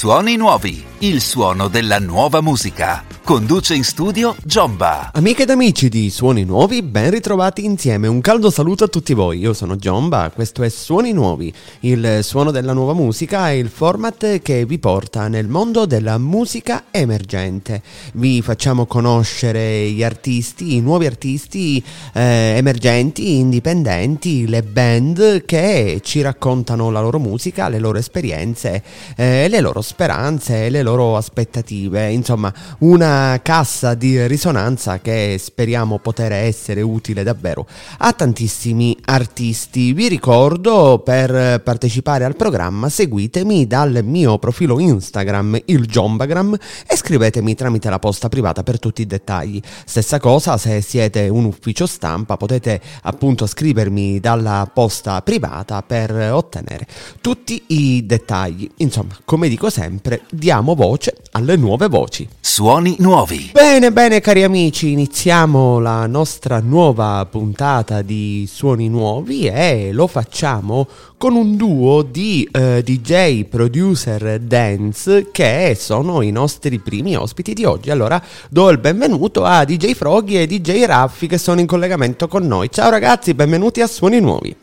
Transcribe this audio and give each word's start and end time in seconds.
Suoni 0.00 0.36
nuovi, 0.36 0.82
il 1.00 1.20
suono 1.20 1.68
della 1.68 1.98
nuova 1.98 2.40
musica. 2.40 3.04
Conduce 3.30 3.76
in 3.76 3.84
studio 3.84 4.34
Giomba. 4.42 5.12
Amiche 5.14 5.42
ed 5.42 5.50
amici 5.50 5.88
di 5.88 6.10
Suoni 6.10 6.42
Nuovi, 6.42 6.82
ben 6.82 7.10
ritrovati 7.10 7.64
insieme. 7.64 8.08
Un 8.08 8.20
caldo 8.20 8.50
saluto 8.50 8.82
a 8.82 8.88
tutti 8.88 9.14
voi. 9.14 9.38
Io 9.38 9.52
sono 9.52 9.76
Giomba, 9.76 10.32
questo 10.34 10.64
è 10.64 10.68
Suoni 10.68 11.12
Nuovi, 11.12 11.54
il 11.82 12.24
suono 12.24 12.50
della 12.50 12.72
nuova 12.72 12.92
musica 12.92 13.48
e 13.52 13.58
il 13.58 13.68
format 13.68 14.42
che 14.42 14.66
vi 14.66 14.80
porta 14.80 15.28
nel 15.28 15.46
mondo 15.46 15.86
della 15.86 16.18
musica 16.18 16.86
emergente. 16.90 17.82
Vi 18.14 18.42
facciamo 18.42 18.86
conoscere 18.86 19.88
gli 19.90 20.02
artisti, 20.02 20.74
i 20.74 20.80
nuovi 20.80 21.06
artisti 21.06 21.80
eh, 22.12 22.54
emergenti, 22.56 23.36
indipendenti, 23.36 24.48
le 24.48 24.64
band 24.64 25.44
che 25.44 26.00
ci 26.02 26.20
raccontano 26.20 26.90
la 26.90 27.00
loro 27.00 27.20
musica, 27.20 27.68
le 27.68 27.78
loro 27.78 27.98
esperienze, 27.98 28.82
eh, 29.14 29.46
le 29.46 29.60
loro 29.60 29.82
speranze 29.82 30.68
le 30.68 30.82
loro 30.82 31.16
aspettative. 31.16 32.10
Insomma, 32.10 32.52
una 32.78 33.18
cassa 33.42 33.94
di 33.94 34.26
risonanza 34.26 35.00
che 35.00 35.36
speriamo 35.38 35.98
poter 35.98 36.32
essere 36.32 36.80
utile 36.82 37.22
davvero 37.22 37.66
a 37.98 38.12
tantissimi 38.12 38.96
artisti. 39.04 39.92
Vi 39.92 40.08
ricordo 40.08 41.00
per 41.04 41.60
partecipare 41.62 42.24
al 42.24 42.36
programma 42.36 42.88
seguitemi 42.88 43.66
dal 43.66 44.00
mio 44.04 44.38
profilo 44.38 44.78
Instagram, 44.78 45.60
il 45.66 45.86
Jombagram, 45.86 46.56
e 46.86 46.96
scrivetemi 46.96 47.54
tramite 47.54 47.90
la 47.90 47.98
posta 47.98 48.28
privata 48.28 48.62
per 48.62 48.78
tutti 48.78 49.02
i 49.02 49.06
dettagli. 49.06 49.60
Stessa 49.84 50.18
cosa 50.18 50.56
se 50.56 50.80
siete 50.80 51.28
un 51.28 51.44
ufficio 51.44 51.86
stampa 51.86 52.36
potete 52.36 52.80
appunto 53.02 53.46
scrivermi 53.46 54.20
dalla 54.20 54.70
posta 54.72 55.20
privata 55.22 55.82
per 55.82 56.12
ottenere 56.32 56.86
tutti 57.20 57.62
i 57.68 58.04
dettagli. 58.06 58.68
Insomma, 58.76 59.16
come 59.24 59.48
dico 59.48 59.70
sempre, 59.70 60.22
diamo 60.30 60.74
voce 60.74 61.16
alle 61.32 61.56
nuove 61.56 61.88
voci. 61.88 62.28
Suoni 62.40 62.96
nuovi. 63.00 63.50
Bene, 63.52 63.90
bene 63.92 64.20
cari 64.20 64.42
amici, 64.42 64.92
iniziamo 64.92 65.78
la 65.80 66.06
nostra 66.06 66.60
nuova 66.60 67.26
puntata 67.28 68.02
di 68.02 68.46
Suoni 68.46 68.88
Nuovi 68.88 69.46
e 69.46 69.90
lo 69.92 70.06
facciamo 70.06 70.86
con 71.16 71.34
un 71.34 71.56
duo 71.56 72.02
di 72.02 72.48
eh, 72.50 72.82
DJ 72.82 73.44
producer 73.44 74.38
dance 74.38 75.30
che 75.30 75.74
sono 75.76 76.22
i 76.22 76.30
nostri 76.30 76.78
primi 76.78 77.16
ospiti 77.16 77.54
di 77.54 77.64
oggi. 77.64 77.90
Allora 77.90 78.22
do 78.48 78.70
il 78.70 78.78
benvenuto 78.78 79.44
a 79.44 79.64
DJ 79.64 79.92
Froggy 79.92 80.36
e 80.36 80.46
DJ 80.46 80.84
Raffi 80.84 81.26
che 81.26 81.38
sono 81.38 81.60
in 81.60 81.66
collegamento 81.66 82.28
con 82.28 82.46
noi. 82.46 82.70
Ciao 82.70 82.90
ragazzi, 82.90 83.34
benvenuti 83.34 83.80
a 83.80 83.86
Suoni 83.86 84.20
Nuovi. 84.20 84.54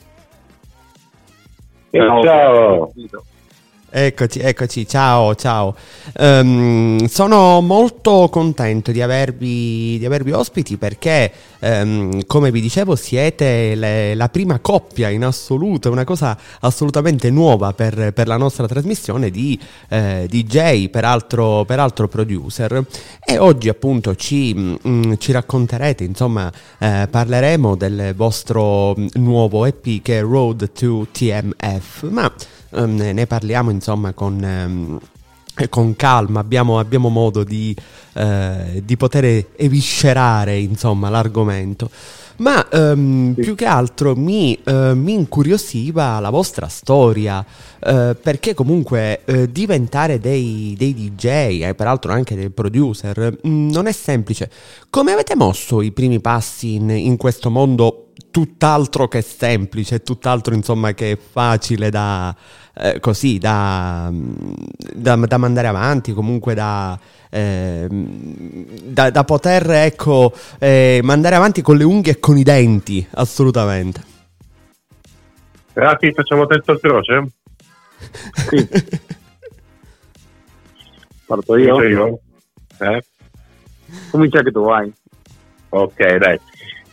Ciao. 1.91 2.21
Ciao. 2.21 2.91
Eccoci, 3.89 4.39
eccoci, 4.39 4.85
ciao, 4.85 5.33
ciao. 5.35 5.73
Um, 6.19 7.05
sono 7.05 7.61
molto 7.61 8.27
contento 8.29 8.91
di 8.91 9.01
avervi, 9.01 9.97
di 9.97 10.05
avervi 10.05 10.33
ospiti 10.33 10.75
perché, 10.75 11.31
um, 11.59 12.25
come 12.25 12.51
vi 12.51 12.59
dicevo, 12.59 12.97
siete 12.97 13.75
le, 13.75 14.13
la 14.13 14.27
prima 14.27 14.59
coppia 14.59 15.07
in 15.07 15.23
assoluto, 15.23 15.89
una 15.89 16.03
cosa 16.03 16.37
assolutamente 16.59 17.29
nuova 17.29 17.71
per, 17.71 18.11
per 18.11 18.27
la 18.27 18.35
nostra 18.35 18.67
trasmissione 18.67 19.31
di 19.31 19.57
eh, 19.87 20.27
DJ, 20.29 20.89
peraltro, 20.89 21.63
peraltro 21.63 22.09
producer. 22.09 22.85
E 23.25 23.37
oggi 23.37 23.69
appunto 23.69 24.15
ci, 24.15 24.53
mh, 24.53 25.15
ci 25.17 25.31
racconterete, 25.31 26.03
insomma, 26.03 26.51
eh, 26.77 27.07
parleremo 27.09 27.75
del 27.77 28.13
vostro 28.17 28.97
nuovo 29.13 29.63
EP 29.63 30.01
che 30.01 30.19
è 30.19 30.21
Road 30.21 30.73
to 30.73 31.07
TMF, 31.09 32.09
ma 32.09 32.29
um, 32.71 32.95
ne 32.95 33.27
parliamo 33.27 33.69
insomma 33.69 34.13
con... 34.13 34.41
Um, 34.41 34.99
con 35.69 35.95
calma. 35.95 36.39
Abbiamo, 36.39 36.77
abbiamo 36.77 37.09
modo 37.09 37.43
di, 37.43 37.75
eh, 38.13 38.81
di, 38.83 38.95
poter 38.95 39.47
eviscerare 39.55 40.57
insomma 40.57 41.09
l'argomento. 41.09 41.89
Ma 42.37 42.67
um, 42.71 43.33
sì. 43.33 43.41
più 43.41 43.55
che 43.55 43.65
altro 43.65 44.15
mi, 44.15 44.59
uh, 44.65 44.93
mi, 44.93 45.13
incuriosiva 45.13 46.19
la 46.19 46.29
vostra 46.29 46.67
storia 46.67 47.39
uh, 47.39 48.15
perché 48.21 48.53
comunque 48.53 49.21
uh, 49.25 49.47
diventare 49.47 50.19
dei, 50.19 50.75
dei 50.77 50.93
DJ 50.93 51.63
e 51.63 51.73
peraltro 51.75 52.11
anche 52.11 52.35
dei 52.35 52.51
producer 52.51 53.39
mh, 53.41 53.49
mm, 53.49 53.69
non 53.71 53.87
è 53.87 53.91
semplice. 53.91 54.51
Come 54.91 55.13
avete 55.13 55.35
mosso 55.35 55.81
i 55.81 55.91
primi 55.91 56.19
passi 56.19 56.75
in, 56.75 56.91
in 56.91 57.17
questo 57.17 57.49
mondo 57.49 58.06
tutt'altro 58.37 59.07
che 59.07 59.23
semplice 59.23 60.03
tutt'altro 60.03 60.53
insomma 60.53 60.93
che 60.93 61.17
facile 61.17 61.89
da 61.89 62.35
eh, 62.75 62.99
così 62.99 63.39
da, 63.39 64.11
da, 64.93 65.15
da, 65.15 65.37
mandare 65.37 65.65
avanti, 65.65 66.13
comunque 66.13 66.53
da, 66.53 66.99
eh, 67.31 67.87
da, 67.89 69.09
da 69.09 69.23
poter 69.23 69.71
ecco, 69.71 70.31
eh, 70.59 70.99
mandare 71.01 71.33
avanti 71.33 71.63
con 71.63 71.77
le 71.77 71.83
unghie 71.83 72.13
e 72.13 72.19
con 72.19 72.37
i 72.37 72.43
denti, 72.43 73.03
assolutamente. 73.15 74.01
Raffi, 75.73 76.13
facciamo 76.13 76.45
testo 76.45 76.73
atroce? 76.73 77.27
Sì. 78.49 78.69
Parto 81.25 81.55
io? 81.55 81.81
io? 81.81 82.19
Eh? 82.77 83.03
Comincia 84.11 84.43
che 84.43 84.51
tu 84.51 84.63
vai. 84.63 84.93
Ok, 85.69 86.17
dai. 86.17 86.39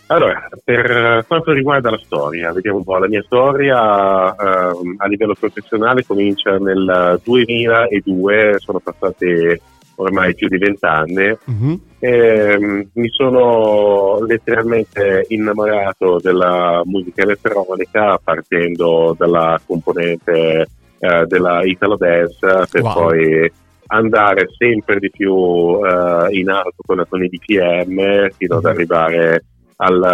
Allora, 0.07 0.49
per 0.63 1.25
quanto 1.27 1.53
riguarda 1.53 1.91
la 1.91 2.01
storia, 2.05 2.53
vediamo 2.53 2.79
un 2.79 2.85
po', 2.85 2.99
la 2.99 3.09
mia 3.09 3.23
storia 3.23 3.79
uh, 3.79 4.95
a 4.99 5.07
livello 5.07 5.35
professionale 5.39 6.05
comincia 6.05 6.59
nel 6.59 7.21
2002, 7.23 8.57
sono 8.59 8.81
passati 8.81 9.61
ormai 9.97 10.35
più 10.35 10.49
di 10.49 10.59
vent'anni 10.59 11.37
uh-huh. 11.45 11.81
e 11.99 12.89
mi 12.93 13.09
sono 13.11 14.25
letteralmente 14.27 15.25
innamorato 15.29 16.19
della 16.21 16.83
musica 16.85 17.23
elettronica 17.23 18.19
partendo 18.23 19.15
dalla 19.17 19.61
componente 19.65 20.67
uh, 20.99 21.25
della 21.27 21.63
Italo 21.63 21.97
Dance 21.97 22.67
per 22.71 22.83
wow. 22.83 22.93
poi 22.93 23.53
andare 23.87 24.49
sempre 24.57 24.99
di 24.99 25.11
più 25.11 25.33
uh, 25.33 26.27
in 26.31 26.49
alto 26.49 26.83
con, 26.85 27.05
con 27.09 27.23
i 27.23 27.29
DPM 27.29 28.31
fino 28.31 28.57
uh-huh. 28.57 28.61
ad 28.61 28.65
arrivare 28.65 29.45
al, 29.77 30.05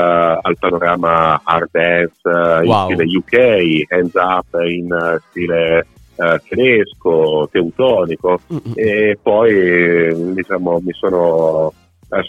al 0.43 0.56
panorama 0.59 1.41
hard 1.44 1.69
dance 1.72 2.19
uh, 2.25 2.60
wow. 2.65 2.91
in 2.91 2.97
stile 2.97 3.04
UK, 3.04 3.91
hands 3.91 4.15
up 4.15 4.47
in 4.65 4.91
uh, 4.93 5.19
stile 5.31 5.87
uh, 6.16 6.38
tedesco, 6.48 7.48
teutonico 7.50 8.41
mm-hmm. 8.53 8.72
e 8.75 9.19
poi 9.21 10.34
diciamo 10.34 10.81
mi 10.81 10.93
sono 10.93 11.72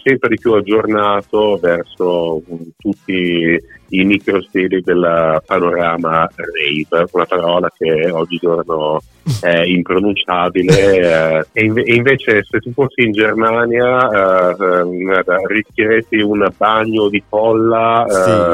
sempre 0.04 0.30
di 0.30 0.38
più 0.40 0.54
aggiornato 0.54 1.58
verso 1.58 2.42
um, 2.48 2.70
tutti 2.78 3.60
i 3.90 4.04
microstili 4.04 4.82
del 4.82 5.42
panorama 5.46 6.30
rave, 6.36 7.10
una 7.12 7.26
parola 7.26 7.72
che 7.76 8.10
oggigiorno 8.12 9.02
è 9.42 9.64
impronunciabile 9.64 11.40
eh, 11.40 11.46
e, 11.52 11.66
inve- 11.66 11.84
e, 11.84 11.96
invece 11.96 12.44
se 12.44 12.60
tu 12.60 12.72
fossi 12.72 13.04
in 13.04 13.12
Germania 13.12 14.08
eh, 14.52 14.86
rischieresti 15.48 16.22
un 16.22 16.48
bagno 16.56 17.10
di 17.10 17.24
folla 17.28 18.06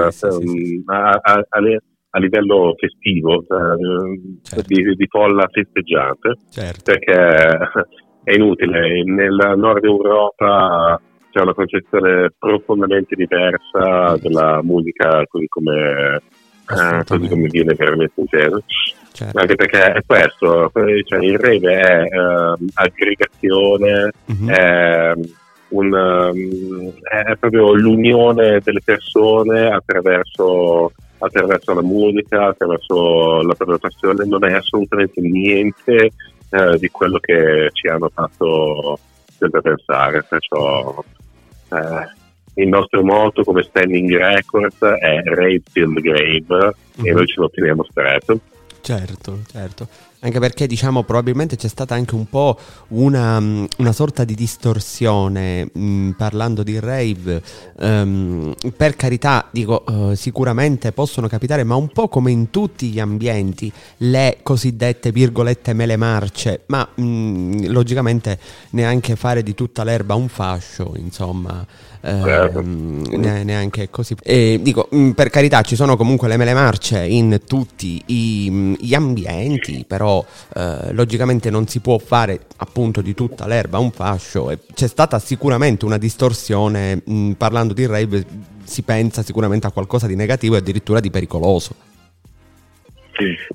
eh, 0.08 0.12
sì, 0.12 0.28
sì, 0.32 0.84
a, 0.88 1.10
a, 1.10 1.34
a, 1.34 1.60
a, 2.10 2.20
livello 2.20 2.74
festivo, 2.78 3.42
eh, 3.42 4.40
certo. 4.44 4.66
di, 4.66 4.96
di, 4.96 5.08
folla 5.08 5.48
festeggiante, 5.52 6.36
certo. 6.50 6.82
perché 6.84 7.58
è 8.24 8.34
inutile. 8.34 9.04
Nel 9.04 9.54
nord 9.56 9.84
Europa 9.86 11.00
c'è 11.38 11.44
una 11.44 11.54
concezione 11.54 12.34
profondamente 12.38 13.16
diversa 13.16 14.18
della 14.20 14.62
musica 14.64 15.24
così 15.28 15.48
come, 15.48 16.16
eh, 16.16 17.04
così 17.06 17.28
come 17.28 17.48
viene 17.48 17.76
veramente 17.76 18.20
intesa. 18.20 18.60
Certo. 19.12 19.40
Anche 19.40 19.56
perché 19.56 19.94
è 19.94 20.02
questo, 20.06 20.72
cioè 21.06 21.24
il 21.24 21.40
rave 21.40 21.80
è 21.80 22.04
uh, 22.04 22.66
aggregazione, 22.74 24.12
mm-hmm. 24.32 24.50
è, 24.50 25.14
un, 25.70 25.94
um, 25.94 26.94
è, 27.02 27.36
proprio 27.36 27.74
l'unione 27.74 28.60
delle 28.64 28.82
persone 28.84 29.70
attraverso, 29.72 30.92
attraverso 31.18 31.74
la 31.74 31.82
musica, 31.82 32.48
attraverso 32.48 33.42
la 33.42 33.56
propria 33.56 33.78
passione, 33.80 34.26
non 34.26 34.46
è 34.46 34.54
assolutamente 34.54 35.20
niente 35.22 36.12
uh, 36.52 36.78
di 36.78 36.90
quello 36.90 37.18
che 37.18 37.70
ci 37.74 37.88
hanno 37.88 38.10
fatto 38.14 39.00
sempre 39.38 39.62
pensare, 39.62 40.24
perciò 40.24 40.96
eh, 41.00 41.17
il 42.56 42.68
nostro 42.68 43.04
motto 43.04 43.44
come 43.44 43.62
standing 43.64 44.10
record 44.16 44.84
è 44.84 45.22
Rave 45.24 45.62
Field 45.70 46.00
Grave 46.00 46.46
mm-hmm. 46.46 47.06
e 47.06 47.12
mhm. 47.12 47.16
noi 47.16 47.28
ce 47.28 47.40
lo 47.40 47.50
teniamo 47.50 47.84
stretto. 47.84 48.40
Certo, 48.82 49.40
certo. 49.52 49.88
Anche 50.20 50.40
perché 50.40 50.66
diciamo 50.66 51.04
probabilmente 51.04 51.58
c'è 51.58 51.68
stata 51.68 51.94
anche 51.94 52.16
un 52.16 52.28
po' 52.28 52.58
una, 52.90 53.40
mm, 53.40 53.66
una 53.78 53.92
sorta 53.92 54.24
di 54.24 54.34
distorsione 54.34 55.70
mh, 55.72 55.80
mm, 55.80 56.10
parlando 56.12 56.64
di 56.64 56.80
rave. 56.80 57.42
Um, 57.76 58.56
per 58.76 58.96
carità, 58.96 59.48
dico, 59.52 59.84
uh, 59.86 60.16
sicuramente 60.16 60.92
possono 60.92 61.28
capitare, 61.28 61.64
ma 61.64 61.76
un 61.76 61.90
po' 61.90 62.08
come 62.08 62.32
in 62.32 62.50
tutti 62.50 62.90
gli 62.90 63.00
ambienti, 63.00 63.72
le 63.98 64.40
cosiddette 64.42 65.12
virgolette 65.12 65.74
mele 65.74 65.98
marce, 65.98 66.64
ma 66.68 66.88
mh, 66.96 67.04
mm, 67.04 67.66
logicamente 67.68 68.40
neanche 68.72 69.16
fare 69.16 69.44
di 69.44 69.54
tutta 69.54 69.84
l'erba 69.84 70.16
un 70.16 70.30
fascio, 70.30 70.94
insomma. 70.98 71.64
Certo. 72.02 72.60
Eh, 72.60 73.44
neanche 73.44 73.90
così. 73.90 74.16
E 74.24 74.60
dico, 74.62 74.88
per 75.16 75.30
carità, 75.30 75.62
ci 75.62 75.76
sono 75.76 75.96
comunque 75.96 76.28
le 76.28 76.38
mele 76.38 76.54
marce 76.54 77.04
in 77.06 77.42
tutti 77.48 78.02
i, 78.08 78.76
gli 78.80 78.94
ambienti, 78.94 79.86
però 79.88 80.24
eh, 80.56 80.94
logicamente 80.94 81.50
non 81.50 81.68
si 81.68 81.80
può 81.80 81.98
fare 81.98 82.40
appunto 82.58 83.02
di 83.02 83.14
tutta 83.14 83.48
l'erba 83.48 83.80
un 83.80 83.92
fascio. 83.92 84.52
E 84.52 84.60
c'è 84.74 84.88
stata 84.88 85.20
sicuramente 85.20 85.86
una 85.86 85.98
distorsione, 85.98 87.02
mh, 87.04 87.32
parlando 87.32 87.74
di 87.74 87.86
rave, 87.86 88.26
si 88.64 88.84
pensa 88.84 89.22
sicuramente 89.22 89.68
a 89.68 89.72
qualcosa 89.72 90.08
di 90.08 90.16
negativo 90.16 90.56
e 90.56 90.60
addirittura 90.60 91.00
di 91.00 91.10
pericoloso. 91.10 91.76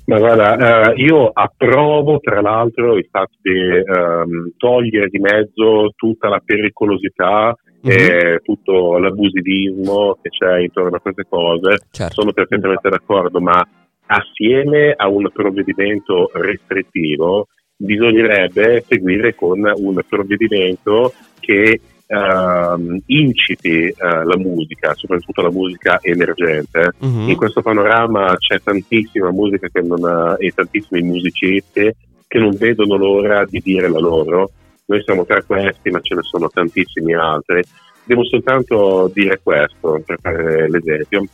Ma 0.07 0.19
guarda, 0.19 0.91
eh, 0.91 0.95
io 0.97 1.31
approvo 1.33 2.19
tra 2.19 2.41
l'altro 2.41 2.97
il 2.97 3.07
fatto 3.09 3.37
di 3.41 3.53
ehm, 3.53 4.53
togliere 4.57 5.07
di 5.07 5.21
mezzo 5.21 5.93
tutta 5.95 6.29
la 6.29 6.43
pericolosità 6.45 7.55
mm-hmm. 7.87 8.37
tutto 8.43 8.99
l'abusivismo 8.99 10.19
che 10.21 10.31
c'è 10.31 10.61
intorno 10.61 10.97
a 10.97 11.01
queste 11.01 11.27
cose. 11.29 11.77
Certo. 11.91 12.13
Sono 12.15 12.33
perfettamente 12.33 12.89
d'accordo, 12.89 13.41
ma 13.41 13.67
assieme 14.07 14.93
a 14.97 15.09
un 15.09 15.29
provvedimento 15.33 16.31
restrittivo 16.35 17.49
bisognerebbe 17.77 18.85
seguire 18.87 19.35
con 19.35 19.61
un 19.61 20.01
provvedimento 20.09 21.13
che 21.41 21.81
uh, 22.07 23.03
inciti 23.07 23.93
uh, 23.97 24.27
la 24.27 24.37
musica, 24.37 24.95
soprattutto 24.95 25.43
la 25.43 25.51
musica 25.51 25.99
emergente. 26.01 26.93
Uh-huh. 26.99 27.29
In 27.29 27.37
questo 27.37 27.63
panorama 27.63 28.37
c'è 28.37 28.61
tantissima 28.63 29.31
musica 29.33 29.69
ha, 29.73 30.37
e 30.39 30.53
tantissimi 30.55 31.03
musicisti 31.03 31.91
che 32.27 32.39
non 32.39 32.55
vedono 32.57 32.97
l'ora 32.97 33.45
di 33.45 33.61
dire 33.63 33.89
la 33.89 33.99
loro. 33.99 34.51
Noi 34.93 35.03
siamo 35.05 35.25
tra 35.25 35.43
questi, 35.43 35.89
ma 35.89 36.01
ce 36.01 36.15
ne 36.15 36.21
sono 36.23 36.51
tantissimi 36.51 37.15
altri. 37.15 37.63
Devo 38.05 38.27
soltanto 38.27 39.11
dire 39.15 39.41
questo 39.43 40.03
per 40.05 40.19
fare 40.21 40.69
l'esempio. 40.69 41.25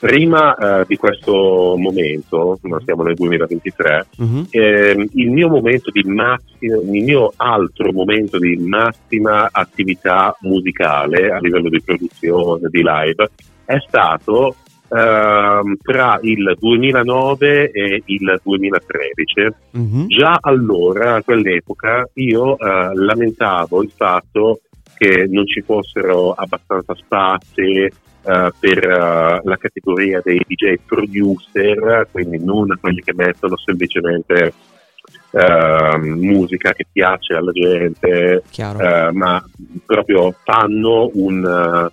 Prima 0.00 0.54
eh, 0.56 0.84
di 0.86 0.96
questo 0.96 1.74
momento, 1.76 2.58
siamo 2.86 3.02
nel 3.02 3.16
2023, 3.16 4.06
uh-huh. 4.16 4.46
eh, 4.48 5.08
il 5.12 5.30
mio 5.30 5.50
momento 5.50 5.90
di 5.90 6.02
massima, 6.04 6.76
il 6.76 6.88
mio 6.88 7.34
altro 7.36 7.92
momento 7.92 8.38
di 8.38 8.56
massima 8.56 9.50
attività 9.52 10.34
musicale 10.40 11.30
a 11.30 11.38
livello 11.38 11.68
di 11.68 11.82
produzione, 11.82 12.68
di 12.70 12.82
live, 12.82 13.28
è 13.66 13.76
stato 13.86 14.56
Uh, 14.90 15.76
tra 15.80 16.18
il 16.22 16.56
2009 16.58 17.70
e 17.70 18.02
il 18.06 18.40
2013. 18.42 19.54
Uh-huh. 19.70 20.06
Già 20.08 20.36
allora, 20.40 21.14
a 21.14 21.22
quell'epoca, 21.22 22.08
io 22.14 22.54
uh, 22.54 22.56
lamentavo 22.94 23.84
il 23.84 23.92
fatto 23.94 24.62
che 25.00 25.26
non 25.30 25.46
ci 25.46 25.62
fossero 25.62 26.32
abbastanza 26.32 26.94
spazi 26.94 27.88
uh, 28.22 28.50
per 28.58 28.86
uh, 28.86 29.48
la 29.48 29.56
categoria 29.58 30.20
dei 30.22 30.42
DJ 30.46 30.74
producer, 30.84 32.06
quindi 32.10 32.44
non 32.44 32.76
quelli 32.78 33.00
che 33.00 33.14
mettono 33.14 33.56
semplicemente 33.56 34.52
uh, 35.30 35.96
musica 35.96 36.74
che 36.74 36.84
piace 36.92 37.32
alla 37.32 37.52
gente, 37.52 38.42
ma 39.12 39.42
proprio 39.86 40.34
fanno 40.44 41.10
un, 41.14 41.90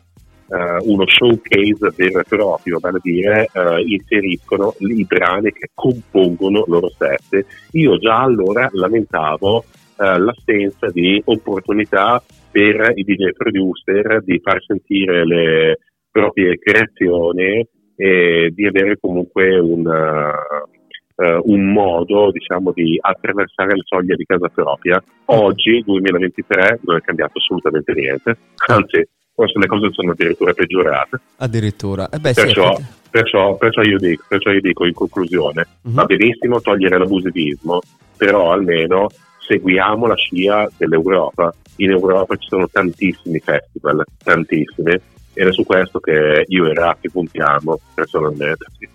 uno 0.50 1.04
showcase 1.08 1.92
vero 1.96 2.20
e 2.20 2.24
proprio, 2.24 2.80
vale 2.80 2.98
a 2.98 3.02
dire 3.02 3.50
inseriscono 3.86 4.76
i 4.80 5.04
brani 5.04 5.52
che 5.52 5.70
compongono 5.74 6.64
loro 6.68 6.90
stessi. 6.90 7.46
Io 7.72 7.98
già 7.98 8.22
allora 8.22 8.70
lamentavo 8.72 9.66
l'assenza 9.98 10.88
di 10.88 11.22
opportunità 11.26 12.24
per 12.50 12.94
i 12.96 13.04
DJ 13.04 13.32
producer 13.36 14.24
di 14.24 14.40
far 14.42 14.64
sentire 14.64 15.26
le, 15.26 15.78
proprie 16.18 16.58
creazioni 16.58 17.64
e 17.96 18.52
di 18.52 18.66
avere 18.66 18.98
comunque 19.00 19.60
una, 19.60 20.30
uh, 20.30 21.24
uh, 21.24 21.42
un 21.44 21.72
modo 21.72 22.32
diciamo, 22.32 22.72
di 22.72 22.98
attraversare 23.00 23.76
la 23.76 23.84
soglia 23.86 24.16
di 24.16 24.26
casa 24.26 24.50
propria. 24.50 25.02
Oggi, 25.26 25.84
2023, 25.86 26.80
non 26.86 26.96
è 26.98 27.02
cambiato 27.02 27.38
assolutamente 27.38 27.94
niente, 27.94 28.38
anzi 28.68 29.08
forse 29.38 29.60
le 29.60 29.68
cose 29.68 29.90
sono 29.92 30.14
addirittura 30.14 30.52
peggiorate. 30.52 31.20
Addirittura. 31.36 32.10
Eh 32.10 32.18
beh, 32.18 32.34
perciò, 32.34 32.76
sì, 32.76 32.84
perciò, 33.12 33.56
perciò, 33.56 33.84
io 33.84 34.00
dico, 34.00 34.26
perciò, 34.28 34.50
io 34.50 34.62
dico, 34.62 34.84
in 34.84 34.96
conclusione, 34.96 35.68
uh-huh. 35.84 35.92
va 35.92 36.06
benissimo 36.06 36.60
togliere 36.60 36.98
l'abusivismo, 36.98 37.80
però 38.18 38.52
almeno 38.52 39.10
seguiamo 39.48 40.08
la 40.08 40.16
scia 40.16 40.68
dell'Europa. 40.76 41.54
In 41.76 41.92
Europa 41.92 42.36
ci 42.38 42.48
sono 42.48 42.68
tantissimi 42.68 43.38
festival, 43.38 44.04
tantissimi, 44.24 45.00
ed 45.34 45.48
è 45.48 45.52
su 45.52 45.64
questo 45.64 46.00
che 46.00 46.44
io 46.48 46.66
e 46.66 46.74
Raffi 46.74 47.12
puntiamo 47.12 47.80
personalmente. 47.94 48.66
Sì. 48.80 48.90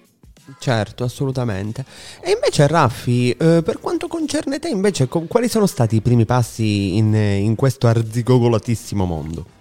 Certo, 0.58 1.04
assolutamente. 1.04 1.84
E 2.20 2.32
invece 2.32 2.66
Raffi, 2.66 3.30
eh, 3.30 3.62
per 3.64 3.78
quanto 3.80 4.08
concerne 4.08 4.58
te, 4.58 4.68
invece, 4.68 5.06
co- 5.06 5.26
quali 5.28 5.48
sono 5.48 5.66
stati 5.66 5.94
i 5.94 6.00
primi 6.00 6.24
passi 6.24 6.96
in, 6.96 7.14
in 7.14 7.54
questo 7.54 7.86
arzigogolatissimo 7.86 9.04
mondo? 9.04 9.60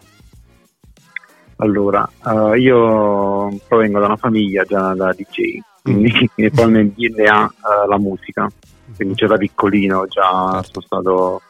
Allora, 1.62 2.10
uh, 2.24 2.54
io 2.54 3.56
provengo 3.68 4.00
da 4.00 4.08
una 4.08 4.16
famiglia 4.16 4.64
già 4.64 4.96
da 4.96 5.14
DJ, 5.14 5.60
quindi 5.84 6.30
mm. 6.42 6.48
poi 6.56 6.72
nel 6.72 6.90
DNA 6.90 7.44
uh, 7.44 7.88
la 7.88 8.00
musica, 8.00 8.50
quindi 8.96 9.14
già 9.14 9.28
da 9.28 9.38
piccolino 9.38 10.08
già 10.08 10.54
certo. 10.54 10.82
sono 10.82 10.86
stato 10.86 11.42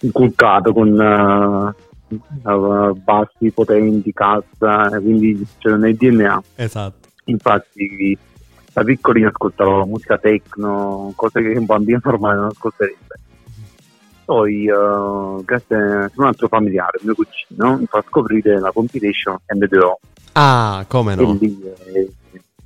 inculcato 0.00 0.74
con 0.74 1.74
uh, 2.42 2.92
bassi 3.02 3.50
potenti, 3.52 4.12
cassa, 4.12 4.90
quindi 5.00 5.46
c'era 5.58 5.76
nel 5.76 5.96
DNA. 5.96 6.42
Esatto. 6.56 7.08
Infatti 7.24 8.18
da 8.70 8.84
piccolino 8.84 9.28
ascoltavo 9.28 9.86
musica 9.86 10.18
techno, 10.18 11.10
cose 11.16 11.40
che 11.40 11.56
un 11.56 11.64
bambino 11.64 12.00
normale 12.02 12.36
non 12.36 12.46
ascolterebbe. 12.48 13.20
Poi, 14.26 14.68
uh, 14.68 15.42
grazie 15.44 15.76
a 15.76 16.10
un 16.16 16.24
altro 16.24 16.48
familiare, 16.48 16.98
mio 17.02 17.14
cugino, 17.14 17.78
mi 17.78 17.86
fa 17.86 18.04
scoprire 18.06 18.58
la 18.58 18.72
compilation 18.72 19.38
NDO. 19.54 20.00
Ah, 20.32 20.84
come 20.88 21.14
no? 21.14 21.36
Quindi 21.36 21.62
è, 21.62 22.06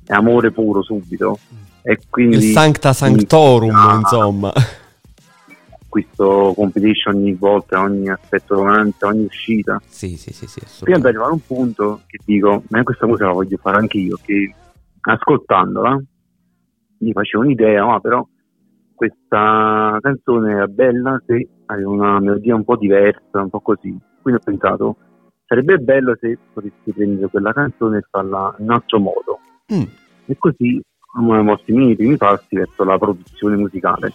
è 0.07 0.13
amore 0.13 0.51
puro 0.51 0.81
subito. 0.81 1.37
E 1.83 1.99
quindi, 2.09 2.37
Il 2.37 2.43
Sancta 2.51 2.93
Sanctorum, 2.93 3.75
ah, 3.75 3.95
insomma 3.95 4.51
acquisto 5.91 6.53
competition 6.55 7.15
ogni 7.15 7.33
volta, 7.33 7.81
ogni 7.81 8.09
aspetto 8.09 8.55
romance, 8.55 9.05
ogni 9.05 9.25
uscita. 9.25 9.81
Sì, 9.85 10.15
sì, 10.15 10.31
sì, 10.31 10.47
sì 10.47 10.61
Prima 10.83 10.99
di 10.99 11.07
arrivare 11.07 11.29
a 11.29 11.33
un 11.33 11.45
punto 11.45 12.01
che 12.07 12.17
dico, 12.23 12.63
ma 12.69 12.81
questa 12.83 13.05
musica 13.05 13.27
la 13.27 13.33
voglio 13.33 13.57
fare 13.57 13.77
anche 13.77 13.97
io, 13.97 14.17
che 14.23 14.53
ascoltandola 15.01 16.01
mi 16.99 17.11
facevo 17.11 17.43
un'idea, 17.43 17.85
ma 17.85 17.99
però 17.99 18.25
questa 19.01 19.97
canzone 19.99 20.51
era 20.51 20.67
bella 20.67 21.19
se 21.25 21.47
aveva 21.65 21.89
una 21.89 22.19
melodia 22.19 22.53
un 22.53 22.63
po' 22.63 22.75
diversa, 22.75 23.41
un 23.41 23.49
po' 23.49 23.59
così. 23.59 23.97
Quindi 24.21 24.39
ho 24.39 24.43
pensato, 24.43 24.95
sarebbe 25.47 25.79
bello 25.79 26.15
se 26.19 26.37
potessi 26.53 26.91
prendere 26.93 27.27
quella 27.27 27.51
canzone 27.51 27.97
e 27.97 28.05
farla 28.07 28.53
in 28.59 28.65
un 28.65 28.71
altro 28.73 28.99
modo. 28.99 29.39
Mm. 29.73 29.83
E 30.27 30.35
così 30.37 30.79
ho 31.15 31.21
mosso 31.21 31.63
i 31.65 31.73
miei 31.73 31.95
primi 31.95 32.15
passi 32.15 32.55
verso 32.55 32.83
la 32.83 32.99
produzione 32.99 33.55
musicale. 33.55 34.13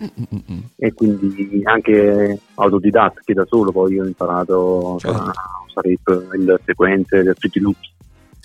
Mm-mm. 0.00 0.62
e 0.76 0.92
quindi 0.94 1.60
anche 1.64 2.38
autodidatta 2.54 3.20
che 3.24 3.34
da 3.34 3.44
solo 3.46 3.72
poi 3.72 3.98
ho 3.98 4.06
imparato 4.06 4.96
certo. 5.00 5.22
a 5.22 5.32
usare 5.66 5.88
il 5.90 6.60
sequenze 6.64 7.24
del 7.24 7.34
Fruity 7.36 7.58
Loops 7.58 7.92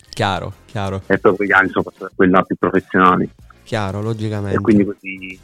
chiaro, 0.09 0.51
chiaro 0.65 1.03
e 1.05 1.19
poi 1.19 1.35
quegli 1.35 1.51
anni 1.51 1.69
sono 1.69 1.83
passati 1.83 2.05
a 2.05 2.15
quella 2.15 2.41
più 2.41 2.55
professionali 2.55 3.29
chiaro, 3.61 4.01
logicamente 4.01 4.57
e 4.57 4.61
quindi 4.61 4.83
così 4.83 5.39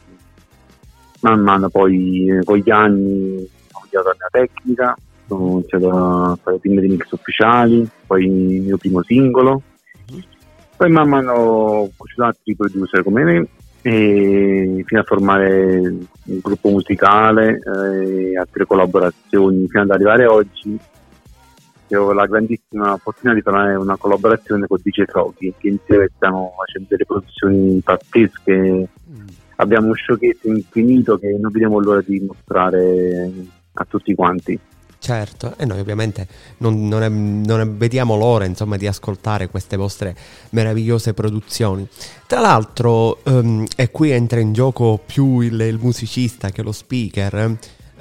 man 1.20 1.40
mano 1.40 1.68
poi 1.68 2.40
con 2.44 2.56
gli 2.56 2.70
anni 2.70 3.48
ho 3.72 3.78
cambiato 3.80 4.08
la 4.08 4.16
mia 4.18 4.28
tecnica 4.30 4.96
ho 5.28 5.52
iniziato 5.52 5.90
a 5.90 6.38
fare 6.42 6.56
i 6.56 6.60
primi 6.60 6.80
remix 6.80 7.10
ufficiali 7.10 7.88
poi 8.06 8.24
il 8.24 8.62
mio 8.62 8.76
primo 8.76 9.02
singolo. 9.02 9.62
Poi 10.76 10.90
man 10.90 11.08
mano 11.08 11.32
ho 11.32 11.90
conosciuto 11.96 12.24
altri 12.24 12.56
producer 12.56 13.02
come 13.02 13.22
me 13.22 13.48
e 13.82 14.82
fino 14.86 15.00
a 15.00 15.04
formare 15.04 15.78
un 15.78 16.38
gruppo 16.42 16.70
musicale 16.70 17.58
e 17.58 18.36
altre 18.36 18.66
collaborazioni 18.66 19.66
fino 19.68 19.82
ad 19.82 19.90
arrivare 19.90 20.26
oggi 20.26 20.78
ho 21.92 22.12
la 22.12 22.26
grandissima 22.26 22.92
opportunità 22.92 23.34
di 23.34 23.42
fare 23.42 23.74
una 23.74 23.96
collaborazione 23.96 24.66
con 24.66 24.78
DJ 24.82 25.04
Froggy 25.04 25.52
che 25.58 25.68
insieme 25.68 26.10
stiamo 26.14 26.54
facendo 26.56 26.86
delle 26.90 27.04
produzioni 27.04 27.80
pazzesche 27.82 28.88
abbiamo 29.60 29.88
un 29.88 29.94
showcase 29.94 30.48
infinito 30.48 31.18
che 31.18 31.36
non 31.38 31.50
vediamo 31.50 31.78
l'ora 31.78 32.02
di 32.04 32.20
mostrare 32.20 33.30
a 33.72 33.84
tutti 33.84 34.14
quanti. 34.14 34.58
Certo, 34.98 35.54
e 35.56 35.64
noi 35.64 35.80
ovviamente 35.80 36.26
non, 36.58 36.86
non, 36.86 37.02
è, 37.02 37.08
non 37.08 37.78
vediamo 37.78 38.16
l'ora 38.16 38.44
insomma, 38.44 38.76
di 38.76 38.86
ascoltare 38.86 39.48
queste 39.48 39.76
vostre 39.76 40.14
meravigliose 40.50 41.14
produzioni. 41.14 41.88
Tra 42.26 42.40
l'altro, 42.40 43.20
um, 43.24 43.66
e 43.76 43.90
qui 43.90 44.10
entra 44.10 44.40
in 44.40 44.52
gioco 44.52 45.00
più 45.04 45.40
il, 45.40 45.58
il 45.58 45.78
musicista 45.80 46.50
che 46.50 46.62
lo 46.62 46.72
speaker, 46.72 47.56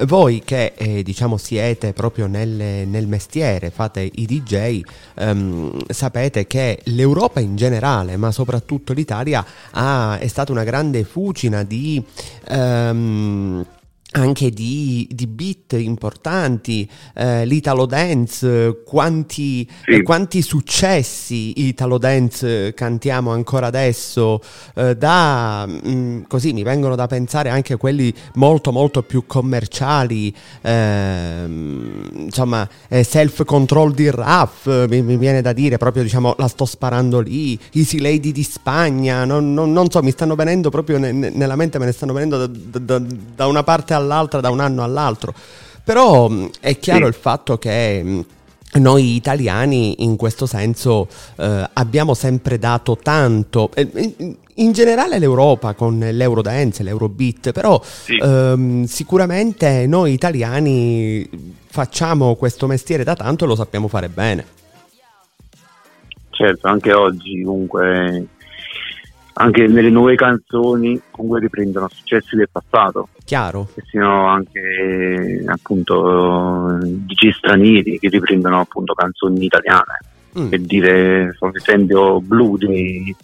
voi 0.06 0.42
che 0.44 0.74
eh, 0.76 1.04
diciamo 1.04 1.38
siete 1.38 1.94
proprio 1.94 2.28
nel, 2.28 2.88
nel, 2.88 3.08
mestiere, 3.08 3.70
fate 3.70 4.10
i 4.14 4.26
DJ, 4.26 4.82
ehm, 5.16 5.86
sapete 5.90 6.48
che 6.48 6.80
l'Europa 6.86 7.40
in 7.40 7.56
generale, 7.56 8.18
ma 8.18 8.32
soprattutto 8.32 8.94
l'Italia, 8.94 9.46
ha, 9.72 10.18
è 10.18 10.28
stata 10.28 10.52
una 10.52 10.64
grande 10.64 11.04
fucina 11.04 11.64
di... 11.64 12.04
Ehm, 12.48 13.66
anche 14.12 14.50
di, 14.50 15.08
di, 15.12 15.28
beat 15.28 15.74
importanti, 15.74 16.90
eh, 17.14 17.46
l'Italo 17.46 17.86
Dance, 17.86 18.82
quanti, 18.84 19.70
sì. 19.84 19.92
eh, 19.92 20.02
quanti, 20.02 20.42
successi 20.42 21.68
Italo 21.68 22.00
Dance 22.00 22.74
cantiamo 22.74 23.32
ancora 23.32 23.68
adesso, 23.68 24.42
eh, 24.74 24.96
da, 24.96 25.68
mh, 25.68 25.90
mm, 25.90 26.22
così 26.28 26.54
mi 26.54 26.64
vengono 26.64 26.96
da 26.96 27.06
pensare 27.06 27.50
anche 27.50 27.78
quelli 27.78 28.12
molto 28.36 28.72
molto 28.72 29.04
più 29.04 29.26
commerciali, 29.28 30.34
ehm, 30.62 32.10
insomma 32.16 32.68
eh, 32.88 33.04
Self 33.04 33.46
Control 33.46 33.94
di 33.94 34.10
Raff, 34.10 34.88
mi, 34.88 35.04
mi, 35.04 35.18
viene 35.18 35.42
da 35.42 35.54
dire 35.54 35.78
proprio 35.78 36.02
diciamo 36.02 36.34
la 36.40 36.48
sto 36.48 36.66
sparando 36.66 37.20
lì, 37.20 37.60
Easy 37.74 38.00
Lady 38.00 38.32
di 38.32 38.44
Spagna, 38.44 39.24
non, 39.24 39.54
non, 39.54 39.72
non 39.72 39.92
so, 39.92 40.02
mi 40.02 40.12
stanno 40.12 40.34
venendo 40.34 40.72
proprio 40.72 40.98
ne, 40.98 41.12
nella 41.12 41.56
mente, 41.56 41.78
me 41.78 41.86
ne 41.86 41.92
stanno 41.92 42.14
venendo 42.14 42.48
da, 42.48 42.80
da, 42.80 43.00
da 43.36 43.46
una 43.46 43.62
parte 43.62 43.94
all'altra, 43.94 43.99
da 44.42 44.50
un 44.50 44.60
anno 44.60 44.84
all'altro. 44.84 45.34
Però 45.84 46.30
è 46.60 46.78
chiaro 46.78 47.04
sì. 47.04 47.08
il 47.08 47.14
fatto 47.16 47.58
che 47.58 48.26
noi 48.74 49.16
italiani 49.16 50.04
in 50.04 50.16
questo 50.16 50.46
senso 50.46 51.08
eh, 51.38 51.70
abbiamo 51.74 52.14
sempre 52.14 52.60
dato 52.60 52.98
tanto, 53.02 53.72
in 54.56 54.72
generale 54.72 55.18
l'Europa 55.18 55.74
con 55.74 55.98
l'Eurodance, 55.98 56.84
l'Eurobeat, 56.84 57.52
però 57.52 57.82
sì. 57.84 58.16
ehm, 58.22 58.84
sicuramente 58.84 59.88
noi 59.88 60.14
italiani 60.14 61.28
facciamo 61.66 62.36
questo 62.36 62.68
mestiere 62.68 63.04
da 63.04 63.16
tanto 63.16 63.46
e 63.46 63.48
lo 63.48 63.56
sappiamo 63.56 63.88
fare 63.88 64.10
bene. 64.10 64.58
Certo, 66.30 66.68
anche 66.68 66.94
oggi 66.94 67.42
comunque 67.44 68.28
anche 69.40 69.68
nelle 69.68 69.90
nuove 69.90 70.16
canzoni 70.16 71.02
comunque 71.12 71.40
riprendono 71.40 71.88
successi 71.90 72.36
del 72.36 72.50
passato. 72.52 73.10
Chiaro. 73.24 73.70
Che 73.74 73.84
siano 73.90 74.28
anche 74.28 75.44
appunto 75.46 76.78
DJ 76.82 77.30
stranieri 77.32 78.00
che 78.00 78.10
riprendono 78.10 78.60
appunto 78.60 78.94
canzoni 78.94 79.46
italiane. 79.46 79.98
Mm. 80.38 80.48
Per 80.50 80.60
dire, 80.60 81.36
per 81.40 81.52
esempio, 81.54 82.20
Blue 82.22 82.58
di, 82.58 83.16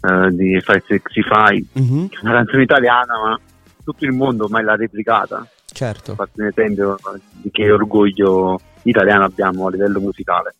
uh, 0.00 0.30
di 0.30 0.58
565, 0.58 1.80
mm-hmm. 1.80 2.06
una 2.22 2.32
canzone 2.32 2.62
italiana, 2.62 3.14
ma 3.22 3.40
tutto 3.84 4.04
il 4.04 4.12
mondo 4.12 4.44
ormai 4.44 4.64
l'ha 4.64 4.74
replicata. 4.74 5.46
Certo. 5.66 6.14
Faccio 6.14 6.32
un 6.36 6.46
esempio 6.46 6.96
di 7.30 7.50
che 7.50 7.70
orgoglio 7.70 8.58
italiano 8.84 9.24
abbiamo 9.24 9.66
a 9.66 9.70
livello 9.70 10.00
musicale. 10.00 10.54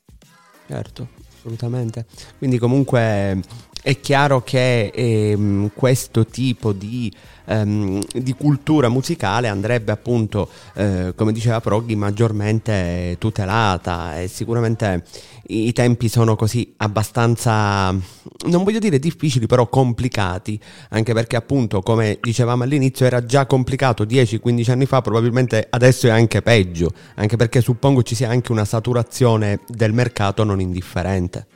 Certo, 0.66 1.08
assolutamente. 1.34 2.04
Quindi 2.38 2.58
comunque 2.58 3.40
è 3.82 3.98
chiaro 3.98 4.42
che 4.42 4.92
ehm, 4.94 5.72
questo 5.74 6.24
tipo 6.24 6.72
di, 6.72 7.12
ehm, 7.46 8.00
di, 8.14 8.32
cultura 8.34 8.88
musicale 8.88 9.48
andrebbe 9.48 9.90
appunto, 9.90 10.48
eh, 10.74 11.12
come 11.16 11.32
diceva 11.32 11.60
Proghi, 11.60 11.96
maggiormente 11.96 13.16
tutelata 13.18 14.20
e 14.20 14.28
sicuramente 14.28 15.02
i 15.48 15.72
tempi 15.72 16.08
sono 16.08 16.36
così 16.36 16.72
abbastanza, 16.76 17.90
non 17.90 18.62
voglio 18.62 18.78
dire 18.78 19.00
difficili, 19.00 19.46
però 19.46 19.68
complicati, 19.68 20.58
anche 20.90 21.12
perché 21.12 21.34
appunto, 21.34 21.80
come 21.82 22.18
dicevamo 22.20 22.62
all'inizio, 22.62 23.04
era 23.04 23.24
già 23.24 23.46
complicato 23.46 24.04
10-15 24.04 24.70
anni 24.70 24.86
fa, 24.86 25.00
probabilmente 25.00 25.66
adesso 25.70 26.06
è 26.06 26.10
anche 26.10 26.40
peggio, 26.40 26.92
anche 27.16 27.34
perché 27.36 27.60
suppongo 27.60 28.04
ci 28.04 28.14
sia 28.14 28.30
anche 28.30 28.52
una 28.52 28.64
saturazione 28.64 29.58
del 29.66 29.92
mercato 29.92 30.44
non 30.44 30.60
indifferente. 30.60 31.51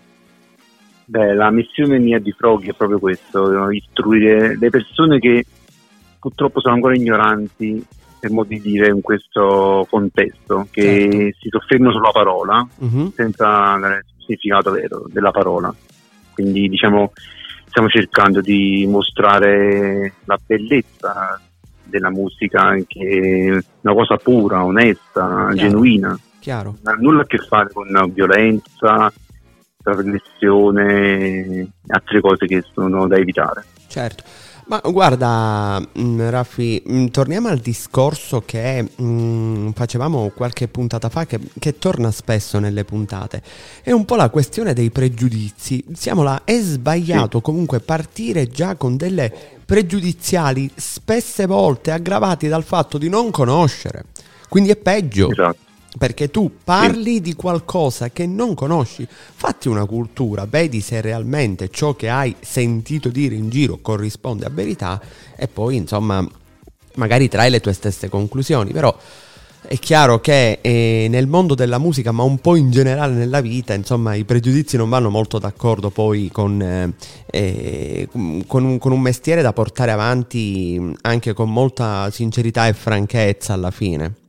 Beh, 1.09 1.35
la 1.35 1.51
missione 1.51 1.99
mia 1.99 2.19
di 2.19 2.33
Froghi 2.33 2.69
è 2.69 2.75
proprio 2.75 2.99
questo, 2.99 3.71
istruire 3.71 4.57
le 4.59 4.71
persone 4.71 5.19
che 5.19 5.45
purtroppo 6.19 6.61
sono 6.61 6.75
ancora 6.75 6.97
ignoranti, 6.97 7.85
per 8.19 8.31
modo 8.31 8.49
di 8.49 8.61
dire, 8.61 8.89
in 8.89 9.01
questo 9.01 9.87
contesto, 9.89 10.67
che 10.71 11.09
certo. 11.11 11.39
si 11.41 11.49
soffermano 11.49 11.93
sulla 11.93 12.11
parola 12.11 12.67
uh-huh. 12.79 13.13
senza 13.15 13.77
il 13.77 14.05
significato 14.19 14.73
vero 14.73 15.07
della 15.09 15.31
parola. 15.31 15.73
Quindi 16.33 16.69
diciamo 16.69 17.13
stiamo 17.67 17.89
cercando 17.89 18.41
di 18.41 18.87
mostrare 18.89 20.15
la 20.25 20.39
bellezza 20.45 21.41
della 21.85 22.11
musica, 22.11 22.63
anche 22.63 23.63
una 23.83 23.95
cosa 23.95 24.17
pura, 24.17 24.65
onesta, 24.65 25.51
Chiaro. 25.51 25.55
genuina. 25.55 26.19
Chiaro. 26.41 26.77
Non 26.83 26.95
ha 26.95 26.97
nulla 26.99 27.23
a 27.23 27.27
che 27.27 27.39
fare 27.39 27.71
con 27.73 27.89
violenza, 28.13 29.13
trasgressione 29.87 31.23
e 31.29 31.69
altre 31.89 32.21
cose 32.21 32.47
che 32.47 32.65
sono 32.73 33.07
da 33.07 33.17
evitare. 33.17 33.65
Certo. 33.87 34.25
Ma 34.69 34.81
guarda, 34.85 35.81
mm, 35.81 36.29
Raffi, 36.29 36.83
mm, 36.91 37.07
torniamo 37.07 37.47
al 37.47 37.59
discorso 37.59 38.43
che 38.45 38.83
mh, 38.83 39.05
mm, 39.05 39.71
facevamo 39.71 40.33
qualche 40.35 40.67
puntata 40.67 41.09
fa, 41.09 41.25
che, 41.25 41.39
che, 41.57 41.79
torna 41.79 42.11
spesso 42.11 42.59
nelle 42.59 42.85
puntate. 42.85 43.43
È 43.81 43.93
un 43.93 44.05
po' 44.05 44.17
la 44.17 44.29
questione 44.29 44.73
dei 44.73 44.91
pregiudizi. 44.91 45.85
Siamo 45.93 46.25
là, 46.25 46.43
è 46.43 46.59
sbagliato 46.59 47.39
sì. 47.39 47.45
comunque 47.45 47.79
partire 47.79 48.49
già 48.49 48.75
con 48.75 48.97
delle 48.97 49.33
pregiudiziali, 49.65 50.69
spesse 50.75 51.47
volte 51.47 51.93
aggravati 51.93 52.49
dal 52.49 52.65
fatto 52.65 52.99
di 52.99 53.09
non 53.09 53.31
conoscere. 53.31 54.07
Quindi 54.49 54.71
è 54.71 54.77
peggio. 54.77 55.31
Esatto 55.31 55.66
perché 55.97 56.31
tu 56.31 56.51
parli 56.63 57.15
sì. 57.15 57.21
di 57.21 57.35
qualcosa 57.35 58.11
che 58.11 58.27
non 58.27 58.55
conosci, 58.55 59.07
fatti 59.09 59.69
una 59.69 59.87
cultura, 59.87 60.47
vedi 60.47 60.81
se 60.81 61.01
realmente 61.01 61.71
ciò 61.71 61.95
che 61.95 62.09
hai 62.09 62.35
sentito 62.41 63.09
dire 63.09 63.35
in 63.35 63.49
giro 63.49 63.79
corrisponde 63.81 64.47
a 64.47 64.51
verità 64.51 65.01
e 65.37 65.49
poi 65.49 65.77
insomma 65.77 66.27
magari 66.97 67.29
trai 67.29 67.51
le 67.51 67.61
tue 67.61 67.73
stesse 67.73 68.09
conclusioni, 68.09 68.73
però 68.73 68.97
è 69.69 69.79
chiaro 69.79 70.21
che 70.21 70.59
eh, 70.61 71.07
nel 71.11 71.27
mondo 71.27 71.55
della 71.55 71.79
musica, 71.79 72.13
ma 72.13 72.23
un 72.23 72.39
po' 72.39 72.55
in 72.57 72.71
generale 72.71 73.15
nella 73.15 73.41
vita, 73.41 73.75
insomma, 73.75 74.15
i 74.15 74.25
pregiudizi 74.25 74.77
non 74.77 74.89
vanno 74.89 75.11
molto 75.11 75.39
d'accordo 75.39 75.91
poi 75.91 76.31
con, 76.33 76.63
eh, 76.63 76.93
eh 77.27 78.09
con, 78.47 78.65
un, 78.65 78.79
con, 78.79 78.93
un, 78.93 79.01
mestiere 79.01 79.43
da 79.43 79.53
portare 79.53 79.91
avanti 79.91 80.81
anche 81.03 81.33
con 81.33 81.53
molta 81.53 82.11
sincerità 82.11 82.69
e 82.69 82.75
franchezza 82.75 83.55
alla 83.55 83.73
fine. 83.73 84.26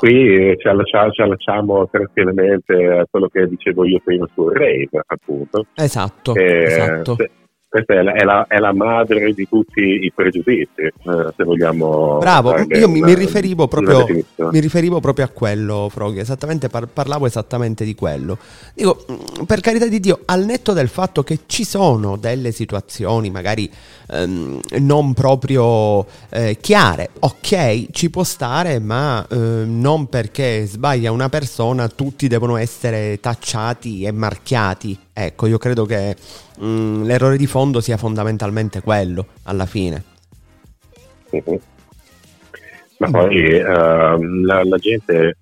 Qui 0.00 0.56
ci 0.56 0.66
allacciamo, 0.66 1.10
ci 1.10 1.20
allacciamo 1.20 1.86
tranquillamente 1.90 2.72
a 2.86 3.06
quello 3.10 3.28
che 3.28 3.46
dicevo 3.46 3.84
io 3.84 4.00
prima 4.02 4.26
sul 4.32 4.50
rave, 4.50 4.88
appunto. 5.06 5.66
Esatto, 5.74 6.34
eh, 6.34 6.62
esatto. 6.62 7.16
Se, 7.16 7.30
questa 7.70 7.94
è 7.94 8.02
la, 8.02 8.12
è, 8.14 8.24
la, 8.24 8.46
è 8.48 8.58
la, 8.58 8.72
madre 8.72 9.32
di 9.32 9.46
tutti 9.48 9.80
i 9.80 10.10
pregiudizi, 10.12 10.82
eh, 10.82 10.92
se 11.36 11.44
vogliamo. 11.44 12.18
Bravo, 12.18 12.58
io 12.58 12.88
mi, 12.88 13.00
mi, 13.00 13.14
riferivo 13.14 13.68
proprio, 13.68 14.04
mi, 14.50 14.58
riferivo 14.58 14.98
proprio, 14.98 15.26
a 15.26 15.28
quello, 15.28 15.88
Froghi, 15.88 16.18
esattamente, 16.18 16.68
par, 16.68 16.88
parlavo 16.88 17.26
esattamente 17.26 17.84
di 17.84 17.94
quello. 17.94 18.38
Dico, 18.74 19.04
mm, 19.08 19.44
per 19.44 19.60
carità 19.60 19.86
di 19.86 20.00
Dio, 20.00 20.22
al 20.24 20.44
netto 20.44 20.72
del 20.72 20.88
fatto 20.88 21.22
che 21.22 21.42
ci 21.46 21.62
sono 21.64 22.16
delle 22.16 22.50
situazioni 22.50 23.30
magari 23.30 23.70
ehm, 24.08 24.58
non 24.80 25.14
proprio 25.14 26.04
eh, 26.28 26.58
chiare, 26.60 27.10
ok, 27.20 27.92
ci 27.92 28.10
può 28.10 28.24
stare, 28.24 28.80
ma 28.80 29.24
eh, 29.30 29.36
non 29.36 30.08
perché 30.08 30.66
sbaglia 30.66 31.12
una 31.12 31.28
persona 31.28 31.86
tutti 31.86 32.26
devono 32.26 32.56
essere 32.56 33.20
tacciati 33.20 34.02
e 34.02 34.10
marchiati 34.10 34.98
Ecco, 35.22 35.46
io 35.46 35.58
credo 35.58 35.84
che 35.84 36.16
mh, 36.58 36.66
mm, 36.66 37.02
l'errore 37.04 37.36
di 37.36 37.46
fondo 37.46 37.82
sia 37.82 37.98
fondamentalmente 37.98 38.80
quello, 38.80 39.26
alla 39.42 39.66
fine. 39.66 40.02
Uh-huh. 41.30 41.60
Ma 42.98 43.10
poi 43.10 43.60
uh, 43.60 44.42
la, 44.44 44.64
la, 44.64 44.76
gente, 44.78 45.36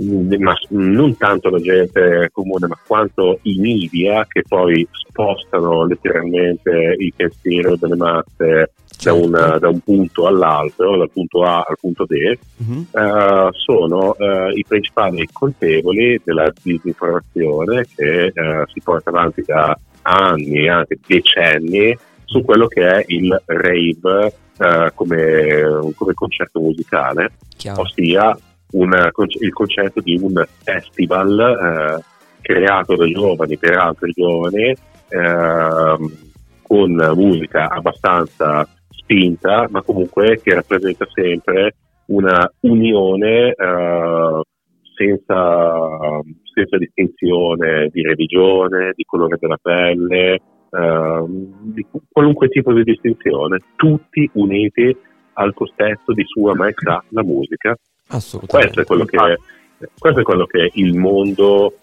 mm, 0.00 0.34
ma 0.38 0.54
non 0.70 1.14
tanto 1.18 1.50
la 1.50 1.58
gente 1.58 2.30
comune, 2.32 2.66
ma 2.66 2.78
quanto 2.86 3.38
i 3.42 3.58
media 3.58 4.26
che 4.26 4.44
poi 4.48 4.86
spostano 4.90 5.84
letteralmente 5.84 6.96
il 6.98 7.12
pensiero 7.14 7.76
delle 7.76 7.96
masse 7.96 8.72
da, 9.02 9.12
una, 9.12 9.58
da, 9.58 9.68
un 9.68 9.80
punto 9.80 10.26
all'altro, 10.26 10.96
dal 10.96 11.10
punto 11.10 11.42
A 11.44 11.64
al 11.66 11.76
punto 11.80 12.04
B, 12.04 12.36
uh-huh. 12.56 12.86
uh, 12.90 13.48
sono 13.52 14.14
uh, 14.18 14.48
i 14.54 14.64
principali 14.66 15.28
colpevoli 15.32 16.20
della 16.24 16.52
disinformazione 16.62 17.84
che 17.94 18.32
uh, 18.34 18.70
si 18.72 18.80
porta 18.82 19.10
avanti 19.10 19.42
da 19.46 19.76
anni, 20.02 20.68
anche 20.68 20.98
decenni, 21.06 21.96
su 22.24 22.42
quello 22.42 22.66
che 22.66 22.88
è 22.88 23.04
il 23.08 23.42
rave 23.44 24.34
eh, 24.58 24.92
come, 24.94 25.92
come, 25.94 26.14
concetto 26.14 26.60
musicale, 26.60 27.32
Chiaro. 27.56 27.82
ossia 27.82 28.36
una, 28.72 29.10
il 29.40 29.52
concetto 29.52 30.00
di 30.00 30.18
un 30.20 30.42
festival 30.62 31.38
eh, 31.38 32.04
creato 32.40 32.96
da 32.96 33.06
giovani 33.06 33.58
per 33.58 33.76
altri 33.76 34.12
giovani 34.12 34.74
eh, 35.08 35.96
con 36.62 37.12
musica 37.14 37.68
abbastanza 37.68 38.66
spinta, 39.12 39.66
ma 39.70 39.82
comunque 39.82 40.40
che 40.42 40.54
rappresenta 40.54 41.06
sempre 41.12 41.74
una 42.06 42.50
unione 42.60 43.50
eh, 43.50 44.40
senza, 44.96 45.88
senza, 46.52 46.78
distinzione 46.78 47.88
di 47.92 48.02
religione, 48.02 48.92
di 48.94 49.04
colore 49.04 49.36
della 49.38 49.58
pelle, 49.60 50.34
eh, 50.34 51.24
di 51.28 51.86
qualunque 52.10 52.48
tipo 52.48 52.72
di 52.72 52.82
distinzione, 52.82 53.60
tutti 53.76 54.28
uniti 54.34 54.96
al 55.34 55.54
cospetto 55.54 56.12
di 56.12 56.24
sua 56.26 56.54
maestà, 56.54 57.02
la 57.10 57.22
musica. 57.22 57.76
Questo 58.08 58.80
è 58.80 58.84
quello 58.84 59.04
che, 59.04 59.38
questo 59.98 60.20
è 60.20 60.22
quello 60.22 60.46
che 60.46 60.70
il 60.74 60.96
mondo, 60.96 61.78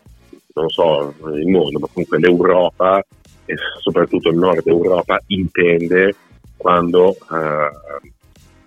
non 0.53 0.69
so 0.69 1.13
il 1.35 1.47
mondo, 1.47 1.79
ma 1.79 1.87
comunque 1.91 2.19
l'Europa 2.19 3.03
e 3.45 3.55
soprattutto 3.79 4.29
il 4.29 4.37
nord 4.37 4.67
Europa 4.67 5.19
intende 5.27 6.13
quando 6.59 7.13
eh, 7.13 7.71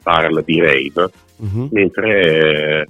parla 0.03 0.41
di 0.41 0.59
rave, 0.59 1.11
uh-huh. 1.37 1.69
mentre 1.71 2.87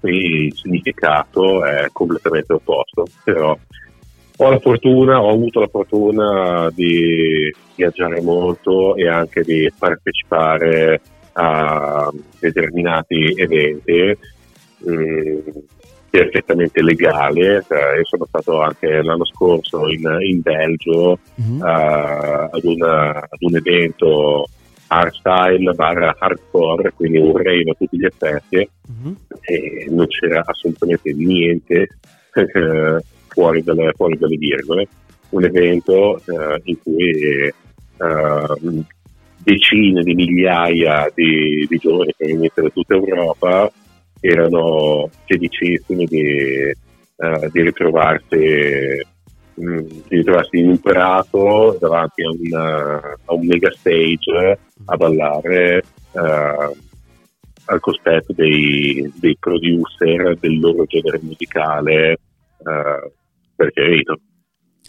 eh, 0.00 0.10
il 0.10 0.54
significato 0.54 1.64
è 1.64 1.88
completamente 1.90 2.52
opposto. 2.52 3.06
Però 3.24 3.58
ho 4.36 4.50
la 4.50 4.58
fortuna, 4.58 5.22
ho 5.22 5.30
avuto 5.30 5.60
la 5.60 5.68
fortuna 5.68 6.70
di 6.74 7.50
viaggiare 7.74 8.20
molto 8.20 8.96
e 8.96 9.08
anche 9.08 9.42
di 9.42 9.72
partecipare 9.76 11.00
a 11.32 12.12
determinati 12.38 13.32
eventi 13.36 14.18
mm, 14.88 15.38
perfettamente 16.14 16.80
legale. 16.80 17.64
Cioè, 17.66 17.96
io 17.96 18.04
sono 18.04 18.24
stato 18.26 18.60
anche 18.60 19.02
l'anno 19.02 19.24
scorso 19.24 19.88
in, 19.88 20.02
in 20.20 20.40
Belgio 20.40 21.18
mm-hmm. 21.40 21.60
uh, 21.60 22.48
ad, 22.52 22.62
una, 22.62 23.16
ad, 23.16 23.40
un 23.40 23.56
evento 23.56 24.46
hardstyle 24.86 25.72
barra 25.72 26.14
hardcore, 26.16 26.92
quindi 26.94 27.18
un 27.18 27.36
rave 27.36 27.70
a 27.70 27.74
tutti 27.76 27.98
gli 27.98 28.04
effetti, 28.04 28.68
mm-hmm. 28.92 29.14
e 29.40 29.86
non 29.90 30.06
c'era 30.06 30.42
assolutamente 30.46 31.12
niente 31.14 31.88
eh, 32.34 33.02
fuori, 33.26 33.62
dalle, 33.64 33.92
fuori, 33.96 34.16
dalle, 34.16 34.36
virgole. 34.36 34.86
Un 35.30 35.42
evento 35.42 36.20
uh, 36.26 36.60
in 36.62 36.76
cui 36.80 37.52
uh, 37.96 38.84
decine 39.38 40.00
di 40.02 40.14
migliaia 40.14 41.10
di, 41.12 41.66
di 41.68 41.76
giovani 41.78 42.14
provenienti 42.16 42.60
da 42.60 42.68
tutta 42.68 42.94
Europa 42.94 43.72
erano 44.28 45.10
felicissimi 45.26 46.06
di, 46.06 46.72
uh, 47.16 47.50
di, 47.50 47.62
ritrovarsi, 47.62 49.02
mm, 49.60 49.78
di, 49.78 50.16
ritrovarsi, 50.16 50.58
in 50.58 50.68
un 50.70 50.80
prato 50.80 51.76
davanti 51.78 52.22
a, 52.22 52.30
una, 52.30 52.96
a 53.24 53.34
un 53.34 53.46
mega 53.46 53.70
stage 53.72 54.58
a 54.86 54.96
ballare 54.96 55.82
uh, 56.12 56.76
al 57.66 57.80
cospetto 57.80 58.32
dei, 58.32 59.12
dei, 59.16 59.36
producer 59.38 60.36
del 60.38 60.58
loro 60.58 60.84
genere 60.86 61.20
musicale 61.22 62.18
uh, 62.58 63.10
preferito. 63.54 64.18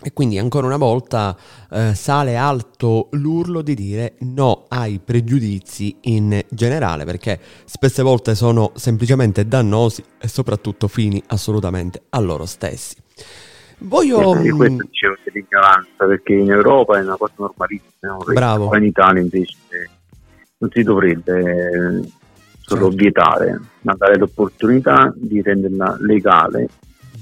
E 0.03 0.11
quindi 0.11 0.37
ancora 0.37 0.67
una 0.67 0.77
volta 0.77 1.37
eh, 1.71 1.93
sale 1.95 2.35
alto 2.35 3.07
l'urlo 3.11 3.61
di 3.61 3.75
dire 3.75 4.15
no 4.19 4.65
ai 4.67 4.99
pregiudizi 5.03 5.95
in 6.01 6.43
generale, 6.49 7.05
perché 7.05 7.39
spesse 7.63 8.03
volte 8.03 8.35
sono 8.35 8.73
semplicemente 8.75 9.47
dannosi 9.47 10.03
e 10.19 10.27
soprattutto 10.27 10.89
fini 10.89 11.23
assolutamente 11.27 12.03
a 12.09 12.19
loro 12.19 12.45
stessi. 12.45 12.95
Voglio... 13.79 14.35
Io 14.41 14.55
questo 14.57 14.83
dicevo 14.83 15.15
dell'ignoranza, 15.23 16.05
perché 16.05 16.33
in 16.33 16.51
Europa 16.51 16.97
è 16.97 17.01
una 17.01 17.15
cosa 17.15 17.33
normalissima, 17.37 18.17
Bravo. 18.33 18.75
in 18.75 18.83
Italia 18.83 19.21
invece 19.21 19.55
non 20.57 20.69
si 20.71 20.83
dovrebbe 20.83 22.01
solo 22.59 22.89
certo. 22.89 22.95
vietare, 22.95 23.59
ma 23.81 23.95
dare 23.95 24.17
l'opportunità 24.17 25.13
di 25.15 25.41
renderla 25.41 25.97
legale 25.99 26.67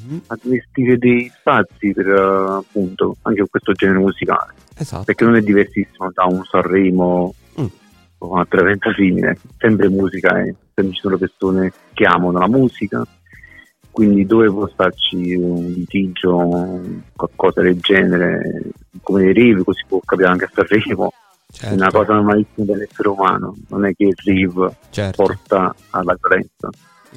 mm-hmm. 0.06 0.18
a 0.28 0.38
gestire 0.42 0.98
dei 0.98 1.32
spazi 1.36 1.94
per 1.94 2.08
appunto 2.08 3.16
anche 3.22 3.46
questo 3.50 3.74
genere 3.74 4.00
musicale. 4.00 4.54
Esatto. 4.78 5.04
Perché 5.04 5.24
non 5.24 5.36
è 5.36 5.42
diversissimo 5.42 6.10
da 6.14 6.26
un 6.26 6.44
Sanremo 6.44 7.34
mm. 7.60 7.66
o 8.20 8.32
un'altra 8.32 8.62
evento 8.62 8.92
simile, 8.94 9.38
sempre 9.58 9.90
musica 9.90 10.40
e 10.42 10.56
sempre 10.74 10.94
ci 10.94 11.02
sono 11.02 11.18
persone 11.18 11.72
che 11.94 12.06
amano 12.06 12.40
la 12.40 12.48
musica. 12.48 13.06
Quindi 13.92 14.26
dove 14.26 14.50
può 14.50 14.68
starci 14.68 15.36
un 15.36 15.72
litigio, 15.72 16.82
qualcosa 17.16 17.62
del 17.62 17.80
genere, 17.80 18.72
come 19.02 19.30
i 19.30 19.34
rave, 19.34 19.64
così 19.64 19.84
può 19.88 20.00
capire 20.04 20.30
anche 20.30 20.46
a 20.46 20.52
Sanremo, 20.52 21.12
certo. 21.52 21.76
è 21.76 21.78
una 21.78 21.92
cosa 21.92 22.14
normalissima 22.14 22.66
dell'essere 22.66 23.10
umano, 23.10 23.56
non 23.70 23.86
è 23.86 23.94
che 23.94 24.06
il 24.06 24.16
rave 24.26 24.76
certo. 24.90 25.24
porta 25.24 25.76
alla 25.92 26.18
violenza. 26.20 26.70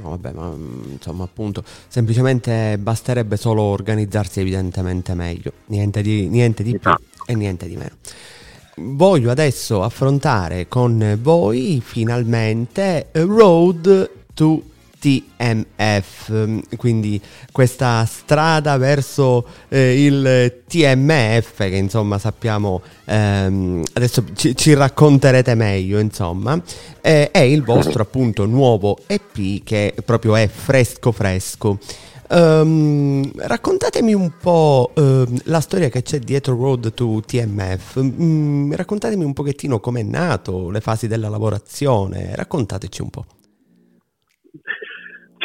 No, 0.03 0.11
vabbè, 0.11 0.33
ma 0.33 0.51
mm, 0.51 0.93
insomma, 0.93 1.25
appunto, 1.25 1.65
semplicemente 1.89 2.77
basterebbe 2.79 3.37
solo 3.37 3.63
organizzarsi 3.63 4.41
evidentemente 4.41 5.15
meglio, 5.15 5.53
niente 5.67 6.03
di, 6.03 6.29
niente 6.29 6.63
di 6.63 6.79
più 6.79 6.93
e 7.27 7.35
niente 7.35 7.67
di 7.67 7.77
meno. 7.77 7.97
Voglio 8.79 9.31
adesso 9.31 9.83
affrontare 9.83 10.69
con 10.69 11.19
voi 11.23 11.81
finalmente 11.83 13.09
Road 13.13 14.11
to 14.35 14.63
TMF, 15.07 16.77
quindi 16.77 17.21
questa 17.53 18.05
strada 18.07 18.77
verso 18.77 19.47
eh, 19.69 20.05
il 20.05 20.63
TMF 20.67 21.59
che 21.59 21.77
insomma 21.77 22.19
sappiamo, 22.19 22.83
ehm, 23.05 23.85
adesso 23.93 24.25
ci, 24.35 24.57
ci, 24.57 24.75
racconterete 24.75 25.55
meglio 25.55 26.01
insomma, 26.01 26.61
eh, 27.01 27.31
è 27.31 27.39
il 27.39 27.63
vostro 27.63 28.03
appunto 28.03 28.47
nuovo 28.47 28.99
EP 29.07 29.63
che 29.63 29.95
proprio 30.05 30.35
è 30.35 30.49
fresco 30.49 31.13
fresco. 31.13 31.79
Um, 32.29 33.31
raccontatemi 33.37 34.13
un 34.13 34.33
po' 34.41 34.91
uh, 34.93 35.25
la 35.45 35.61
storia 35.61 35.89
che 35.89 36.03
c'è 36.03 36.19
dietro 36.19 36.57
Road 36.57 36.93
to 36.93 37.23
TMF, 37.25 38.03
mm, 38.03 38.73
raccontatemi 38.73 39.23
un 39.23 39.33
pochettino 39.33 39.79
com'è 39.79 40.03
nato, 40.03 40.71
le 40.71 40.81
fasi 40.81 41.07
della 41.07 41.29
lavorazione, 41.29 42.35
raccontateci 42.35 43.03
un 43.03 43.11
po'. 43.11 43.25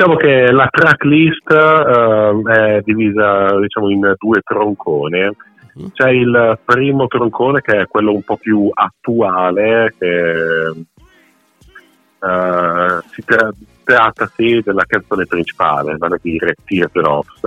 Diciamo 0.01 0.17
che 0.17 0.51
la 0.51 0.67
tracklist 0.67 1.51
uh, 1.51 2.41
è 2.49 2.81
divisa 2.83 3.55
diciamo, 3.59 3.87
in 3.91 4.15
due 4.17 4.41
tronconi. 4.43 5.19
Mm. 5.21 5.85
C'è 5.93 6.09
il 6.09 6.57
primo 6.65 7.05
troncone 7.05 7.61
che 7.61 7.81
è 7.81 7.85
quello 7.85 8.11
un 8.11 8.23
po' 8.23 8.37
più 8.37 8.67
attuale, 8.73 9.93
che 9.99 10.73
uh, 12.17 13.01
si 13.11 13.23
tra- 13.23 13.51
tratta 13.83 14.31
sì 14.35 14.59
della 14.65 14.85
canzone 14.87 15.27
principale, 15.27 15.97
vale 15.97 16.15
a 16.15 16.19
dire 16.19 16.55
Teardrops. 16.65 17.41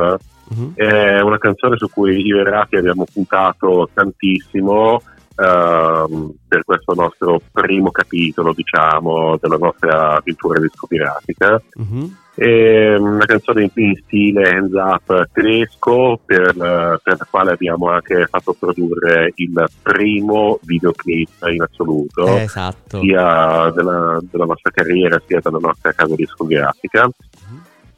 Mm-hmm. 0.54 0.70
È 0.74 1.20
una 1.22 1.38
canzone 1.38 1.76
su 1.76 1.90
cui 1.90 2.24
io 2.24 2.38
e 2.38 2.44
Rafi 2.44 2.76
abbiamo 2.76 3.04
puntato 3.12 3.90
tantissimo 3.92 4.92
uh, 4.94 6.36
per 6.46 6.62
questo 6.64 6.94
nostro 6.94 7.40
primo 7.50 7.90
capitolo, 7.90 8.52
diciamo, 8.52 9.38
della 9.40 9.56
nostra 9.56 10.18
avventura 10.18 10.60
discografica. 10.60 11.60
Mm-hmm 11.80 12.22
è 12.34 12.96
una 12.96 13.24
canzone 13.26 13.70
in 13.72 13.94
stile 14.04 14.50
hands 14.50 14.72
up 14.72 15.28
tedesco 15.32 16.18
per, 16.24 16.52
per, 16.52 17.16
la 17.18 17.26
quale 17.30 17.52
abbiamo 17.52 17.90
anche 17.90 18.26
fatto 18.28 18.54
produrre 18.58 19.32
il 19.36 19.64
primo 19.82 20.58
videoclip 20.62 21.28
in 21.52 21.62
assoluto 21.62 22.36
esatto. 22.36 22.98
sia 23.00 23.70
della, 23.74 24.18
della, 24.28 24.44
nostra 24.46 24.70
carriera 24.72 25.22
sia 25.24 25.38
della 25.40 25.58
nostra 25.60 25.92
casa 25.92 26.16
discografica 26.16 27.08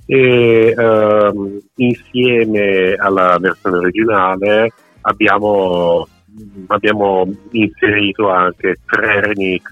e 0.05 0.75
um, 0.77 1.59
insieme 1.77 2.95
alla 2.95 3.39
versione 3.41 3.79
originale 3.79 4.73
abbiamo, 5.01 6.07
abbiamo 6.67 7.27
inserito 7.51 8.31
anche 8.31 8.77
tre 8.85 9.21
remix 9.21 9.63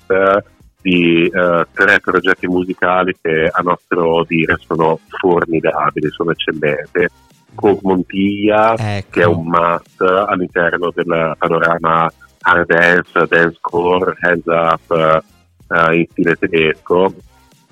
di 0.84 1.30
uh, 1.32 1.64
tre 1.72 1.98
progetti 2.00 2.46
musicali 2.46 3.16
che 3.18 3.48
a 3.50 3.62
nostro 3.62 4.22
dire 4.28 4.58
sono 4.66 5.00
formidabili, 5.08 6.10
sono 6.10 6.32
eccellenti. 6.32 7.06
Con 7.54 7.78
Montilla, 7.82 8.74
ecco. 8.76 9.06
che 9.10 9.22
è 9.22 9.26
un 9.26 9.46
must 9.46 10.00
all'interno 10.00 10.92
del 10.92 11.34
panorama 11.38 12.12
hard 12.40 12.66
dance, 12.66 13.26
dance 13.28 13.56
core, 13.60 14.14
hands 14.20 14.46
up 14.46 15.22
uh, 15.68 15.92
in 15.92 16.04
stile 16.10 16.34
tedesco, 16.34 17.14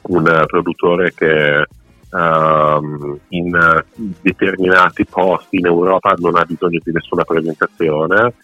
un 0.03 0.45
produttore 0.47 1.13
che 1.13 1.67
uh, 2.13 3.19
in 3.31 3.85
determinati 4.21 5.05
posti 5.07 5.57
in 5.57 5.67
Europa 5.67 6.15
non 6.19 6.37
ha 6.37 6.45
bisogno 6.45 6.79
di 6.83 6.93
nessuna 6.93 7.25
presentazione. 7.25 8.35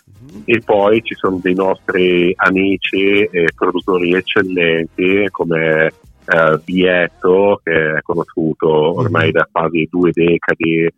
E 0.45 0.61
poi 0.65 1.01
ci 1.03 1.15
sono 1.15 1.39
dei 1.41 1.55
nostri 1.55 2.33
amici 2.37 3.23
e 3.23 3.49
produttori 3.55 4.15
eccellenti 4.15 5.29
come 5.31 5.93
eh, 6.29 6.61
Bietto 6.63 7.61
che 7.63 7.95
è 7.95 8.03
conosciuto 8.03 8.99
ormai 8.99 9.31
da 9.31 9.49
quasi 9.51 9.89
due 9.91 10.11
decadi 10.13 10.85
eh, 10.85 10.93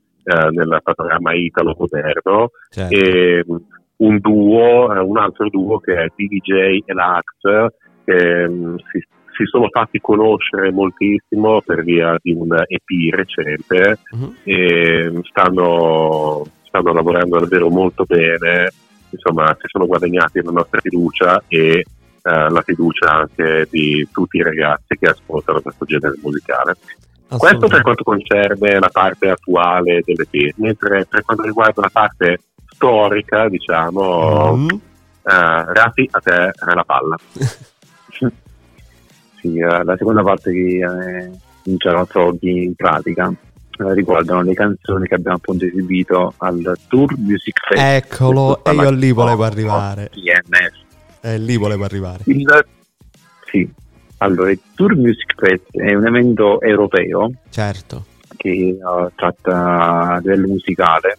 nel 0.51 0.81
panorama 0.83 1.35
italo 1.35 1.77
moderno. 1.79 2.51
Certo. 2.69 2.95
e 2.95 3.45
un 4.01 4.19
duo, 4.19 4.93
eh, 4.95 4.99
un 4.99 5.19
altro 5.19 5.49
duo 5.49 5.79
che 5.79 5.95
è 5.95 6.07
DJ 6.15 6.81
e 6.85 6.93
Lax 6.93 7.73
che 8.05 8.49
mh, 8.49 8.77
si 8.91 9.01
si 9.37 9.45
sono 9.45 9.69
fatti 9.71 10.01
conoscere 10.01 10.71
moltissimo 10.71 11.61
per 11.63 11.83
via 11.83 12.17
di 12.21 12.33
un 12.33 12.53
EP 12.53 13.15
recente 13.15 13.99
uh-huh. 14.11 14.35
e 14.45 15.21
stanno, 15.25 16.47
stanno, 16.63 16.93
lavorando 16.93 17.39
davvero 17.39 17.69
molto 17.69 18.05
bene, 18.05 18.71
insomma 19.11 19.55
si 19.59 19.67
sono 19.69 19.87
guadagnati 19.87 20.43
la 20.43 20.51
nostra 20.51 20.81
fiducia 20.81 21.43
e 21.49 21.85
eh, 22.23 22.51
la 22.51 22.63
fiducia 22.63 23.11
anche 23.11 23.67
di 23.71 24.07
tutti 24.13 24.37
i 24.37 24.43
ragazzi 24.43 24.97
che 24.99 25.09
ascoltano 25.09 25.61
questo 25.61 25.85
genere 25.85 26.19
musicale. 26.23 26.77
Questo 27.39 27.69
per 27.69 27.83
quanto 27.83 28.03
concerne 28.03 28.81
la 28.81 28.91
parte 28.93 29.31
attuale 29.31 30.03
dell'EP, 30.05 30.55
mentre 30.57 31.07
per 31.07 31.23
quanto 31.23 31.45
riguarda 31.45 31.81
la 31.81 31.91
parte 31.91 32.41
storica, 32.67 33.49
diciamo, 33.49 34.57
mm-hmm. 34.57 34.69
uh, 34.75 35.73
Rafi, 35.73 36.09
a 36.11 36.19
te 36.19 36.51
la 36.75 36.85
palla. 36.85 37.17
sì, 39.41 39.59
eh, 39.59 39.85
la 39.85 39.97
seconda 39.97 40.23
parte 40.23 40.53
che 40.53 40.79
eh, 40.79 41.31
cominciano 41.63 42.07
oggi 42.13 42.65
in 42.65 42.75
pratica 42.75 43.29
eh, 43.29 43.95
riguardano 43.95 44.43
le 44.43 44.55
canzoni 44.55 45.07
che 45.07 45.15
abbiamo 45.15 45.37
appunto 45.37 45.65
esibito 45.65 46.35
al 46.39 46.79
Tour 46.89 47.17
Music 47.19 47.59
Fest. 47.67 47.81
Eccolo, 47.81 48.63
e 48.65 48.73
io 48.73 48.91
lì 48.91 49.11
volevo 49.13 49.45
arrivare. 49.45 50.11
TNS. 50.11 50.89
E 51.23 51.39
lì 51.39 51.57
volevo 51.57 51.85
arrivare. 51.85 52.23
Il, 52.27 52.67
sì, 53.51 53.69
allora 54.19 54.51
il 54.51 54.61
Tour 54.75 54.97
Music 54.97 55.35
Fest 55.37 55.71
è 55.71 55.95
un 55.95 56.07
evento 56.07 56.61
europeo. 56.61 57.31
Certo. 57.49 58.05
Che 58.37 58.79
uh, 58.81 59.11
tratta 59.15 60.15
a 60.15 60.19
livello 60.19 60.49
musicale 60.49 61.19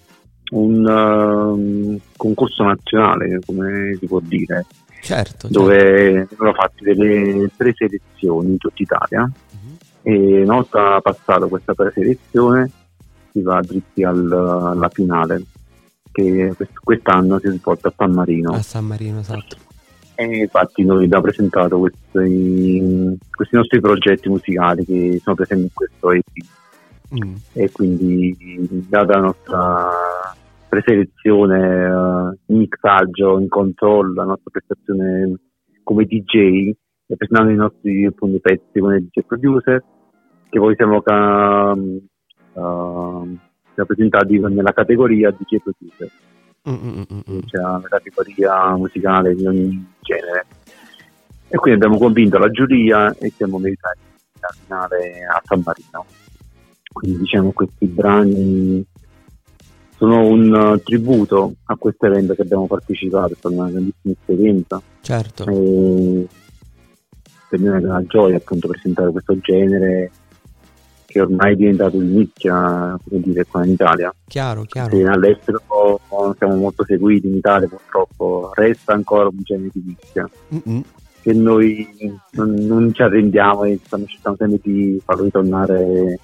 un 0.52 0.86
uh, 0.86 2.00
concorso 2.18 2.64
nazionale, 2.64 3.40
come 3.46 3.96
si 4.00 4.06
può 4.06 4.20
dire, 4.20 4.66
certo, 5.02 5.48
dove 5.50 5.78
certo. 5.78 6.28
vengono 6.30 6.54
fatte 6.54 6.84
delle 6.84 7.50
preselezioni 7.56 8.52
in 8.52 8.58
tutta 8.58 8.82
Italia 8.82 9.22
uh-huh. 9.24 9.78
e 10.04 10.44
una 10.44 10.56
volta 10.56 11.02
passato 11.02 11.48
questa 11.48 11.74
preselezione 11.74 12.72
si 13.32 13.42
va 13.42 13.62
dritti 13.62 14.04
al, 14.04 14.32
alla 14.32 14.90
finale 14.90 15.44
che 16.12 16.54
quest'anno 16.84 17.40
si 17.40 17.50
svolta 17.50 17.88
a 17.88 17.94
San 17.96 18.12
Marino. 18.12 18.52
A 18.52 18.62
San 18.62 18.86
Marino, 18.86 19.20
esatto. 19.20 19.58
E 20.16 20.26
infatti 20.40 20.84
noi 20.84 21.06
abbiamo 21.06 21.24
presentato 21.24 21.80
questi, 21.80 23.18
questi 23.32 23.56
nostri 23.56 23.80
progetti 23.80 24.30
musicali 24.30 24.86
che 24.86 25.20
sono 25.24 25.36
presenti 25.36 25.64
in 25.64 25.74
questo 25.74 26.12
EP. 26.12 26.24
Mm. 27.14 27.36
E 27.54 27.72
quindi 27.72 28.36
data 28.88 29.16
la 29.16 29.22
nostra 29.22 30.36
preselezione, 30.72 31.90
uh, 31.90 32.38
mixaggio, 32.46 33.38
in 33.40 33.50
control, 33.50 34.14
la 34.14 34.24
nostra 34.24 34.52
prestazione 34.52 35.38
come 35.84 36.06
DJ, 36.06 36.72
presentando 37.06 37.52
i 37.52 37.56
nostri 37.56 38.06
appunto, 38.06 38.40
pezzi 38.40 38.80
come 38.80 39.02
DJ 39.02 39.26
producer, 39.28 39.84
che 40.50 40.60
poi 40.60 40.74
siamo 40.78 41.02
ca- 41.02 41.74
uh, 41.74 43.38
rappresentati 43.76 44.40
nella 44.40 44.72
categoria 44.72 45.32
DJ 45.32 45.58
producer. 45.62 46.10
Mm-hmm. 46.70 47.40
C'è 47.48 47.60
una 47.60 47.82
categoria 47.90 48.74
musicale 48.78 49.36
di 49.36 49.46
ogni 49.46 49.94
genere. 50.00 50.46
E 51.50 51.58
quindi 51.58 51.84
abbiamo 51.84 52.00
convinto 52.00 52.38
la 52.38 52.50
giuria 52.50 53.14
e 53.18 53.30
siamo 53.36 53.58
meritati 53.58 54.00
la 54.40 54.56
finale 54.64 55.26
a 55.26 55.42
San 55.44 55.62
Marino. 55.66 56.06
Quindi 56.94 57.18
diciamo 57.20 57.52
questi 57.52 57.88
brani 57.88 58.86
sono 60.02 60.26
un 60.26 60.52
uh, 60.52 60.82
tributo 60.82 61.54
a 61.66 61.76
questo 61.76 62.08
evento 62.08 62.34
che 62.34 62.42
abbiamo 62.42 62.66
partecipato, 62.66 63.34
è 63.34 63.36
stata 63.38 63.54
una 63.54 63.70
grandissima 63.70 64.16
esperienza. 64.20 64.82
Certo. 65.00 65.46
E 65.46 66.28
per 67.48 67.60
me 67.60 67.78
è 67.78 67.84
una 67.84 68.04
gioia 68.08 68.38
appunto 68.38 68.68
presentare 68.68 69.12
questo 69.12 69.38
genere 69.38 70.10
che 71.06 71.22
ormai 71.22 71.54
è 71.54 71.56
diventato 71.56 72.00
di 72.00 72.08
nicchia, 72.08 72.98
come 73.04 73.22
dire, 73.22 73.46
qua 73.46 73.64
in 73.64 73.74
Italia. 73.74 74.12
Chiaro, 74.26 74.64
chiaro. 74.64 74.98
E 74.98 75.06
all'estero 75.06 75.62
siamo 76.36 76.56
molto 76.56 76.84
seguiti, 76.84 77.28
in 77.28 77.36
Italia 77.36 77.68
purtroppo 77.68 78.50
resta 78.56 78.94
ancora 78.94 79.28
un 79.28 79.38
genere 79.44 79.70
di 79.72 79.84
nicchia. 79.86 80.28
Mm-hmm. 80.56 80.82
Che 81.22 81.34
noi 81.34 81.88
non, 82.32 82.54
non, 82.56 82.92
ci 82.92 83.04
arrendiamo 83.04 83.66
e 83.66 83.80
stiamo 83.84 84.06
cercando 84.06 84.38
sempre 84.40 84.60
di 84.64 85.00
farlo 85.06 85.26
ritornare 85.26 86.20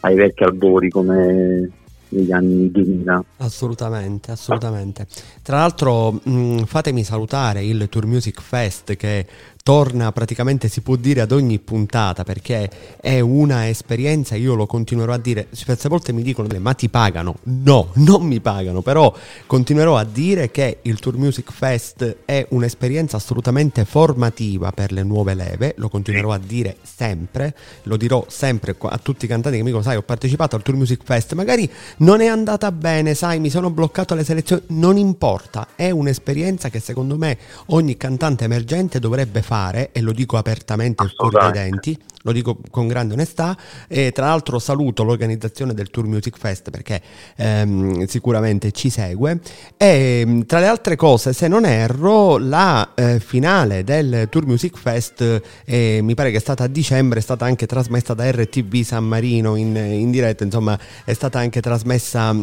ai 0.00 0.14
vecchi 0.14 0.42
albori 0.42 0.90
come 0.90 1.70
negli 2.14 2.32
anni 2.32 2.70
2000. 2.70 3.24
Assolutamente, 3.38 4.30
assolutamente. 4.30 5.06
Tra 5.42 5.58
l'altro 5.58 6.12
mh, 6.12 6.64
fatemi 6.64 7.04
salutare 7.04 7.64
il 7.64 7.88
Tour 7.88 8.06
Music 8.06 8.40
Fest 8.40 8.96
che 8.96 9.26
torna 9.64 10.12
praticamente 10.12 10.68
si 10.68 10.82
può 10.82 10.94
dire 10.94 11.22
ad 11.22 11.32
ogni 11.32 11.58
puntata 11.58 12.22
perché 12.22 12.98
è 13.00 13.20
una 13.20 13.66
esperienza, 13.66 14.36
io 14.36 14.54
lo 14.54 14.66
continuerò 14.66 15.14
a 15.14 15.18
dire, 15.18 15.46
spesse 15.52 15.88
volte 15.88 16.12
mi 16.12 16.20
dicono 16.20 16.46
ma 16.58 16.74
ti 16.74 16.90
pagano? 16.90 17.36
No, 17.44 17.88
non 17.96 18.26
mi 18.26 18.40
pagano, 18.40 18.82
però 18.82 19.10
continuerò 19.46 19.96
a 19.96 20.04
dire 20.04 20.50
che 20.50 20.80
il 20.82 20.98
Tour 20.98 21.16
Music 21.16 21.50
Fest 21.50 22.16
è 22.26 22.46
un'esperienza 22.50 23.16
assolutamente 23.16 23.86
formativa 23.86 24.70
per 24.70 24.92
le 24.92 25.02
nuove 25.02 25.32
leve, 25.32 25.72
lo 25.78 25.88
continuerò 25.88 26.32
a 26.32 26.38
dire 26.38 26.76
sempre, 26.82 27.54
lo 27.84 27.96
dirò 27.96 28.26
sempre 28.28 28.76
a 28.78 28.98
tutti 28.98 29.24
i 29.24 29.28
cantanti 29.28 29.56
che 29.56 29.62
mi 29.62 29.70
dicono 29.70 29.82
sai 29.82 29.96
ho 29.96 30.02
partecipato 30.02 30.56
al 30.56 30.62
Tour 30.62 30.76
Music 30.76 31.00
Fest, 31.04 31.32
magari 31.32 31.66
non 31.98 32.20
è 32.20 32.26
andata 32.26 32.70
bene, 32.70 33.14
sai 33.14 33.40
mi 33.40 33.48
sono 33.48 33.70
bloccato 33.70 34.12
alle 34.12 34.24
selezioni, 34.24 34.60
non 34.66 34.98
importa, 34.98 35.68
è 35.74 35.88
un'esperienza 35.88 36.68
che 36.68 36.80
secondo 36.80 37.16
me 37.16 37.38
ogni 37.68 37.96
cantante 37.96 38.44
emergente 38.44 38.98
dovrebbe 38.98 39.40
fare 39.40 39.52
fare, 39.54 39.90
e 39.92 40.00
lo 40.00 40.10
dico 40.10 40.36
apertamente 40.36 41.06
fuori 41.14 41.36
dai 41.36 41.52
denti, 41.52 41.96
lo 42.22 42.32
dico 42.32 42.58
con 42.70 42.88
grande 42.88 43.14
onestà, 43.14 43.56
e 43.86 44.10
tra 44.10 44.26
l'altro 44.26 44.58
saluto 44.58 45.04
l'organizzazione 45.04 45.74
del 45.74 45.90
Tour 45.90 46.08
Music 46.08 46.36
Fest 46.36 46.70
perché 46.70 47.00
ehm, 47.36 48.06
sicuramente 48.06 48.72
ci 48.72 48.90
segue, 48.90 49.38
e 49.76 50.22
ehm, 50.26 50.46
tra 50.46 50.58
le 50.58 50.66
altre 50.66 50.96
cose, 50.96 51.32
se 51.32 51.46
non 51.46 51.64
erro, 51.66 52.36
la 52.38 52.94
eh, 52.96 53.20
finale 53.20 53.84
del 53.84 54.26
Tour 54.28 54.44
Music 54.46 54.76
Fest, 54.76 55.40
eh, 55.64 56.00
mi 56.02 56.14
pare 56.14 56.32
che 56.32 56.38
è 56.38 56.40
stata 56.40 56.64
a 56.64 56.68
dicembre, 56.68 57.20
è 57.20 57.22
stata 57.22 57.44
anche 57.44 57.66
trasmessa 57.66 58.12
da 58.12 58.28
RTV 58.28 58.82
San 58.82 59.04
Marino 59.04 59.54
in, 59.54 59.76
in 59.76 60.10
diretta, 60.10 60.42
insomma 60.42 60.76
è 61.04 61.12
stata 61.12 61.38
anche 61.38 61.60
trasmessa 61.60 62.34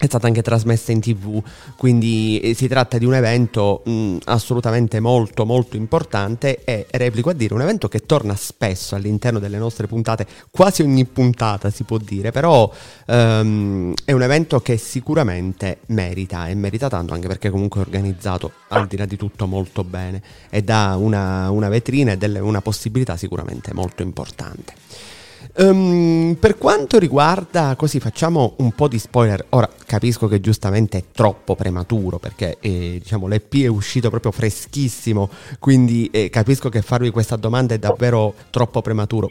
è 0.00 0.06
stata 0.06 0.26
anche 0.26 0.40
trasmessa 0.40 0.92
in 0.92 1.00
tv, 1.00 1.42
quindi 1.76 2.40
eh, 2.40 2.54
si 2.54 2.68
tratta 2.68 2.96
di 2.96 3.04
un 3.04 3.14
evento 3.14 3.82
mh, 3.84 4.16
assolutamente 4.24 4.98
molto 4.98 5.44
molto 5.44 5.76
importante 5.76 6.64
e 6.64 6.86
replico 6.92 7.28
a 7.28 7.34
dire 7.34 7.52
un 7.52 7.60
evento 7.60 7.86
che 7.86 8.06
torna 8.06 8.34
spesso 8.34 8.94
all'interno 8.94 9.38
delle 9.38 9.58
nostre 9.58 9.86
puntate, 9.86 10.26
quasi 10.50 10.80
ogni 10.80 11.04
puntata 11.04 11.68
si 11.68 11.84
può 11.84 11.98
dire, 11.98 12.30
però 12.30 12.72
um, 13.08 13.92
è 14.02 14.12
un 14.12 14.22
evento 14.22 14.60
che 14.60 14.78
sicuramente 14.78 15.80
merita 15.88 16.48
e 16.48 16.54
merita 16.54 16.88
tanto 16.88 17.12
anche 17.12 17.28
perché 17.28 17.50
comunque 17.50 17.82
è 17.82 17.84
organizzato 17.84 18.52
al 18.68 18.86
di 18.86 18.96
là 18.96 19.04
di 19.04 19.18
tutto 19.18 19.46
molto 19.46 19.84
bene 19.84 20.22
e 20.48 20.62
dà 20.62 20.96
una, 20.96 21.50
una 21.50 21.68
vetrina 21.68 22.12
e 22.12 22.38
una 22.38 22.62
possibilità 22.62 23.18
sicuramente 23.18 23.74
molto 23.74 24.00
importante. 24.00 24.72
Um, 25.60 26.38
per 26.40 26.56
quanto 26.56 26.98
riguarda, 26.98 27.74
così 27.76 28.00
facciamo 28.00 28.54
un 28.58 28.72
po' 28.72 28.88
di 28.88 28.98
spoiler. 28.98 29.44
Ora 29.50 29.68
capisco 29.84 30.26
che 30.26 30.40
giustamente 30.40 30.96
è 30.96 31.04
troppo 31.12 31.54
prematuro 31.54 32.18
perché 32.18 32.56
eh, 32.60 32.98
diciamo, 33.02 33.26
l'EP 33.26 33.56
è 33.56 33.66
uscito 33.66 34.08
proprio 34.08 34.32
freschissimo, 34.32 35.28
quindi 35.58 36.08
eh, 36.10 36.30
capisco 36.30 36.70
che 36.70 36.80
farvi 36.80 37.10
questa 37.10 37.36
domanda 37.36 37.74
è 37.74 37.78
davvero 37.78 38.32
troppo 38.48 38.80
prematuro. 38.80 39.28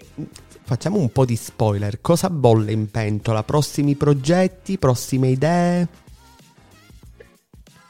Facciamo 0.62 1.00
un 1.00 1.12
po' 1.12 1.26
di 1.26 1.36
spoiler. 1.36 2.00
Cosa 2.00 2.30
bolle 2.30 2.74
in 2.74 2.92
pentola? 2.92 3.42
Prossimi 3.42 3.96
progetti, 3.96 4.78
prossime 4.78 5.30
idee? 5.30 5.88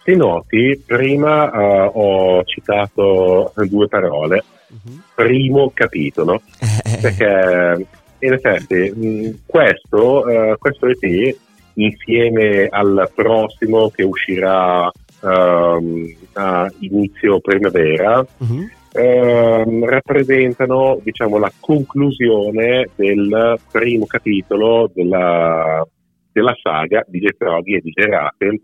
Se 0.01 0.15
noti, 0.15 0.81
prima 0.85 1.51
uh, 1.51 1.91
ho 1.93 2.43
citato 2.45 3.51
due 3.67 3.89
parole. 3.89 4.43
Uh-huh. 4.69 4.99
Primo 5.15 5.71
capitolo, 5.73 6.41
eh, 6.59 6.97
perché 7.01 7.87
in 8.19 8.33
effetti, 8.33 8.93
mm, 8.95 9.29
questo, 9.45 10.25
uh, 10.25 10.57
questo 10.57 10.87
EP, 10.87 11.35
insieme 11.75 12.67
al 12.69 13.09
prossimo 13.15 13.89
che 13.89 14.03
uscirà 14.03 14.85
uh, 14.87 16.15
a 16.33 16.71
inizio 16.79 17.39
primavera, 17.39 18.19
uh-huh. 18.37 18.67
uh, 19.01 19.85
rappresentano 19.85 20.99
diciamo, 21.01 21.37
la 21.37 21.51
conclusione 21.59 22.89
del 22.95 23.59
primo 23.71 24.05
capitolo 24.05 24.91
della, 24.93 25.85
della 26.31 26.55
saga 26.61 27.03
di 27.07 27.19
Getroghi 27.19 27.75
e 27.75 27.81
di 27.81 27.91
Gerate 27.91 28.61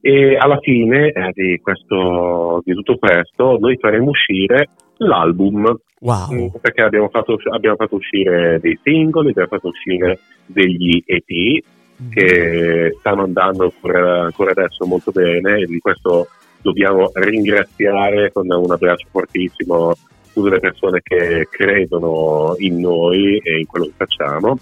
E 0.00 0.36
alla 0.36 0.58
fine 0.60 1.10
eh, 1.10 1.30
di, 1.32 1.60
questo, 1.60 2.62
di 2.64 2.72
tutto 2.72 2.96
questo 2.96 3.58
noi 3.58 3.76
faremo 3.78 4.08
uscire 4.08 4.68
l'album. 4.98 5.78
Wow. 6.00 6.32
Mm, 6.32 6.46
perché 6.60 6.82
abbiamo 6.82 7.08
fatto, 7.08 7.38
abbiamo 7.50 7.76
fatto 7.76 7.96
uscire 7.96 8.58
dei 8.60 8.78
singoli, 8.82 9.30
abbiamo 9.30 9.48
fatto 9.48 9.68
uscire 9.68 10.18
degli 10.46 11.02
EP 11.06 11.64
che 12.10 12.94
stanno 12.98 13.22
andando 13.22 13.64
ancora, 13.64 14.22
ancora 14.24 14.50
adesso 14.50 14.84
molto 14.86 15.10
bene. 15.10 15.60
E 15.60 15.66
di 15.66 15.78
questo 15.78 16.28
dobbiamo 16.60 17.10
ringraziare 17.14 18.30
con 18.32 18.50
un 18.50 18.70
abbraccio 18.70 19.06
fortissimo 19.10 19.94
tutte 20.32 20.50
le 20.50 20.60
persone 20.60 21.00
che 21.02 21.48
credono 21.50 22.54
in 22.58 22.78
noi 22.80 23.38
e 23.38 23.60
in 23.60 23.66
quello 23.66 23.86
che 23.86 23.94
facciamo. 23.96 24.58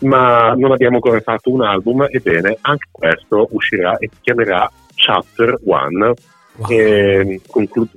Ma 0.00 0.54
non 0.54 0.72
abbiamo 0.72 0.96
ancora 0.96 1.20
fatto 1.20 1.52
un 1.52 1.62
album 1.62 2.06
ebbene 2.08 2.58
anche 2.62 2.88
questo 2.90 3.46
uscirà 3.52 3.98
e 3.98 4.08
si 4.12 4.18
chiamerà 4.20 4.68
Chapter 4.94 5.60
One 5.64 6.14
Wow. 6.54 6.70
e 6.70 7.40
conclu- 7.46 7.88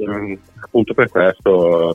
appunto 0.62 0.94
per 0.94 1.10
questo 1.10 1.94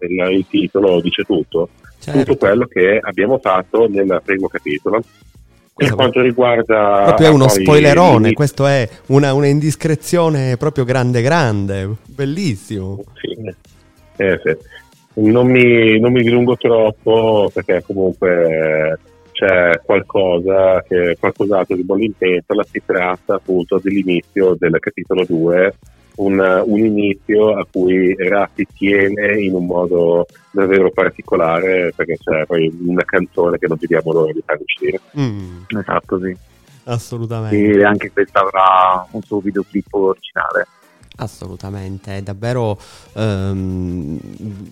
il, 0.00 0.28
il 0.30 0.46
titolo 0.46 1.00
dice 1.00 1.22
tutto 1.24 1.70
Certo. 1.98 2.18
tutto 2.18 2.36
quello 2.36 2.66
che 2.66 2.98
abbiamo 3.00 3.38
fatto 3.38 3.88
nel 3.88 4.20
primo 4.24 4.48
capitolo 4.48 5.02
per 5.74 5.86
Questo 5.88 5.94
quanto 5.94 6.20
riguarda 6.20 7.04
Proprio 7.06 7.28
è 7.28 7.30
uno 7.30 7.46
poi 7.46 7.62
spoilerone, 7.62 8.32
questo 8.34 8.66
è 8.66 8.86
una, 9.06 9.32
una 9.32 9.46
indiscrezione 9.46 10.56
proprio 10.58 10.84
grande 10.84 11.22
grande, 11.22 11.88
bellissimo. 12.04 13.02
Sì. 13.14 13.54
Eh, 14.16 14.40
sì. 14.44 14.56
Non, 15.14 15.46
mi, 15.46 15.98
non 15.98 16.12
mi 16.12 16.22
dilungo 16.22 16.56
troppo 16.56 17.50
perché 17.52 17.82
comunque 17.86 18.98
c'è 19.32 19.80
qualcosa 19.82 20.82
che 20.86 21.16
qualcos'altro 21.18 21.74
di 21.74 21.84
bolle 21.84 22.04
in 22.04 22.16
pentola 22.16 22.64
si 22.70 22.82
tratta 22.84 23.34
appunto 23.34 23.80
dell'inizio 23.82 24.54
del 24.58 24.78
capitolo 24.78 25.24
2 25.26 25.74
un, 26.16 26.62
un 26.66 26.78
inizio 26.78 27.56
a 27.56 27.66
cui 27.70 28.14
Ratti 28.16 28.66
tiene 28.74 29.40
in 29.40 29.54
un 29.54 29.66
modo 29.66 30.26
davvero 30.50 30.90
particolare 30.90 31.92
perché 31.94 32.18
c'è 32.18 32.44
poi 32.46 32.70
una 32.84 33.04
canzone 33.04 33.58
che 33.58 33.66
non 33.66 33.78
vediamo 33.80 34.12
l'ora 34.12 34.32
di 34.32 34.42
far 34.44 34.58
uscire 34.60 35.00
Mm, 35.18 35.62
Esatto, 35.78 36.20
sì. 36.20 36.36
assolutamente. 36.84 37.56
E 37.56 37.84
anche 37.84 38.10
questa 38.10 38.40
avrà 38.40 39.06
un 39.10 39.22
suo 39.22 39.40
videoclip 39.40 39.92
originale. 39.94 40.66
Assolutamente, 41.16 42.22
davvero 42.22 42.78
ehm, 43.14 44.18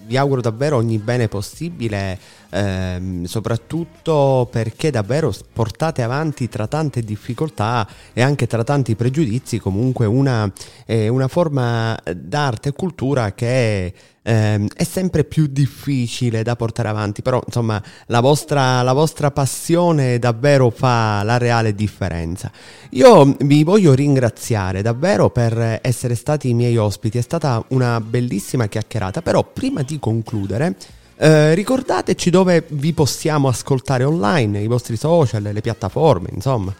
vi 0.06 0.16
auguro 0.16 0.40
davvero 0.40 0.76
ogni 0.76 0.98
bene 0.98 1.28
possibile, 1.28 2.18
ehm, 2.50 3.24
soprattutto 3.24 4.48
perché 4.50 4.90
davvero 4.90 5.32
portate 5.52 6.02
avanti 6.02 6.48
tra 6.48 6.66
tante 6.66 7.02
difficoltà 7.02 7.88
e 8.12 8.22
anche 8.22 8.46
tra 8.46 8.64
tanti 8.64 8.94
pregiudizi 8.96 9.58
comunque 9.58 10.06
una, 10.06 10.50
eh, 10.86 11.08
una 11.08 11.28
forma 11.28 11.98
d'arte 12.14 12.70
e 12.70 12.72
cultura 12.72 13.32
che 13.32 13.92
ehm, 14.22 14.68
è 14.74 14.84
sempre 14.84 15.24
più 15.24 15.46
difficile 15.46 16.42
da 16.42 16.56
portare 16.56 16.88
avanti, 16.88 17.22
però 17.22 17.40
insomma 17.44 17.82
la 18.06 18.20
vostra, 18.20 18.82
la 18.82 18.92
vostra 18.92 19.30
passione 19.30 20.18
davvero 20.18 20.70
fa 20.70 21.22
la 21.22 21.38
reale 21.38 21.74
differenza. 21.74 22.50
Io 22.90 23.36
vi 23.40 23.64
voglio 23.64 23.94
ringraziare 23.94 24.82
davvero 24.82 25.30
per 25.30 25.80
essere 25.82 26.14
stati 26.14 26.48
i 26.50 26.54
miei 26.54 26.76
ospiti, 26.76 27.18
è 27.18 27.22
stata 27.22 27.64
una 27.68 28.00
bellissima 28.00 28.66
chiacchierata, 28.66 29.22
però 29.22 29.44
prima 29.44 29.82
di 29.82 29.98
concludere 29.98 30.76
eh, 31.22 31.54
ricordateci 31.54 32.30
dove 32.30 32.64
vi 32.68 32.94
possiamo 32.94 33.48
ascoltare 33.48 34.04
online, 34.04 34.60
i 34.62 34.66
vostri 34.66 34.96
social, 34.96 35.42
le 35.42 35.60
piattaforme, 35.60 36.28
insomma. 36.32 36.74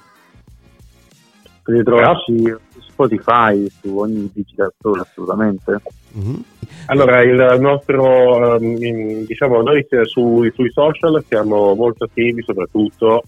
Potete 1.63 1.85
trovarci 1.85 2.43
su 2.71 2.81
Spotify, 2.81 3.69
su 3.69 3.99
ogni 3.99 4.31
digital 4.33 4.73
store 4.79 5.01
assolutamente. 5.01 5.83
Mhm. 6.13 6.45
Allora, 6.87 7.21
il 7.21 7.59
nostro, 7.61 8.57
ehm, 8.57 9.27
diciamo, 9.27 9.61
noi 9.61 9.87
sui, 10.05 10.51
sui 10.55 10.71
social 10.71 11.23
siamo 11.29 11.75
molto 11.75 12.05
attivi, 12.05 12.43
soprattutto 12.43 13.23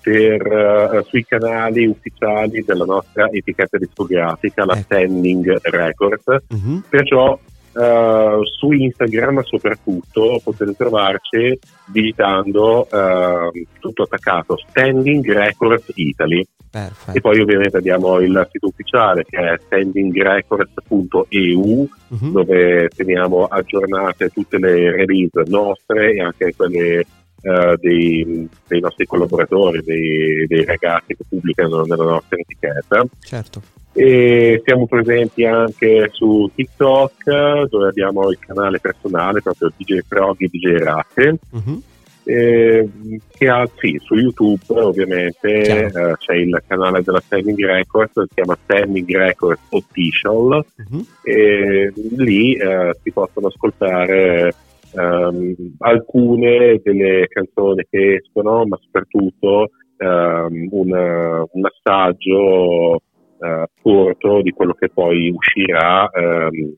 per, 0.00 0.46
eh, 0.46 1.04
sui 1.06 1.24
canali 1.24 1.86
ufficiali 1.86 2.64
della 2.64 2.84
nostra 2.84 3.28
etichetta 3.30 3.78
discografica, 3.78 4.64
la 4.64 4.74
Ecco. 4.74 4.82
Standing 4.82 5.60
Records. 5.62 6.24
Mhm. 6.48 6.82
Perciò 6.88 7.38
eh, 7.78 8.38
su 8.58 8.72
Instagram 8.72 9.42
soprattutto 9.42 10.40
potete 10.42 10.74
trovarci 10.74 11.58
digitando 11.86 12.88
eh, 12.90 13.66
tutto 13.80 14.02
attaccato 14.04 14.56
Standing 14.68 15.30
Records 15.32 15.90
Italy 15.94 16.40
e 16.40 16.46
Perfetto. 16.70 17.20
poi 17.20 17.40
ovviamente 17.40 17.76
abbiamo 17.78 18.18
il 18.20 18.46
sito 18.50 18.66
ufficiale 18.68 19.24
che 19.28 19.38
è 19.38 19.58
standingrecords.eu 19.64 21.88
Mhm. 22.08 22.30
dove 22.32 22.88
teniamo 22.94 23.46
aggiornate 23.46 24.28
tutte 24.28 24.58
le 24.58 24.92
release 24.92 25.42
nostre 25.46 26.12
e 26.14 26.20
anche 26.20 26.54
quelle 26.54 27.04
eh, 27.42 27.76
dei, 27.80 28.48
dei 28.68 28.78
nostri 28.80 29.06
collaboratori, 29.06 29.82
dei, 29.82 30.46
dei 30.46 30.64
ragazzi 30.64 31.16
che 31.16 31.24
pubblicano 31.28 31.82
nella 31.82 32.04
nostra 32.04 32.36
etichetta. 32.38 33.04
Certo. 33.20 33.60
E 33.98 34.60
siamo 34.62 34.86
presenti 34.86 35.46
anche 35.46 36.10
su 36.12 36.50
TikTok 36.54 37.64
dove 37.70 37.88
abbiamo 37.88 38.28
il 38.28 38.38
canale 38.38 38.78
personale 38.78 39.40
proprio 39.40 39.72
DJ 39.74 40.00
Frog 40.06 40.36
e 40.38 40.48
DJ 40.48 40.76
Ratte. 40.82 41.38
Mhm. 41.50 41.82
E, 42.24 42.88
che 43.30 43.48
ha, 43.48 43.66
sì, 43.78 43.98
su 44.02 44.16
YouTube 44.16 44.80
ovviamente 44.80 45.62
eh, 45.86 46.14
c'è 46.18 46.34
il 46.34 46.62
canale 46.66 47.02
della 47.02 47.20
Standing 47.20 47.64
Records, 47.64 48.20
si 48.20 48.34
chiama 48.34 48.58
Standing 48.64 49.16
Records 49.16 49.60
Official 49.70 50.64
Mhm. 50.76 51.06
e 51.22 51.92
lì 52.16 52.54
eh, 52.54 52.98
si 53.02 53.12
possono 53.12 53.46
ascoltare 53.46 54.52
ehm, 54.92 55.54
alcune 55.78 56.80
delle 56.82 57.28
canzoni 57.28 57.86
che 57.88 58.16
escono, 58.16 58.66
ma 58.66 58.78
soprattutto 58.82 59.70
ehm, 59.96 60.68
un, 60.70 61.46
un 61.50 61.64
assaggio 61.64 63.00
eh, 63.38 63.66
corto 63.82 64.42
di 64.42 64.50
quello 64.50 64.74
che 64.74 64.88
poi 64.88 65.30
uscirà 65.30 66.08
ehm, 66.10 66.74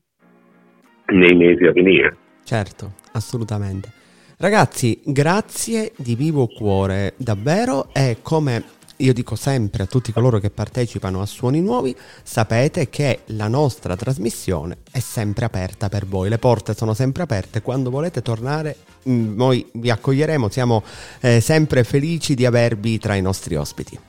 nei 1.13 1.35
mesi 1.35 1.65
a 1.65 1.71
venire. 1.71 2.15
Certo, 2.43 2.93
assolutamente. 3.13 3.91
Ragazzi, 4.37 5.01
grazie 5.03 5.91
di 5.97 6.15
vivo 6.15 6.47
cuore, 6.47 7.13
davvero, 7.17 7.89
e 7.93 8.17
come 8.21 8.63
io 9.01 9.13
dico 9.13 9.35
sempre 9.35 9.83
a 9.83 9.85
tutti 9.85 10.11
coloro 10.11 10.39
che 10.39 10.49
partecipano 10.49 11.21
a 11.21 11.25
Suoni 11.25 11.61
Nuovi, 11.61 11.95
sapete 12.23 12.89
che 12.89 13.19
la 13.27 13.47
nostra 13.47 13.95
trasmissione 13.95 14.77
è 14.91 14.99
sempre 14.99 15.45
aperta 15.45 15.89
per 15.89 16.05
voi, 16.05 16.29
le 16.29 16.37
porte 16.37 16.73
sono 16.73 16.93
sempre 16.93 17.23
aperte, 17.23 17.61
quando 17.61 17.89
volete 17.89 18.21
tornare 18.21 18.75
mm, 19.07 19.35
noi 19.35 19.65
vi 19.73 19.89
accoglieremo, 19.89 20.49
siamo 20.49 20.83
eh, 21.21 21.39
sempre 21.39 21.83
felici 21.83 22.33
di 22.33 22.45
avervi 22.45 22.97
tra 22.97 23.15
i 23.15 23.21
nostri 23.21 23.55
ospiti. 23.55 23.99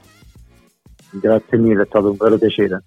Grazie 1.11 1.59
mille, 1.59 1.83
è 1.83 1.87
stato 1.87 2.11
un 2.11 2.17
vero 2.17 2.39
piacere. 2.39 2.83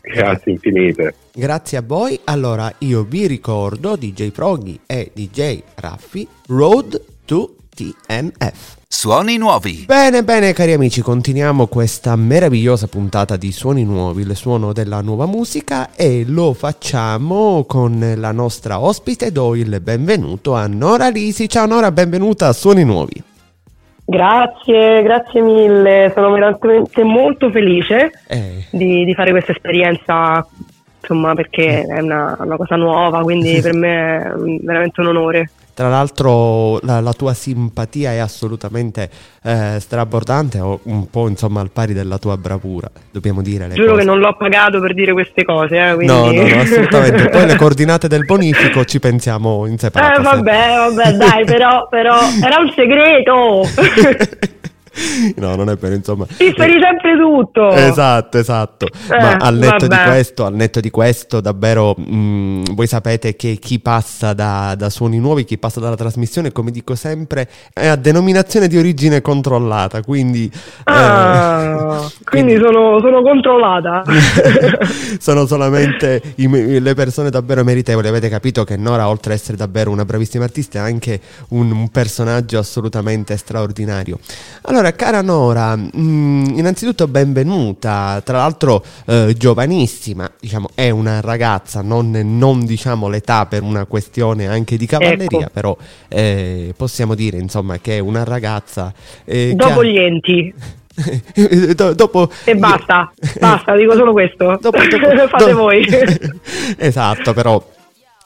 Grazie 0.00 0.52
infinite. 0.52 1.14
Grazie 1.32 1.78
a 1.78 1.82
voi. 1.82 2.18
Allora, 2.24 2.72
io 2.78 3.04
vi 3.04 3.26
ricordo 3.26 3.96
DJ 3.96 4.30
Froggy 4.30 4.80
e 4.84 5.12
DJ 5.14 5.62
Raffi 5.76 6.26
Road 6.48 7.00
to 7.24 7.54
TMF. 7.74 8.80
Suoni 8.88 9.38
nuovi. 9.38 9.84
Bene, 9.86 10.22
bene 10.22 10.52
cari 10.52 10.72
amici, 10.74 11.00
continuiamo 11.00 11.66
questa 11.66 12.14
meravigliosa 12.14 12.88
puntata 12.88 13.36
di 13.36 13.50
Suoni 13.50 13.84
Nuovi, 13.84 14.22
il 14.22 14.36
suono 14.36 14.74
della 14.74 15.00
nuova 15.00 15.24
musica 15.24 15.94
e 15.94 16.24
lo 16.26 16.52
facciamo 16.52 17.64
con 17.66 18.14
la 18.16 18.32
nostra 18.32 18.80
ospite, 18.80 19.32
do 19.32 19.54
il 19.54 19.80
benvenuto 19.80 20.54
a 20.54 20.66
Nora 20.66 21.08
Lisi. 21.08 21.48
Ciao 21.48 21.66
Nora, 21.66 21.90
benvenuta 21.90 22.48
a 22.48 22.52
Suoni 22.52 22.84
Nuovi. 22.84 23.30
Grazie, 24.12 25.02
grazie 25.02 25.40
mille, 25.40 26.12
sono 26.14 26.32
veramente 26.32 27.02
molto 27.02 27.50
felice 27.50 28.10
Eh, 28.28 28.66
di, 28.70 29.06
di 29.06 29.14
fare 29.14 29.30
questa 29.30 29.52
esperienza, 29.52 30.46
insomma, 31.00 31.32
perché 31.32 31.86
è 31.86 31.98
una, 31.98 32.36
una 32.38 32.56
cosa 32.56 32.76
nuova, 32.76 33.22
quindi 33.22 33.58
per 33.62 33.74
me 33.74 34.18
è 34.18 34.32
veramente 34.60 35.00
un 35.00 35.06
onore. 35.06 35.50
Tra 35.74 35.88
l'altro 35.88 36.78
la, 36.82 37.00
la 37.00 37.12
tua 37.12 37.34
simpatia 37.34 38.12
è 38.12 38.18
assolutamente 38.18 39.08
eh, 39.42 39.76
strabordante, 39.78 40.58
o 40.60 40.80
un 40.84 41.08
po' 41.08 41.28
insomma 41.28 41.60
al 41.60 41.70
pari 41.70 41.92
della 41.92 42.18
tua 42.18 42.36
bravura, 42.36 42.90
dobbiamo 43.10 43.42
dire 43.42 43.68
Giuro 43.70 43.92
cose. 43.92 44.00
che 44.00 44.06
non 44.06 44.18
l'ho 44.18 44.36
pagato 44.36 44.80
per 44.80 44.94
dire 44.94 45.12
queste 45.12 45.44
cose, 45.44 45.90
eh, 45.90 45.94
quindi... 45.94 46.12
No, 46.12 46.30
no, 46.30 46.46
no, 46.48 46.60
assolutamente. 46.60 47.28
Poi 47.28 47.46
le 47.46 47.56
coordinate 47.56 48.08
del 48.08 48.24
bonifico 48.24 48.84
ci 48.84 49.00
pensiamo 49.00 49.66
in 49.66 49.78
separato. 49.78 50.20
Eh, 50.20 50.22
vabbè, 50.22 50.74
vabbè, 50.76 51.12
dai, 51.12 51.44
però, 51.44 51.86
però 51.88 52.18
era 52.42 52.60
un 52.60 52.72
segreto. 52.74 53.66
no, 55.36 55.54
non 55.54 55.70
è 55.70 55.76
vero, 55.76 55.94
insomma. 55.94 56.26
Ti 56.26 56.50
speri 56.50 56.78
sempre 56.80 57.16
tutto. 57.18 57.70
Esatto, 57.70 58.38
esatto. 58.38 58.86
Eh, 58.86 59.20
Ma 59.20 59.36
al 59.36 59.56
netto, 59.56 59.86
di 59.86 59.96
questo, 60.06 60.44
al 60.44 60.54
netto 60.54 60.80
di 60.80 60.90
questo, 60.90 61.40
davvero, 61.40 61.94
mh, 61.94 62.74
voi 62.74 62.86
sapete 62.86 63.34
che 63.36 63.56
chi 63.60 63.80
passa 63.80 64.32
da, 64.32 64.74
da 64.76 64.90
suoni 64.90 65.18
nuovi, 65.18 65.44
chi 65.44 65.58
passa 65.58 65.80
dalla 65.80 65.96
trasmissione, 65.96 66.52
come 66.52 66.70
dico 66.70 66.94
sempre, 66.94 67.48
è 67.72 67.86
a 67.86 67.96
denominazione 67.96 68.68
di 68.68 68.76
origine 68.78 69.20
controllata, 69.20 70.02
quindi... 70.02 70.50
Ah, 70.84 72.08
eh, 72.10 72.24
quindi 72.24 72.56
sono, 72.56 72.98
sono 73.00 73.22
controllata. 73.22 74.02
sono 75.18 75.46
solamente 75.46 76.20
i- 76.36 76.80
le 76.80 76.94
persone 76.94 77.30
davvero 77.30 77.64
meritevoli. 77.64 78.08
Avete 78.08 78.28
capito 78.28 78.64
che 78.64 78.76
Nora, 78.76 79.08
oltre 79.08 79.32
ad 79.32 79.38
essere 79.38 79.56
davvero 79.56 79.90
una 79.90 80.04
bravissima 80.04 80.44
artista, 80.44 80.78
è 80.78 80.82
anche 80.82 81.20
un, 81.50 81.70
un 81.70 81.88
personaggio 81.88 82.58
assolutamente 82.58 83.36
straordinario. 83.36 84.18
Allora, 84.62 84.81
cara 84.90 85.22
Nora, 85.22 85.76
mh, 85.76 86.54
innanzitutto 86.56 87.06
benvenuta. 87.06 88.20
Tra 88.24 88.38
l'altro, 88.38 88.82
eh, 89.06 89.34
giovanissima, 89.38 90.28
diciamo, 90.40 90.70
è 90.74 90.90
una 90.90 91.20
ragazza, 91.20 91.80
non, 91.80 92.10
non 92.10 92.64
diciamo 92.64 93.08
l'età 93.08 93.46
per 93.46 93.62
una 93.62 93.84
questione 93.86 94.48
anche 94.48 94.76
di 94.76 94.86
cavalleria, 94.86 95.38
Ecco. 95.42 95.50
però 95.52 95.76
eh, 96.08 96.74
possiamo 96.76 97.14
dire 97.14 97.38
insomma 97.38 97.78
che 97.78 97.96
è 97.96 97.98
una 98.00 98.24
ragazza. 98.24 98.92
eh, 99.24 99.52
Dopo 99.54 99.84
gli 99.84 99.96
enti. 99.96 100.52
Do- 101.74 101.94
dopo 101.94 102.28
E 102.44 102.54
basta, 102.54 103.10
basta, 103.40 103.74
dico 103.76 103.94
solo 103.94 104.12
questo. 104.12 104.58
Dopo- 104.60 104.78
dopo- 104.78 105.28
Fate 105.28 105.50
do- 105.50 105.56
voi. 105.56 105.86
esatto, 106.76 107.32
però 107.32 107.62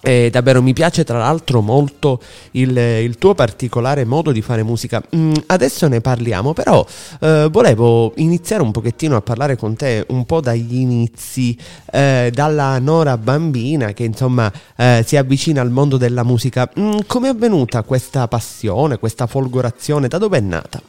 eh, 0.06 0.30
davvero 0.30 0.62
mi 0.62 0.72
piace 0.72 1.02
tra 1.02 1.18
l'altro 1.18 1.60
molto 1.60 2.20
il, 2.52 2.76
il 2.76 3.18
tuo 3.18 3.34
particolare 3.34 4.04
modo 4.04 4.30
di 4.30 4.40
fare 4.40 4.62
musica. 4.62 5.02
Mm, 5.16 5.32
adesso 5.46 5.88
ne 5.88 6.00
parliamo, 6.00 6.52
però 6.52 6.86
eh, 7.20 7.48
volevo 7.50 8.12
iniziare 8.16 8.62
un 8.62 8.70
pochettino 8.70 9.16
a 9.16 9.20
parlare 9.20 9.56
con 9.56 9.74
te 9.74 10.04
un 10.10 10.24
po' 10.24 10.40
dagli 10.40 10.76
inizi, 10.76 11.58
eh, 11.90 12.30
dalla 12.32 12.78
Nora 12.78 13.18
bambina 13.18 13.92
che 13.92 14.04
insomma 14.04 14.52
eh, 14.76 15.02
si 15.04 15.16
avvicina 15.16 15.60
al 15.60 15.70
mondo 15.70 15.96
della 15.96 16.22
musica. 16.22 16.70
Mm, 16.78 16.98
Come 17.08 17.26
è 17.26 17.30
avvenuta 17.30 17.82
questa 17.82 18.28
passione, 18.28 18.98
questa 18.98 19.26
folgorazione? 19.26 20.06
Da 20.06 20.18
dove 20.18 20.38
è 20.38 20.40
nata? 20.40 20.80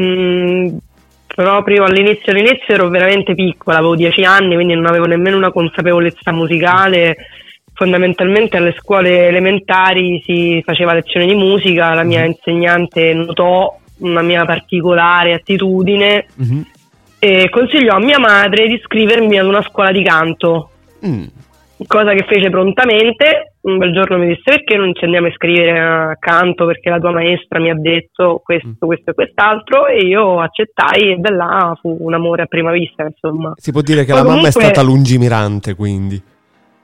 Mm, 0.00 0.76
proprio 1.26 1.82
all'inizio, 1.84 2.30
all'inizio 2.30 2.74
ero 2.74 2.88
veramente 2.88 3.34
piccola, 3.34 3.78
avevo 3.78 3.96
dieci 3.96 4.22
anni, 4.22 4.54
quindi 4.54 4.74
non 4.74 4.86
avevo 4.86 5.06
nemmeno 5.06 5.36
una 5.36 5.50
consapevolezza 5.50 6.30
musicale. 6.30 7.16
Fondamentalmente 7.86 8.56
alle 8.58 8.76
scuole 8.78 9.26
elementari 9.26 10.22
si 10.24 10.62
faceva 10.64 10.92
lezione 10.94 11.26
di 11.26 11.34
musica, 11.34 11.92
la 11.94 12.04
mia 12.04 12.24
insegnante 12.24 13.12
notò 13.12 13.76
una 14.02 14.22
mia 14.22 14.44
particolare 14.44 15.32
attitudine 15.34 16.26
Mhm. 16.36 16.64
e 17.18 17.48
consigliò 17.50 17.96
a 17.96 17.98
mia 17.98 18.20
madre 18.20 18.68
di 18.68 18.74
iscrivermi 18.74 19.36
ad 19.36 19.46
una 19.46 19.62
scuola 19.62 19.90
di 19.90 20.04
canto. 20.04 20.68
Mm. 21.04 21.24
cosa 21.88 22.12
che 22.12 22.24
fece 22.28 22.48
prontamente. 22.48 23.54
Un 23.62 23.78
bel 23.78 23.92
giorno 23.92 24.16
mi 24.16 24.28
disse 24.28 24.42
perché 24.44 24.76
non 24.76 24.94
ci 24.94 25.02
andiamo 25.04 25.26
a 25.26 25.30
iscrivere 25.30 25.80
a 25.80 26.16
canto 26.20 26.64
perché 26.66 26.88
la 26.90 27.00
tua 27.00 27.10
maestra 27.10 27.58
mi 27.58 27.70
ha 27.70 27.74
detto 27.76 28.40
questo, 28.44 28.86
questo 28.86 29.10
e 29.10 29.14
quest'altro 29.14 29.86
e 29.88 30.06
io 30.06 30.38
accettai 30.38 31.10
e 31.10 31.16
da 31.16 31.30
là 31.34 31.76
fu 31.80 31.96
un 31.98 32.14
amore 32.14 32.42
a 32.42 32.46
prima 32.46 32.70
vista, 32.70 33.02
insomma. 33.02 33.54
Si 33.56 33.72
può 33.72 33.80
dire 33.80 34.04
che 34.04 34.12
Poi 34.12 34.16
la 34.22 34.22
mamma 34.28 34.46
è 34.46 34.52
comunque- 34.52 34.62
stata 34.62 34.82
lungimirante, 34.82 35.74
quindi. 35.74 36.22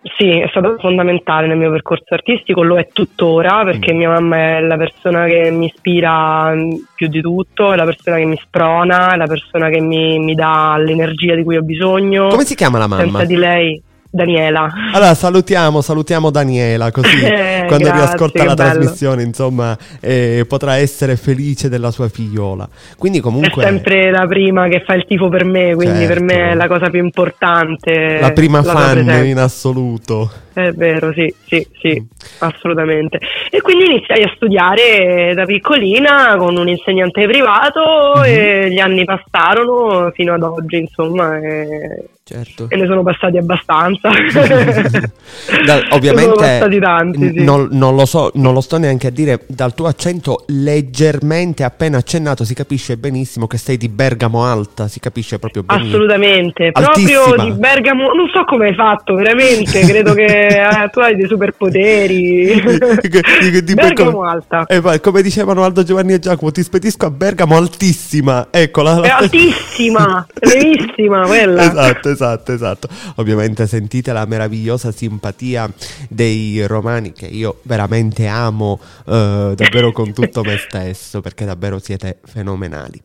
Sì, 0.01 0.31
è 0.31 0.47
stato 0.49 0.77
fondamentale 0.79 1.49
nel 1.49 1.57
mio 1.57 1.71
percorso 1.71 2.15
artistico, 2.15 2.63
lo 2.63 2.79
è 2.79 2.89
tuttora 2.93 3.65
perché 3.65 3.93
mia 3.93 4.09
mamma 4.09 4.57
è 4.57 4.61
la 4.61 4.77
persona 4.77 5.27
che 5.27 5.51
mi 5.51 5.67
ispira 5.67 6.55
mm, 6.55 6.71
più 6.95 7.09
di 7.09 7.21
tutto, 7.21 7.73
è 7.73 7.77
la 7.77 7.85
persona 7.85 8.17
che 8.17 8.25
mi 8.25 8.39
sprona, 8.41 9.13
è 9.15 9.17
la 9.17 9.27
persona 9.27 9.69
che 9.69 9.81
mi, 9.81 10.19
mi 10.21 10.35
dà 10.35 10.77
l'energia 10.79 11.35
di 11.35 11.43
cui 11.43 11.57
ho 11.57 11.63
bisogno. 11.63 12.29
Come 12.29 12.45
si 12.45 12.55
chiama 12.55 12.79
la 12.79 12.87
mamma? 12.87 13.03
Senza 13.03 13.25
di 13.25 13.37
lei, 13.37 13.83
Daniela. 14.19 14.69
Allora 14.93 15.15
salutiamo, 15.15 15.81
salutiamo 15.81 16.31
Daniela 16.31 16.91
così 16.91 17.07
Eh, 17.25 17.65
quando 17.67 17.87
grazie, 17.87 18.05
riascolta 18.07 18.45
la 18.45 18.55
bello. 18.55 18.71
trasmissione 18.73 19.23
insomma 19.23 19.77
eh, 20.01 20.45
potrà 20.49 20.77
essere 20.77 21.17
felice 21.17 21.69
della 21.69 21.91
sua 21.91 22.09
figliola. 22.09 22.69
Quindi 22.99 23.21
comunque 23.21 23.63
È 23.63 23.67
sempre 23.67 24.11
la 24.11 24.27
prima 24.27 24.69
che 24.69 24.83
fa 24.85 24.95
il 24.95 25.05
tifo 25.07 25.29
per 25.29 25.45
me, 25.45 25.75
quindi 25.75 26.05
per 26.07 26.21
me 26.21 26.35
Certo. 26.35 26.51
è 26.53 26.55
la 26.55 26.67
cosa 26.69 26.91
più 26.91 27.03
importante. 27.03 28.19
la 28.21 28.33
prima 28.33 28.63
sua 28.63 28.73
fan 28.73 29.25
in 29.27 29.39
assoluto. 29.39 30.31
È 30.59 30.73
vero, 30.73 31.13
sì, 31.13 31.33
sì, 31.47 31.65
sì, 31.81 32.01
Mm. 32.01 32.05
assolutamente. 32.39 33.21
E 33.49 33.61
quindi 33.61 33.85
iniziai 33.85 34.25
a 34.25 34.33
studiare 34.35 35.33
da 35.35 35.45
piccolina 35.45 36.35
con 36.37 36.57
un 36.57 36.69
insegnante 36.69 37.27
privato 37.29 38.15
Mhm. 38.17 38.23
e 38.25 38.69
gli 38.73 38.79
anni 38.81 39.05
passarono 39.05 40.11
fino 40.13 40.35
ad 40.35 40.43
oggi, 40.43 40.79
insomma, 40.79 41.39
e, 41.39 42.07
Certo. 42.25 42.67
e 42.69 42.77
ne 42.77 42.87
sono 42.87 43.03
passati 43.05 43.39
abbastanza. 43.39 44.11
Da- 45.65 45.81
ovviamente 45.95 46.23
sono 46.31 46.35
passati 46.35 46.79
tanti, 46.81 47.33
sì. 47.37 47.45
non, 47.45 47.69
non 47.73 47.95
lo 47.95 48.05
so, 48.05 48.31
non 48.35 48.53
lo 48.53 48.61
sto 48.61 48.79
neanche 48.79 49.07
a 49.07 49.11
dire, 49.11 49.41
dal 49.47 49.75
tuo 49.75 49.87
accento 49.87 50.45
leggermente 50.49 51.63
appena 51.65 51.99
accennato 51.99 52.45
si 52.45 52.55
capisce 52.55 52.97
benissimo 52.97 53.47
che 53.47 53.59
sei 53.59 53.77
di 53.77 53.89
Bergamo 53.89 54.45
Alta, 54.45 54.89
si 54.89 54.99
capisce 55.01 55.39
proprio 55.39 55.63
benissimo. 55.63 55.89
Assolutamente, 55.95 56.71
Altissima. 56.73 57.23
proprio 57.23 57.45
di 57.45 57.53
Bergamo, 57.59 58.13
non 58.13 58.29
so 58.33 58.45
come 58.45 58.69
hai 58.69 58.75
fatto, 58.75 59.15
veramente, 59.15 59.81
credo 59.87 60.13
che 60.15 60.48
eh, 60.49 60.89
tu 60.91 61.01
hai 61.01 61.17
dei 61.17 61.27
superpoteri. 61.27 62.61
Di- 63.41 63.63
di- 63.63 63.75
Bergamo 63.75 64.11
come- 64.13 64.31
alta. 64.31 64.67
Eh, 64.67 64.81
vai, 64.81 65.01
come 65.01 65.23
dicevano 65.23 65.65
Aldo 65.65 65.83
Giovanni 65.83 66.13
e 66.15 66.19
Giacomo, 66.19 66.51
ti 66.51 66.63
spedisco 66.63 67.07
a 67.07 67.11
Bergamo 67.11 67.57
altissima. 67.57 68.49
Ecco 68.51 68.83
la, 68.83 69.01
È 69.01 69.09
altissima, 69.09 70.27
bellissima 70.39 71.27
quella. 71.27 71.63
Esatto, 71.63 72.09
esatto, 72.11 72.53
esatto. 72.53 72.89
Ovviamente 73.17 73.67
sentite 73.67 74.13
la 74.13 74.25
meravigliosa 74.27 74.91
simpatia 74.93 75.71
dei 76.09 76.67
romani 76.67 77.13
che 77.13 77.27
io 77.27 77.61
veramente 77.63 78.27
amo 78.27 78.79
eh, 79.07 79.53
davvero 79.55 79.93
con 79.93 80.13
tutto 80.13 80.43
me 80.43 80.57
stesso 80.69 81.21
perché 81.21 81.45
davvero 81.45 81.79
siete 81.79 82.19
fenomenali. 82.25 83.01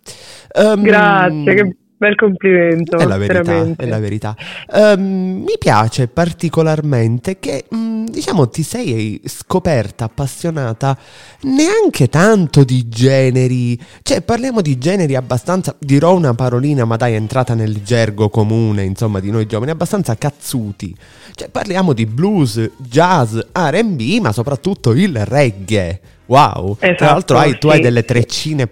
Ehm, 0.55 0.81
Grazie, 0.81 1.53
che 1.53 1.75
bel 2.03 2.15
complimento. 2.15 2.97
è 2.97 3.05
la 3.05 3.17
verità, 3.17 3.41
veramente. 3.41 3.83
è 3.83 3.87
la 3.87 3.99
verità. 3.99 4.35
Ehm, 4.73 5.43
mi 5.45 5.55
piace 5.57 6.07
particolarmente 6.07 7.39
che, 7.39 7.65
mh, 7.69 8.05
diciamo, 8.05 8.49
ti 8.49 8.61
sei 8.61 9.21
scoperta 9.23 10.05
appassionata 10.05 10.97
neanche 11.43 12.09
tanto 12.09 12.65
di 12.65 12.89
generi. 12.89 13.79
Cioè, 14.01 14.21
parliamo 14.21 14.61
di 14.61 14.77
generi 14.77 15.15
abbastanza, 15.15 15.75
dirò 15.79 16.15
una 16.15 16.33
parolina, 16.33 16.83
ma 16.83 16.97
dai, 16.97 17.13
è 17.13 17.15
entrata 17.15 17.53
nel 17.53 17.81
gergo 17.83 18.29
comune, 18.29 18.83
insomma, 18.83 19.21
di 19.21 19.31
noi 19.31 19.45
giovani, 19.45 19.71
abbastanza 19.71 20.15
cazzuti. 20.15 20.93
Cioè, 21.33 21.49
parliamo 21.49 21.93
di 21.93 22.05
blues, 22.05 22.69
jazz, 22.77 23.37
RB, 23.53 24.01
ma 24.19 24.31
soprattutto 24.33 24.91
il 24.91 25.25
reggae. 25.25 26.01
Wow, 26.33 26.77
tra 26.77 26.87
Esatto, 26.89 27.03
l'altro 27.05 27.37
hai, 27.37 27.57
tu 27.59 27.69
sì. 27.69 27.75
hai 27.75 27.81
delle 27.81 28.03
treccine 28.03 28.67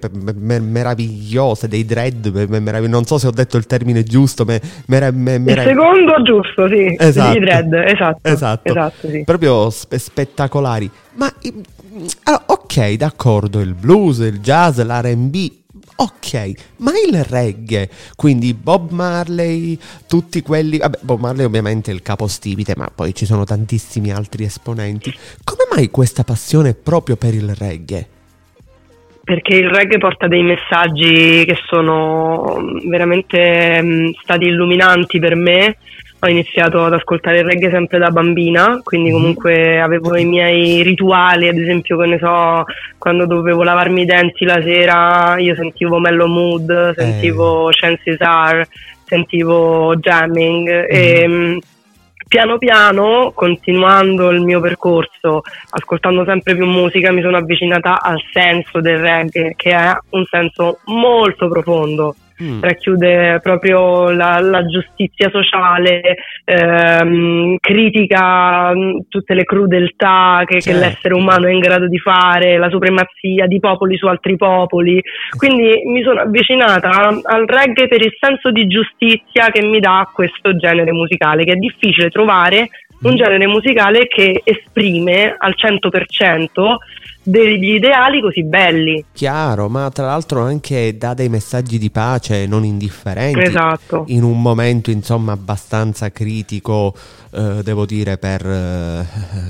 meravigliose, 0.59 1.67
dei 1.67 1.85
dread, 1.85 2.25
me- 2.33 2.47
me- 2.47 2.59
merav- 2.59 2.87
non 2.87 3.05
so 3.05 3.19
se 3.19 3.27
ho 3.27 3.31
detto 3.31 3.57
il 3.57 3.67
termine 3.67 4.01
giusto, 4.03 4.45
me- 4.45 4.59
mera- 4.87 5.11
me- 5.11 5.35
Il 5.35 5.61
secondo 5.61 6.21
giusto, 6.23 6.67
sì, 6.67 6.95
Esatto. 6.97 7.39
dread, 7.39 7.73
esatto. 7.73 8.19
Esatto. 8.23 8.67
esatto, 8.69 9.07
sì. 9.07 9.23
proprio 9.23 9.69
spe- 9.69 9.99
spettacolari. 9.99 10.89
Ma 11.13 11.31
allora, 12.23 12.43
ok, 12.47 12.93
d'accordo, 12.93 13.59
il 13.59 13.75
blues, 13.75 14.17
il 14.19 14.39
jazz, 14.39 14.79
l'R&B, 14.79 15.51
ok, 16.01 16.51
ma 16.77 16.91
il 17.05 17.23
reggae, 17.23 17.87
quindi 18.15 18.55
Bob 18.55 18.89
Marley, 18.89 19.77
tutti 20.07 20.41
quelli, 20.41 20.79
vabbè, 20.79 20.97
Bob 21.01 21.19
Marley 21.19 21.45
ovviamente 21.45 21.91
è 21.91 21.93
il 21.93 22.01
capostipite, 22.01 22.73
ma 22.75 22.89
poi 22.93 23.13
ci 23.13 23.25
sono 23.25 23.43
tantissimi 23.43 24.11
altri 24.11 24.43
esponenti. 24.43 25.13
Come 25.43 25.67
mai 25.69 25.91
questa 25.91 26.23
passione 26.23 26.73
proprio 26.73 27.17
per 27.17 27.35
il 27.35 27.53
reggae? 27.53 28.07
Perché 29.23 29.55
il 29.55 29.69
reggae 29.69 29.99
porta 29.99 30.27
dei 30.27 30.41
messaggi 30.41 31.45
che 31.45 31.55
sono 31.67 32.57
mm, 32.59 32.89
veramente 32.89 33.79
mm, 33.81 34.07
stati 34.23 34.45
illuminanti 34.45 35.19
per 35.19 35.35
me. 35.35 35.77
Ho 36.23 36.27
iniziato 36.29 36.85
ad 36.85 36.93
ascoltare 36.93 37.39
il 37.39 37.45
reggae 37.45 37.71
sempre 37.71 37.97
da 37.97 38.11
bambina, 38.11 38.79
quindi 38.83 39.09
Mhm. 39.09 39.15
comunque 39.15 39.81
avevo 39.81 40.15
i 40.15 40.25
miei 40.25 40.83
rituali, 40.83 41.47
ad 41.47 41.57
esempio, 41.57 41.97
che 41.97 42.05
ne 42.05 42.19
so, 42.19 42.63
quando 42.99 43.25
dovevo 43.25 43.63
lavarmi 43.63 44.01
i 44.03 44.05
denti 44.05 44.45
la 44.45 44.61
sera, 44.61 45.37
io 45.39 45.55
sentivo 45.55 45.97
Mellow 45.97 46.27
Mood, 46.27 46.93
sentivo 46.95 47.69
Chances 47.71 48.21
Are, 48.21 48.67
sentivo 49.05 49.95
Jamming 49.95 50.85
e 50.87 51.27
mm, 51.27 51.57
piano 52.27 52.59
piano, 52.59 53.31
continuando 53.33 54.29
il 54.29 54.41
mio 54.41 54.59
percorso, 54.61 55.41
ascoltando 55.71 56.23
sempre 56.23 56.55
più 56.55 56.67
musica, 56.67 57.11
mi 57.11 57.21
sono 57.23 57.37
avvicinata 57.37 57.99
al 57.99 58.21
senso 58.31 58.79
del 58.79 58.99
reggae, 58.99 59.53
che 59.57 59.71
è 59.71 59.97
un 60.11 60.23
senso 60.29 60.79
molto 60.85 61.49
profondo. 61.49 62.15
Mm. 62.41 62.61
racchiude 62.61 63.39
proprio 63.41 64.09
la, 64.09 64.39
la 64.39 64.65
giustizia 64.65 65.29
sociale, 65.29 66.15
ehm, 66.43 67.57
critica 67.59 68.73
mm, 68.75 68.99
tutte 69.09 69.33
le 69.33 69.43
crudeltà 69.43 70.43
che, 70.45 70.61
certo. 70.61 70.79
che, 70.79 70.85
l'essere 70.85 71.13
umano 71.13 71.47
è 71.47 71.51
in 71.51 71.59
grado 71.59 71.87
di 71.87 71.99
fare, 71.99 72.57
la 72.57 72.69
supremazia 72.69 73.45
di 73.47 73.59
popoli 73.59 73.97
su 73.97 74.07
altri 74.07 74.35
popoli. 74.37 75.01
Quindi 75.35 75.81
mi 75.85 76.01
sono 76.03 76.21
avvicinata 76.21 77.07
al 77.23 77.45
reggae 77.45 77.87
per 77.87 78.01
il 78.01 78.15
senso 78.19 78.51
di 78.51 78.67
giustizia 78.67 79.49
che 79.49 79.65
mi 79.65 79.79
dà 79.79 80.09
questo 80.13 80.55
genere 80.55 80.91
musicale, 80.91 81.43
che 81.43 81.53
è 81.53 81.57
difficile 81.57 82.09
trovare 82.09 82.69
un 83.01 83.13
mm. 83.13 83.15
genere 83.15 83.47
musicale 83.47 84.07
che 84.07 84.41
esprime 84.43 85.35
al 85.37 85.55
100% 85.57 86.75
degli 87.23 87.73
ideali 87.73 88.21
così 88.21 88.43
belli. 88.43 89.03
Chiaro, 89.11 89.69
ma 89.69 89.89
tra 89.91 90.05
l'altro 90.05 90.41
anche 90.41 90.97
dà 90.97 91.13
dei 91.13 91.29
messaggi 91.29 91.77
di 91.77 91.89
pace 91.89 92.45
non 92.45 92.63
indifferenti. 92.63 93.41
Esatto. 93.41 94.05
In 94.07 94.23
un 94.23 94.41
momento 94.41 94.91
insomma 94.91 95.33
abbastanza 95.33 96.11
critico, 96.11 96.95
eh, 97.31 97.61
devo 97.63 97.85
dire, 97.85 98.17
per, 98.17 98.45
eh, 98.45 99.05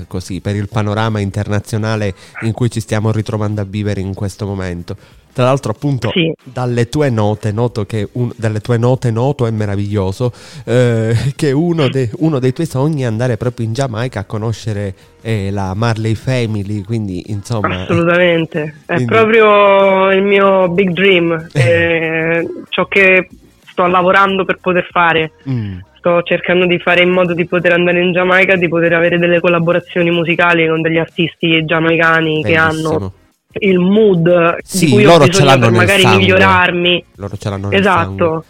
così, 0.06 0.40
per 0.40 0.56
il 0.56 0.68
panorama 0.68 1.20
internazionale 1.20 2.14
in 2.42 2.52
cui 2.52 2.70
ci 2.70 2.80
stiamo 2.80 3.10
ritrovando 3.10 3.60
a 3.60 3.64
vivere 3.64 4.00
in 4.00 4.14
questo 4.14 4.46
momento. 4.46 4.96
Tra 5.32 5.44
l'altro, 5.44 5.72
appunto, 5.72 6.10
sì. 6.12 6.32
dalle 6.42 6.88
tue 6.88 7.08
note, 7.08 7.52
noto 7.52 7.86
che 7.86 8.08
un, 8.12 8.30
dalle 8.36 8.60
tue 8.60 8.76
note 8.76 9.10
noto 9.10 9.46
è 9.46 9.50
meraviglioso 9.50 10.32
eh, 10.64 11.14
che 11.34 11.52
uno, 11.52 11.88
de, 11.88 12.10
uno, 12.18 12.38
dei 12.38 12.52
tuoi 12.52 12.66
sogni 12.66 13.02
è 13.02 13.06
andare 13.06 13.38
proprio 13.38 13.64
in 13.64 13.72
Giamaica 13.72 14.20
a 14.20 14.24
conoscere 14.24 14.94
eh, 15.22 15.50
la 15.50 15.72
Marley 15.74 16.14
Family. 16.14 16.82
Quindi, 16.82 17.24
insomma, 17.28 17.82
assolutamente 17.82 18.74
è 18.84 18.94
quindi... 18.94 19.04
proprio 19.06 20.10
il 20.10 20.22
mio 20.22 20.68
big 20.68 20.90
dream, 20.90 21.48
eh, 21.52 22.46
ciò 22.68 22.86
che 22.86 23.28
sto 23.70 23.86
lavorando 23.86 24.44
per 24.44 24.58
poter 24.60 24.86
fare. 24.90 25.32
Mm 25.48 25.78
sto 26.02 26.20
cercando 26.24 26.66
di 26.66 26.80
fare 26.80 27.02
in 27.02 27.10
modo 27.10 27.32
di 27.32 27.46
poter 27.46 27.70
andare 27.74 28.00
in 28.00 28.10
Giamaica, 28.10 28.56
di 28.56 28.66
poter 28.66 28.92
avere 28.92 29.20
delle 29.20 29.38
collaborazioni 29.38 30.10
musicali 30.10 30.66
con 30.66 30.82
degli 30.82 30.98
artisti 30.98 31.64
giamaicani 31.64 32.40
Bellissimo. 32.40 32.48
che 32.48 32.56
hanno 32.56 33.12
il 33.58 33.78
mood 33.78 34.56
sì, 34.62 34.86
di 34.86 34.90
cui 34.92 35.02
loro 35.02 35.24
ho 35.24 35.26
bisogno 35.26 35.58
per 35.58 35.70
magari 35.70 36.02
sangue. 36.02 36.18
migliorarmi. 36.20 37.04
Loro 37.16 37.36
ce 37.36 37.50
l'hanno 37.50 37.70
Esatto. 37.70 38.44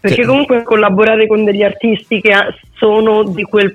Perché 0.00 0.22
che... 0.22 0.26
comunque 0.26 0.62
collaborare 0.62 1.26
con 1.26 1.44
degli 1.44 1.62
artisti 1.62 2.20
che 2.20 2.32
sono 2.76 3.24
di 3.24 3.42
quel 3.42 3.74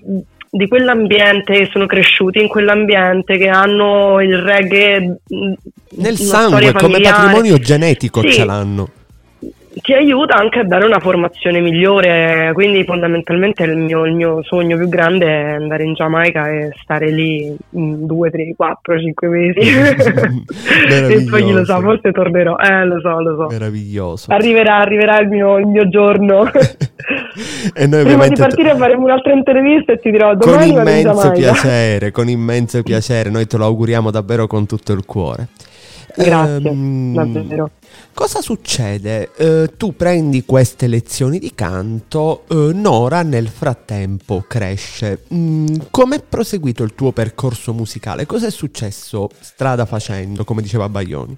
di 0.49 0.67
quell'ambiente, 0.67 1.67
sono 1.71 1.85
cresciuti 1.85 2.39
in 2.39 2.47
quell'ambiente, 2.47 3.37
che 3.37 3.49
hanno 3.49 4.21
il 4.21 4.37
reggae 4.37 5.17
nel 5.89 6.17
sangue 6.17 6.71
come 6.73 6.99
patrimonio 6.99 7.57
genetico 7.59 8.21
sì. 8.21 8.31
ce 8.31 8.45
l'hanno 8.45 8.89
ti 9.87 9.93
aiuta 9.93 10.35
anche 10.35 10.59
a 10.59 10.63
dare 10.65 10.85
una 10.85 10.99
formazione 10.99 11.61
migliore, 11.61 12.51
quindi 12.53 12.83
fondamentalmente 12.83 13.63
il 13.63 13.77
mio, 13.77 14.05
il 14.05 14.15
mio, 14.15 14.43
sogno 14.43 14.75
più 14.75 14.89
grande 14.89 15.25
è 15.25 15.53
andare 15.53 15.85
in 15.85 15.93
Giamaica 15.93 16.49
e 16.49 16.73
stare 16.81 17.09
lì 17.09 17.55
due, 17.69 18.29
tre, 18.29 18.53
quattro, 18.53 18.99
cinque 18.99 19.29
mesi 19.29 19.59
e 20.91 21.25
poi 21.29 21.49
lo 21.53 21.63
sa, 21.63 21.79
forse 21.79 22.11
tornerò, 22.11 22.57
eh 22.57 22.83
lo 22.83 22.99
so, 22.99 23.21
lo 23.21 23.35
so. 23.37 23.47
Meraviglioso. 23.49 24.29
Arriverà, 24.29 24.75
arriverà 24.75 25.21
il 25.21 25.29
mio, 25.29 25.57
il 25.57 25.67
mio 25.67 25.87
giorno. 25.87 26.51
e 27.73 27.87
noi 27.87 28.03
Prima 28.03 28.27
di 28.27 28.35
partire 28.35 28.73
t- 28.73 28.77
faremo 28.77 29.05
un'altra 29.05 29.31
intervista 29.31 29.93
e 29.93 29.99
ti 29.99 30.11
dirò 30.11 30.35
domani 30.35 30.73
Con 30.73 30.81
immenso 30.81 31.31
piacere, 31.31 32.11
con 32.11 32.27
immenso 32.27 32.83
piacere, 32.83 33.29
noi 33.29 33.47
te 33.47 33.55
lo 33.55 33.63
auguriamo 33.63 34.11
davvero 34.11 34.47
con 34.47 34.65
tutto 34.65 34.91
il 34.91 35.05
cuore. 35.05 35.47
Grazie, 36.23 36.69
um, 36.69 37.13
davvero. 37.13 37.71
Cosa 38.13 38.41
succede? 38.41 39.29
Uh, 39.37 39.77
tu 39.77 39.95
prendi 39.95 40.43
queste 40.45 40.87
lezioni 40.87 41.37
di 41.37 41.53
canto, 41.53 42.45
uh, 42.49 42.71
Nora 42.73 43.21
nel 43.21 43.47
frattempo 43.47 44.43
cresce. 44.47 45.23
Mm, 45.33 45.65
Come 45.91 46.15
è 46.15 46.23
proseguito 46.27 46.83
il 46.83 46.95
tuo 46.95 47.11
percorso 47.11 47.73
musicale? 47.73 48.25
Cosa 48.25 48.47
è 48.47 48.51
successo 48.51 49.29
strada 49.39 49.85
facendo, 49.85 50.43
come 50.43 50.61
diceva 50.61 50.89
Baglioni? 50.89 51.37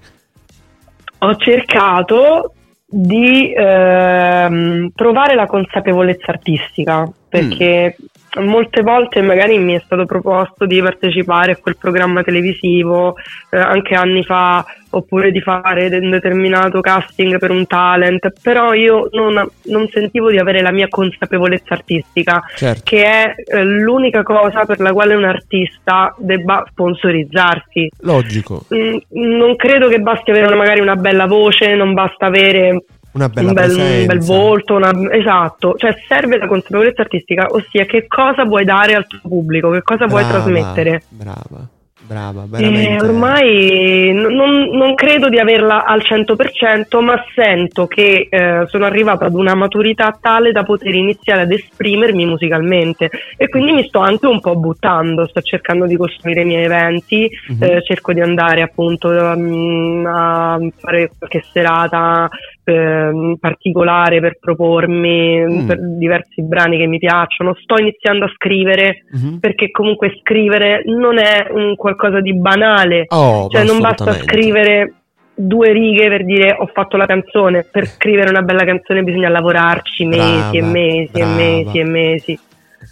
Ho 1.18 1.36
cercato 1.36 2.54
di 2.86 3.52
ehm, 3.54 4.90
trovare 4.94 5.34
la 5.34 5.46
consapevolezza 5.46 6.32
artistica 6.32 7.08
perché 7.28 7.96
mm 8.00 8.04
molte 8.38 8.82
volte 8.82 9.20
magari 9.22 9.58
mi 9.58 9.74
è 9.74 9.82
stato 9.84 10.06
proposto 10.06 10.66
di 10.66 10.80
partecipare 10.80 11.52
a 11.52 11.56
quel 11.56 11.76
programma 11.76 12.22
televisivo 12.22 13.16
eh, 13.50 13.58
anche 13.58 13.94
anni 13.94 14.22
fa 14.22 14.64
oppure 14.90 15.30
di 15.30 15.40
fare 15.40 15.86
un 15.86 16.10
determinato 16.10 16.80
casting 16.80 17.38
per 17.38 17.50
un 17.50 17.66
talent 17.66 18.32
però 18.42 18.72
io 18.72 19.08
non, 19.12 19.48
non 19.64 19.88
sentivo 19.88 20.30
di 20.30 20.38
avere 20.38 20.62
la 20.62 20.72
mia 20.72 20.88
consapevolezza 20.88 21.74
artistica 21.74 22.42
certo. 22.56 22.82
che 22.84 23.04
è 23.04 23.34
eh, 23.36 23.64
l'unica 23.64 24.22
cosa 24.22 24.64
per 24.64 24.80
la 24.80 24.92
quale 24.92 25.14
un 25.14 25.24
artista 25.24 26.14
debba 26.18 26.64
sponsorizzarsi 26.70 27.90
logico 28.00 28.64
mm, 28.74 28.96
non 29.10 29.56
credo 29.56 29.88
che 29.88 30.00
basti 30.00 30.30
avere 30.30 30.54
magari 30.54 30.80
una 30.80 30.96
bella 30.96 31.26
voce 31.26 31.74
non 31.74 31.94
basta 31.94 32.26
avere 32.26 32.84
una 33.12 33.28
bella 33.28 33.48
un 33.48 33.54
bel, 33.54 33.70
un 33.70 34.06
bel 34.06 34.20
volto, 34.20 34.74
una, 34.74 34.92
esatto, 35.10 35.74
cioè 35.76 35.96
serve 36.06 36.38
la 36.38 36.46
consapevolezza 36.46 37.02
artistica, 37.02 37.46
ossia 37.50 37.84
che 37.84 38.06
cosa 38.06 38.44
vuoi 38.44 38.64
dare 38.64 38.94
al 38.94 39.06
tuo 39.06 39.20
pubblico, 39.22 39.70
che 39.70 39.82
cosa 39.82 40.06
brava, 40.06 40.20
vuoi 40.20 40.30
trasmettere. 40.30 41.02
Brava. 41.08 41.68
Brava, 42.10 42.44
veramente. 42.48 42.88
Eh, 42.88 43.00
ormai 43.00 44.10
non, 44.12 44.70
non, 44.72 44.94
credo 44.96 45.28
di 45.28 45.38
averla 45.38 45.84
al 45.84 46.00
100%, 46.00 47.00
ma 47.04 47.22
sento 47.36 47.86
che 47.86 48.26
eh, 48.28 48.64
sono 48.66 48.84
arrivata 48.84 49.26
ad 49.26 49.34
una 49.34 49.54
maturità 49.54 50.18
tale 50.20 50.50
da 50.50 50.64
poter 50.64 50.92
iniziare 50.92 51.42
ad 51.42 51.52
esprimermi 51.52 52.26
musicalmente 52.26 53.10
e 53.36 53.48
quindi 53.48 53.70
mi 53.70 53.86
sto 53.86 54.00
anche 54.00 54.26
un 54.26 54.40
po' 54.40 54.56
buttando, 54.56 55.28
sto 55.28 55.40
cercando 55.40 55.86
di 55.86 55.96
costruire 55.96 56.40
i 56.40 56.46
miei 56.46 56.64
eventi, 56.64 57.30
uh-huh. 57.48 57.64
eh, 57.64 57.82
cerco 57.84 58.12
di 58.12 58.20
andare 58.20 58.62
appunto 58.62 59.08
um, 59.08 60.04
a 60.04 60.58
fare 60.78 61.12
qualche 61.16 61.44
serata 61.52 62.28
eh, 62.70 63.36
particolare 63.38 64.20
per 64.20 64.38
propormi 64.38 65.40
mm. 65.40 65.66
per 65.66 65.78
diversi 65.96 66.42
brani 66.42 66.78
che 66.78 66.86
mi 66.86 66.98
piacciono. 66.98 67.54
Sto 67.60 67.78
iniziando 67.78 68.24
a 68.24 68.32
scrivere 68.34 69.04
mm-hmm. 69.16 69.36
perché 69.36 69.70
comunque 69.70 70.16
scrivere 70.20 70.82
non 70.86 71.18
è 71.18 71.46
un 71.50 71.74
qualcosa 71.76 72.20
di 72.20 72.34
banale, 72.34 73.04
oh, 73.08 73.48
cioè 73.48 73.64
non 73.64 73.80
basta 73.80 74.12
scrivere 74.12 74.94
due 75.34 75.72
righe 75.72 76.08
per 76.08 76.24
dire 76.24 76.56
ho 76.58 76.66
fatto 76.72 76.96
la 76.96 77.06
canzone, 77.06 77.66
per 77.70 77.86
scrivere 77.86 78.30
una 78.30 78.42
bella 78.42 78.64
canzone 78.64 79.02
bisogna 79.02 79.28
lavorarci 79.28 80.04
mesi 80.04 80.20
brava, 80.20 80.52
e 80.52 80.62
mesi 80.62 81.10
brava. 81.12 81.30
e 81.30 81.34
mesi 81.34 81.78
e 81.78 81.84
mesi 81.84 82.38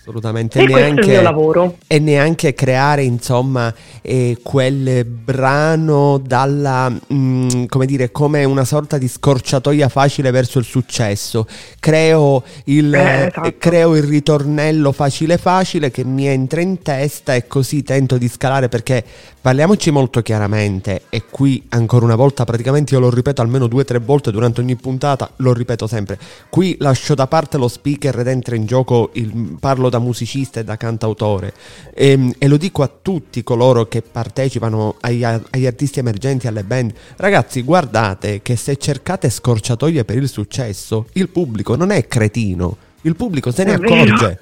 assolutamente. 0.09 0.59
E 0.59 0.67
neanche, 0.67 1.01
il 1.01 1.09
mio 1.09 1.23
lavoro. 1.23 1.77
E 1.87 1.99
neanche 1.99 2.55
creare, 2.55 3.03
insomma, 3.03 3.73
eh, 4.01 4.39
quel 4.43 5.05
brano 5.05 6.19
dalla, 6.19 6.89
mh, 6.89 7.15
mm, 7.15 7.65
come 7.67 7.87
dire, 7.87 8.11
come 8.11 8.45
una 8.45 8.65
sorta 8.65 8.97
di 8.99 9.07
scorciatoia 9.07 9.89
facile 9.89 10.31
verso 10.31 10.59
il 10.59 10.65
successo. 10.65 11.47
Creo 11.79 12.43
il, 12.65 12.93
eh, 12.93 13.27
esatto. 13.27 13.55
creo 13.59 13.95
il 13.97 14.05
ritornello 14.05 14.93
facile 14.93 15.37
facile 15.37 15.91
che 15.91 16.05
mi 16.05 16.27
entra 16.27 16.61
in 16.61 16.81
testa 16.83 17.35
e 17.35 17.47
così 17.47 17.83
tento 17.83 18.17
di 18.17 18.29
scalare 18.29 18.69
perché 18.69 19.05
parliamoci 19.41 19.91
molto 19.91 20.21
chiaramente 20.21 21.03
e 21.11 21.25
qui 21.31 21.65
ancora 21.71 22.05
una 22.05 22.17
volta 22.17 22.45
praticamente 22.45 22.95
io 22.95 23.01
lo 23.01 23.11
ripeto 23.11 23.41
almeno 23.41 23.67
due 23.67 23.83
o 23.83 23.85
tre 23.85 23.99
volte 23.99 24.31
durante 24.31 24.61
ogni 24.61 24.77
puntata, 24.77 25.31
lo 25.37 25.53
ripeto 25.53 25.87
sempre. 25.87 26.19
Qui 26.49 26.77
lascio 26.81 27.15
da 27.15 27.27
parte 27.27 27.57
lo 27.57 27.69
speaker 27.69 28.19
ed 28.19 28.27
entra 28.27 28.57
in 28.57 28.67
gioco 28.67 29.11
il 29.15 29.57
parlo 29.61 29.89
da 29.89 29.98
musicista 29.99 30.61
e 30.61 30.65
da 30.65 30.77
cantautore. 30.77 31.53
E, 31.95 32.11
ehm, 32.11 32.35
e 32.39 32.49
lo 32.49 32.57
dico 32.57 32.83
a 32.83 32.91
tutti 33.03 33.43
coloro 33.43 33.87
che 33.87 34.03
partecipano 34.03 34.97
agli, 35.01 35.25
agli 35.25 35.67
artisti 35.67 35.99
emergenti, 35.99 36.47
alle 36.47 36.65
band, 36.65 36.93
ragazzi 37.17 37.63
guardate 37.63 38.43
che 38.43 38.57
se 38.57 38.77
cercate 38.77 39.31
scorciatoie 39.31 40.05
per 40.05 40.17
il 40.17 40.29
successo, 40.29 41.07
il 41.13 41.29
pubblico 41.29 41.77
non 41.77 41.91
è 41.91 42.07
cretino, 42.07 42.77
il 43.03 43.17
pubblico 43.17 43.51
se 43.51 43.65
ne 43.65 43.73
accorge. 43.75 44.41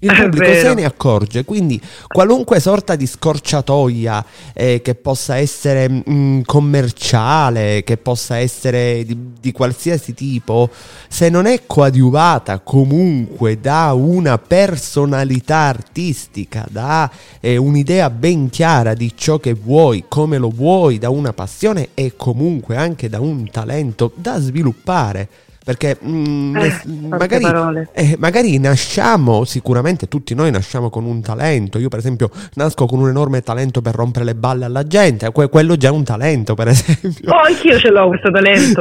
Il 0.00 0.12
pubblico 0.14 0.52
se 0.52 0.74
ne 0.74 0.84
accorge, 0.84 1.44
quindi 1.44 1.80
qualunque 2.06 2.60
sorta 2.60 2.96
di 2.96 3.06
scorciatoia 3.06 4.24
eh, 4.52 4.82
che 4.82 4.94
possa 4.94 5.36
essere 5.36 5.88
mh, 5.88 6.02
mm, 6.10 6.40
commerciale, 6.44 7.82
che 7.82 7.96
possa 7.96 8.36
essere 8.36 9.04
di, 9.06 9.32
di, 9.40 9.52
qualsiasi 9.52 10.12
tipo, 10.12 10.68
se 11.08 11.30
non 11.30 11.46
è 11.46 11.62
coadiuvata 11.66 12.60
comunque 12.60 13.58
da 13.58 13.94
una 13.94 14.36
personalità 14.36 15.56
artistica, 15.56 16.66
da 16.70 17.10
eh, 17.40 17.56
un'idea 17.56 18.10
ben 18.10 18.50
chiara 18.50 18.92
di 18.92 19.12
ciò 19.16 19.38
che 19.38 19.54
vuoi, 19.54 20.04
come 20.08 20.36
lo 20.36 20.50
vuoi, 20.50 20.98
da 20.98 21.08
una 21.08 21.32
passione 21.32 21.90
e 21.94 22.14
comunque 22.16 22.76
anche 22.76 23.08
da 23.08 23.20
un 23.20 23.48
talento 23.50 24.12
da 24.14 24.38
sviluppare 24.38 25.28
perché 25.66 25.98
mm, 26.00 26.56
Eh, 26.58 26.80
magari, 27.08 27.44
eh, 27.92 28.14
magari 28.20 28.56
nasciamo, 28.60 29.42
sicuramente 29.42 30.06
tutti 30.06 30.32
noi 30.32 30.52
nasciamo 30.52 30.90
con 30.90 31.04
un 31.04 31.20
talento, 31.20 31.78
io 31.78 31.88
per 31.88 31.98
esempio 31.98 32.30
nasco 32.54 32.86
con 32.86 33.00
un 33.00 33.08
enorme 33.08 33.42
talento 33.42 33.82
per 33.82 33.96
rompere 33.96 34.24
le 34.24 34.36
balle 34.36 34.64
alla 34.64 34.86
gente, 34.86 35.32
que- 35.32 35.48
quello 35.48 35.76
già 35.76 35.88
è 35.88 35.90
un 35.90 36.04
talento 36.04 36.54
per 36.54 36.68
esempio. 36.68 37.32
Oh, 37.32 37.40
anch'io 37.40 37.80
ce 37.80 37.90
l'ho 37.90 38.06
questo 38.06 38.30
talento. 38.30 38.80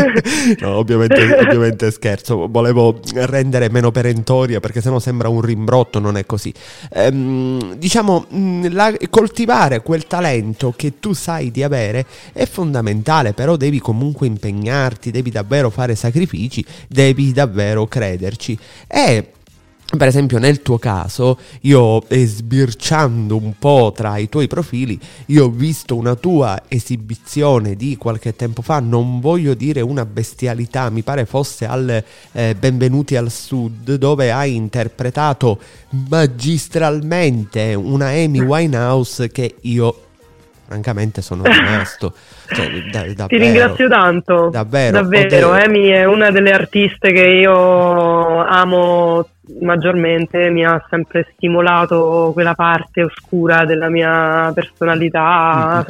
no, 0.60 0.76
ovviamente, 0.78 1.36
ovviamente 1.38 1.90
scherzo, 1.90 2.48
volevo 2.48 2.98
rendere 3.12 3.68
meno 3.68 3.90
perentoria 3.90 4.58
perché 4.58 4.80
sennò 4.80 4.98
sembra 5.00 5.28
un 5.28 5.42
rimbrotto, 5.42 5.98
non 5.98 6.16
è 6.16 6.24
così. 6.24 6.50
Ehm, 6.94 7.74
diciamo, 7.74 8.24
mh, 8.26 8.72
la- 8.72 8.94
coltivare 9.10 9.82
quel 9.82 10.06
talento 10.06 10.72
che 10.74 10.94
tu 10.98 11.12
sai 11.12 11.50
di 11.50 11.62
avere 11.62 12.06
è 12.32 12.46
fondamentale, 12.46 13.34
però 13.34 13.56
devi 13.56 13.80
comunque 13.80 14.26
impegnarti, 14.26 15.10
devi 15.10 15.30
davvero 15.30 15.68
fare 15.68 15.94
sacrifici, 15.94 16.20
devi 16.88 17.32
davvero 17.32 17.86
crederci. 17.86 18.58
E 18.86 19.32
per 19.96 20.08
esempio 20.08 20.38
nel 20.38 20.62
tuo 20.62 20.78
caso, 20.78 21.38
io 21.62 22.02
eh, 22.08 22.24
sbirciando 22.24 23.36
un 23.36 23.58
po' 23.58 23.92
tra 23.94 24.16
i 24.16 24.30
tuoi 24.30 24.46
profili, 24.46 24.98
io 25.26 25.44
ho 25.44 25.50
visto 25.50 25.96
una 25.96 26.14
tua 26.14 26.62
esibizione 26.68 27.76
di 27.76 27.96
qualche 27.98 28.34
tempo 28.34 28.62
fa, 28.62 28.80
non 28.80 29.20
voglio 29.20 29.52
dire 29.52 29.82
una 29.82 30.06
bestialità, 30.06 30.88
mi 30.88 31.02
pare 31.02 31.26
fosse 31.26 31.66
al 31.66 32.02
eh, 32.32 32.56
Benvenuti 32.58 33.16
al 33.16 33.30
Sud, 33.30 33.96
dove 33.96 34.32
hai 34.32 34.54
interpretato 34.54 35.58
magistralmente 35.90 37.74
una 37.74 38.06
Amy 38.06 38.40
Winehouse 38.40 39.30
che 39.30 39.56
io 39.60 40.06
francamente 40.72 41.20
sono 41.20 41.42
rimasto. 41.44 42.14
Cioè, 42.54 42.66
da- 42.90 43.02
Ti 43.02 43.14
davvero. 43.14 43.42
ringrazio 43.44 43.88
tanto. 43.88 44.48
Davvero. 44.50 45.00
Davvero, 45.00 45.48
Oddio. 45.50 45.64
Amy 45.64 45.88
è 45.88 46.04
una 46.04 46.30
delle 46.30 46.50
artiste 46.52 47.12
che 47.12 47.26
io 47.26 48.44
amo 48.44 49.26
maggiormente, 49.60 50.50
mi 50.50 50.64
ha 50.64 50.82
sempre 50.88 51.26
stimolato 51.34 52.30
quella 52.32 52.54
parte 52.54 53.02
oscura 53.02 53.64
della 53.64 53.88
mia 53.88 54.50
personalità, 54.54 55.84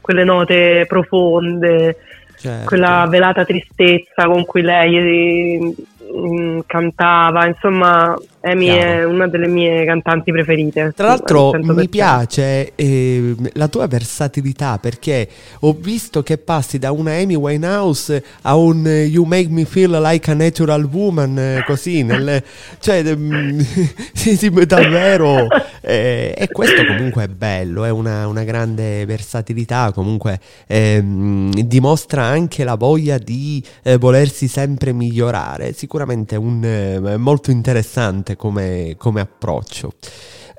quelle 0.00 0.24
note 0.24 0.84
profonde, 0.88 1.96
Certo. 2.36 2.66
quella 2.66 3.06
velata 3.08 3.44
tristezza 3.44 4.24
con 4.26 4.44
cui 4.44 4.62
lei 4.62 5.74
mm, 6.14 6.60
cantava, 6.66 7.46
insomma, 7.46 8.14
Amy 8.44 8.66
Chiaro. 8.66 8.80
è 8.80 9.04
una 9.04 9.26
delle 9.26 9.48
mie 9.48 9.84
cantanti 9.86 10.30
preferite. 10.30 10.92
Tra 10.94 11.08
l'altro 11.08 11.50
al 11.50 11.60
100%. 11.60 11.74
mi 11.74 11.88
piace 11.88 12.72
eh, 12.74 13.34
la 13.54 13.68
tua 13.68 13.86
versatilità 13.86 14.78
perché 14.78 15.26
ho 15.60 15.74
visto 15.78 16.22
che 16.22 16.36
passi 16.36 16.78
da 16.78 16.92
una 16.92 17.12
Amy 17.12 17.34
Winehouse 17.34 18.22
a 18.42 18.54
un 18.56 18.86
eh, 18.86 19.04
You 19.04 19.24
Make 19.24 19.48
Me 19.48 19.64
Feel 19.64 19.98
Like 20.00 20.30
a 20.30 20.34
Natural 20.34 20.84
Woman, 20.84 21.38
eh, 21.38 21.64
così, 21.66 22.02
nelle, 22.02 22.44
cioè 22.80 23.02
mm, 23.16 23.60
sì, 24.12 24.36
sì, 24.36 24.50
davvero. 24.50 25.46
eh, 25.80 26.34
e 26.36 26.48
questo 26.48 26.84
comunque 26.84 27.24
è 27.24 27.28
bello, 27.28 27.84
è 27.84 27.90
una, 27.90 28.26
una 28.26 28.44
grande 28.44 29.06
versatilità, 29.06 29.90
comunque 29.92 30.38
ehm, 30.66 31.52
dimostra 31.62 32.24
anche 32.24 32.64
la 32.64 32.74
voglia 32.74 33.16
di 33.18 33.62
eh, 33.82 33.96
volersi 33.96 34.48
sempre 34.48 34.92
migliorare, 34.92 35.72
sicuramente 35.72 36.36
un, 36.36 36.62
eh, 36.62 37.16
molto 37.16 37.50
interessante 37.50 38.33
come, 38.36 38.94
come 38.98 39.20
approccio. 39.20 39.92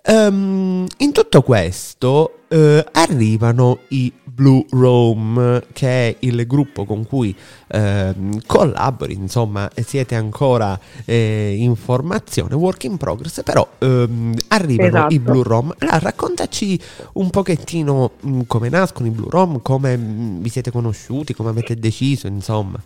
Ehm, 0.08 0.86
in 0.98 1.12
tutto 1.12 1.42
questo 1.42 2.42
eh, 2.48 2.86
arrivano 2.92 3.80
i 3.90 4.14
Blue 4.24 4.66
Room, 4.70 5.64
che 5.74 6.10
è 6.10 6.16
il 6.20 6.46
gruppo 6.46 6.86
con 6.86 7.08
cui 7.08 7.36
ehm, 7.68 8.42
collabori, 8.46 9.14
insomma, 9.14 9.70
siete 9.84 10.14
ancora 10.14 10.78
eh, 11.06 11.56
in 11.58 11.76
formazione, 11.76 12.54
work 12.54 12.84
in 12.84 12.98
progress, 12.98 13.42
però 13.44 13.68
ehm, 13.80 14.36
arrivano 14.50 14.88
Esatto. 14.90 15.14
i 15.14 15.20
Blue 15.20 15.44
Room. 15.44 15.74
Allora, 15.80 16.00
raccontaci 16.00 16.80
un 17.14 17.30
pochettino 17.32 18.12
mh, 18.20 18.42
come 18.46 18.70
nascono 18.70 19.08
i 19.08 19.12
Blue 19.12 19.30
Room, 19.30 19.62
come 19.64 19.98
mh, 19.98 20.42
vi 20.42 20.50
siete 20.50 20.70
conosciuti, 20.70 21.34
come 21.34 21.50
avete 21.50 21.76
deciso, 21.76 22.28
insomma. 22.28 22.80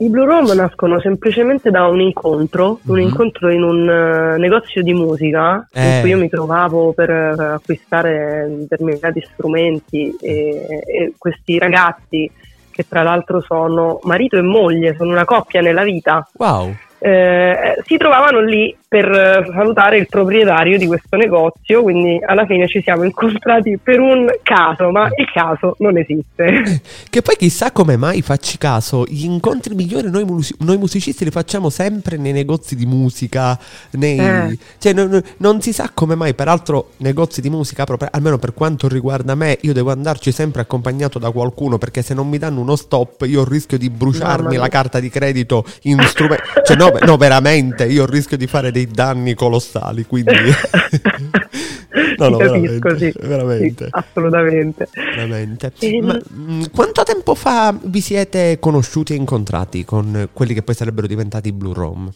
I 0.00 0.08
Blue 0.10 0.24
Room 0.26 0.48
nascono 0.54 1.00
semplicemente 1.00 1.70
da 1.70 1.88
un 1.88 2.00
incontro, 2.00 2.78
un 2.86 2.96
Mhm. 2.98 3.00
incontro 3.02 3.50
in 3.50 3.62
un 3.64 3.88
eh, 3.90 4.38
negozio 4.38 4.80
di 4.82 4.92
musica 4.94 5.66
Eh. 5.72 5.94
in 5.96 6.00
cui 6.00 6.10
io 6.10 6.18
mi 6.18 6.28
trovavo 6.28 6.92
per 6.92 7.10
eh, 7.10 7.32
acquistare 7.54 8.46
determinati 8.48 9.20
strumenti 9.32 10.14
e, 10.20 10.78
e 10.86 11.12
questi 11.18 11.58
ragazzi 11.58 12.30
che 12.70 12.86
tra 12.88 13.02
l'altro 13.02 13.40
sono 13.40 13.98
marito 14.04 14.36
e 14.36 14.42
moglie, 14.42 14.94
sono 14.96 15.10
una 15.10 15.24
coppia 15.24 15.60
nella 15.60 15.82
vita, 15.82 16.28
Wow. 16.36 16.72
Eh, 17.00 17.80
si 17.86 17.96
trovavano 17.96 18.40
lì 18.40 18.76
per 18.88 19.04
eh, 19.10 19.50
salutare 19.52 19.98
il 19.98 20.06
proprietario 20.08 20.78
di 20.78 20.86
questo 20.86 21.16
negozio, 21.16 21.82
quindi 21.82 22.18
alla 22.24 22.46
fine 22.46 22.66
ci 22.66 22.80
siamo 22.82 23.04
incontrati 23.04 23.78
per 23.82 24.00
un 24.00 24.26
caso, 24.42 24.90
ma 24.90 25.08
il 25.14 25.30
caso 25.32 25.74
non 25.78 25.96
esiste. 25.98 26.80
Che 27.10 27.22
poi 27.22 27.36
chissà 27.36 27.70
come 27.72 27.96
mai 27.96 28.22
facci 28.22 28.58
caso, 28.58 29.04
gli 29.06 29.24
incontri 29.24 29.74
migliori 29.74 30.10
noi, 30.10 30.24
mus- 30.24 30.54
noi 30.60 30.76
musicisti 30.78 31.24
li 31.24 31.30
facciamo 31.30 31.68
sempre 31.70 32.16
nei 32.16 32.32
negozi 32.32 32.74
di 32.76 32.86
musica, 32.86 33.58
nei- 33.92 34.18
Eh. 34.18 34.58
cioè 34.78 34.92
non, 34.92 35.22
non- 35.38 35.60
si 35.60 35.72
sa 35.72 35.90
come 35.92 36.14
mai, 36.14 36.34
peraltro 36.34 36.90
negozi 36.98 37.40
di 37.40 37.50
musica, 37.50 37.84
proprio- 37.84 38.08
almeno 38.12 38.38
per 38.38 38.54
quanto 38.54 38.88
riguarda 38.88 39.34
me, 39.34 39.58
io 39.62 39.72
devo 39.72 39.90
andarci 39.90 40.32
sempre 40.32 40.62
accompagnato 40.62 41.18
da 41.18 41.30
qualcuno 41.30 41.78
perché 41.78 42.02
se 42.02 42.14
non 42.14 42.28
mi 42.28 42.38
danno 42.38 42.60
uno 42.60 42.76
stop 42.76 43.22
io 43.26 43.44
rischio 43.44 43.76
di 43.78 43.90
bruciarmi 43.90 44.36
Mamma 44.36 44.48
mia. 44.50 44.60
la 44.60 44.68
carta 44.68 44.98
di 45.00 45.08
credito 45.10 45.64
in 45.82 46.00
strumenti, 46.02 46.42
cioè 46.64 46.76
no, 46.76 46.87
no, 47.04 47.16
veramente, 47.16 47.86
io 47.86 48.06
rischio 48.06 48.36
di 48.36 48.46
fare 48.46 48.70
dei 48.70 48.86
danni 48.86 49.34
colossali, 49.34 50.04
quindi... 50.04 50.32
No, 52.18 52.28
no, 52.28 52.36
capisco, 52.36 52.78
veramente, 52.78 53.12
sì. 53.12 53.26
veramente. 53.26 53.84
Sì, 53.84 53.90
assolutamente. 53.92 54.88
Veramente. 55.14 55.72
Ma 56.02 56.14
mh, 56.14 56.70
quanto 56.72 57.02
tempo 57.02 57.34
fa 57.34 57.76
vi 57.80 58.00
siete 58.00 58.58
conosciuti 58.58 59.12
e 59.12 59.16
incontrati 59.16 59.84
con 59.84 60.28
quelli 60.32 60.54
che 60.54 60.62
poi 60.62 60.74
sarebbero 60.74 61.06
diventati 61.06 61.52
Blue 61.52 61.74
Room? 61.74 62.10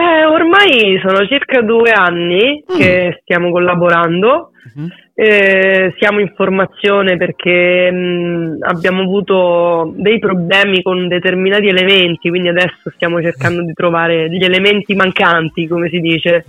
Eh, 0.00 0.24
ormai 0.24 0.98
sono 1.04 1.26
circa 1.26 1.60
due 1.60 1.90
anni 1.90 2.62
Mm. 2.72 2.76
che 2.78 3.18
stiamo 3.22 3.50
collaborando, 3.50 4.50
Mhm. 4.74 4.88
eh, 5.14 5.94
siamo 5.98 6.20
in 6.20 6.32
formazione 6.34 7.18
perché 7.18 7.90
mh, 7.90 8.58
abbiamo 8.62 9.02
avuto 9.02 9.92
dei 9.96 10.18
problemi 10.18 10.80
con 10.80 11.06
determinati 11.06 11.66
elementi, 11.68 12.30
quindi 12.30 12.48
adesso 12.48 12.90
stiamo 12.94 13.20
cercando 13.20 13.62
di 13.62 13.74
trovare 13.74 14.30
gli 14.30 14.42
elementi 14.42 14.94
mancanti, 14.94 15.66
come 15.66 15.90
si 15.90 15.98
dice. 16.00 16.44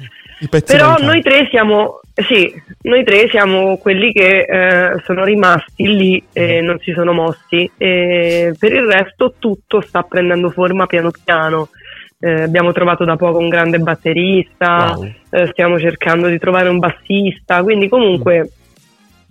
Però 0.49 0.85
mancanti. 0.87 1.05
noi 1.05 1.21
tre 1.21 1.47
siamo, 1.51 1.99
sì, 2.13 2.51
noi 2.83 3.03
tre 3.03 3.27
siamo 3.29 3.77
quelli 3.77 4.11
che 4.13 4.39
eh, 4.39 5.01
sono 5.03 5.23
rimasti 5.25 5.83
lì 5.95 6.23
e 6.33 6.61
non 6.61 6.79
si 6.79 6.93
sono 6.93 7.11
mossi. 7.13 7.69
E 7.77 8.53
per 8.57 8.71
il 8.73 8.85
resto 8.85 9.35
tutto 9.37 9.81
sta 9.81 10.01
prendendo 10.03 10.49
forma 10.49 10.85
piano 10.87 11.11
piano. 11.23 11.67
Eh, 12.23 12.43
abbiamo 12.43 12.71
trovato 12.71 13.03
da 13.03 13.15
poco 13.15 13.39
un 13.39 13.49
grande 13.49 13.79
batterista, 13.79 14.93
Wow. 14.95 15.09
eh, 15.31 15.47
stiamo 15.47 15.79
cercando 15.79 16.27
di 16.27 16.37
trovare 16.37 16.69
un 16.69 16.77
bassista, 16.77 17.63
quindi 17.63 17.89
comunque 17.89 18.51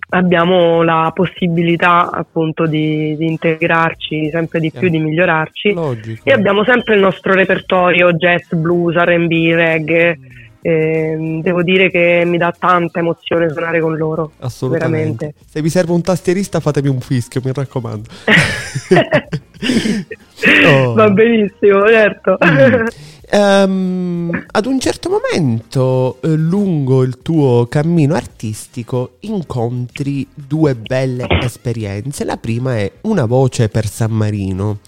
abbiamo 0.09 0.83
la 0.83 1.13
possibilità 1.15 2.11
appunto 2.11 2.67
di, 2.67 3.17
di 3.17 3.27
integrarci 3.27 4.31
sempre 4.31 4.59
di 4.59 4.71
più, 4.73 4.81
Chiaro. 4.89 4.97
di 4.97 4.99
migliorarci 5.05 5.73
Logico. 5.73 6.29
e 6.29 6.33
abbiamo 6.33 6.65
sempre 6.65 6.95
il 6.97 7.01
nostro 7.01 7.33
repertorio 7.33 8.13
jazz, 8.15 8.53
blues, 8.55 8.97
RB, 8.97 9.31
reggae. 9.55 10.19
E 10.63 11.41
devo 11.43 11.63
dire 11.63 11.91
che 11.91 12.23
mi 12.27 12.37
dà 12.37 12.55
tanta 12.57 12.99
emozione 12.99 13.49
suonare 13.51 13.81
con 13.81 13.97
loro. 13.97 14.33
Assolutamente. 14.41 15.27
veramente. 15.27 15.35
Se 15.47 15.63
vi 15.63 15.71
serve 15.71 15.93
un 15.93 16.03
tastierista 16.03 16.61
fatemi 16.61 16.89
un 16.89 17.01
fischio, 17.01 17.41
mi 17.45 17.53
raccomando. 17.53 18.09
Oh. 20.65 20.95
Va 20.95 21.11
benissimo, 21.11 21.87
certo. 21.87 22.39
Mm. 22.43 22.87
Ehm, 23.33 24.47
ad 24.51 24.67
un 24.67 24.81
certo 24.81 25.09
momento, 25.09 26.19
eh, 26.21 26.35
lungo 26.35 27.05
il 27.05 27.23
tuo 27.23 27.67
cammino 27.67 28.17
artistico, 28.17 29.19
incontri 29.21 30.27
due 30.35 30.75
belle 30.75 31.27
esperienze. 31.41 32.25
La 32.25 32.39
prima 32.39 32.77
è 32.77 32.91
Una 33.03 33.27
voce 33.27 33.69
per 33.69 33.87
San 33.87 34.11
Marino. 34.11 34.79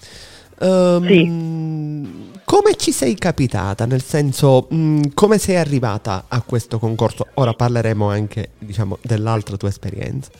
Ehm, 0.59 2.32
Come 2.45 2.75
ci 2.75 2.91
sei 2.91 3.15
capitata? 3.15 3.85
Nel 3.85 4.01
senso, 4.01 4.67
mh, 4.69 5.13
come 5.13 5.37
sei 5.37 5.55
arrivata 5.55 6.25
a 6.29 6.41
questo 6.45 6.77
concorso? 6.77 7.27
Ora 7.35 7.53
parleremo 7.53 8.07
anche, 8.09 8.49
diciamo, 8.59 8.97
dell'altra 9.01 9.57
tua 9.57 9.69
esperienza. 9.69 10.31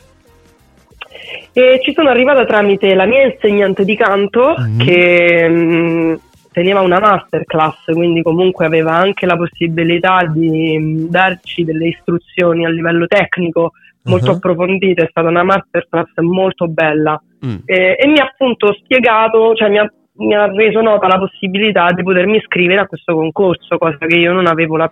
E 1.52 1.80
ci 1.82 1.92
sono 1.94 2.10
arrivata 2.10 2.44
tramite 2.44 2.94
la 2.94 3.06
mia 3.06 3.24
insegnante 3.24 3.84
di 3.84 3.96
canto 3.96 4.54
Mhm. 4.58 4.78
che 4.78 5.48
mh, 5.48 6.20
teneva 6.52 6.80
una 6.80 7.00
masterclass, 7.00 7.84
quindi 7.92 8.22
comunque 8.22 8.66
aveva 8.66 8.92
anche 8.94 9.26
la 9.26 9.36
possibilità 9.36 10.24
di 10.32 10.78
mh, 10.78 11.08
darci 11.08 11.64
delle 11.64 11.88
istruzioni 11.88 12.64
a 12.64 12.68
livello 12.70 13.06
tecnico 13.06 13.72
molto 14.02 14.30
Mhm. 14.30 14.36
approfondite, 14.36 15.02
è 15.04 15.08
stata 15.10 15.28
una 15.28 15.42
masterclass 15.42 16.10
molto 16.20 16.68
bella 16.68 17.20
Mm. 17.44 17.56
Eh, 17.66 17.96
e 18.00 18.06
mi 18.06 18.18
ha 18.20 18.24
appunto 18.24 18.72
spiegato, 18.72 19.54
cioè 19.54 19.68
mi 19.68 19.76
ha 19.76 19.92
mi 20.16 20.34
ha 20.34 20.46
reso 20.46 20.80
nota 20.80 21.06
la 21.08 21.18
possibilità 21.18 21.90
di 21.92 22.02
potermi 22.02 22.36
iscrivere 22.36 22.80
a 22.80 22.86
questo 22.86 23.14
concorso, 23.14 23.78
cosa 23.78 23.98
che 24.06 24.16
io 24.16 24.32
non 24.32 24.46
avevo 24.46 24.76
la 24.76 24.90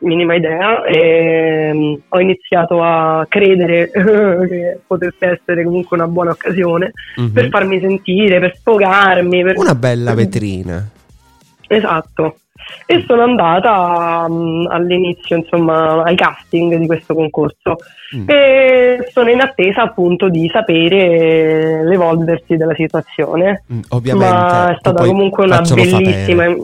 minima 0.00 0.34
idea 0.34 0.82
e 0.84 1.70
mm, 1.72 1.94
ho 2.08 2.20
iniziato 2.20 2.82
a 2.82 3.24
credere 3.28 3.90
che 4.48 4.80
potesse 4.86 5.26
essere 5.40 5.62
comunque 5.62 5.96
una 5.96 6.08
buona 6.08 6.30
occasione 6.30 6.92
Mhm. 7.16 7.32
per 7.32 7.48
farmi 7.48 7.78
sentire, 7.78 8.40
per 8.40 8.56
sfogarmi. 8.56 9.42
Per... 9.42 9.58
Una 9.58 9.74
bella 9.74 10.14
vetrina. 10.14 10.84
Esatto. 11.68 12.36
E 12.86 13.04
sono 13.06 13.22
andata 13.22 14.26
mm, 14.28 14.66
all'inizio, 14.68 15.36
insomma, 15.36 16.02
ai 16.02 16.16
casting 16.16 16.76
di 16.76 16.86
questo 16.86 17.14
concorso 17.14 17.76
Mm. 18.16 18.24
e 18.26 19.10
sono 19.12 19.28
in 19.30 19.40
attesa 19.40 19.82
appunto 19.82 20.30
di 20.30 20.48
sapere 20.50 21.84
l'evolversi 21.84 22.56
della 22.56 22.74
situazione. 22.74 23.64
Mm, 23.70 23.80
Ovviamente. 23.88 24.32
Ma 24.34 24.72
è 24.72 24.76
stata 24.78 25.04
comunque 25.04 25.44
una 25.44 25.60
bellissima. 25.60 26.44
sapere. 26.44 26.62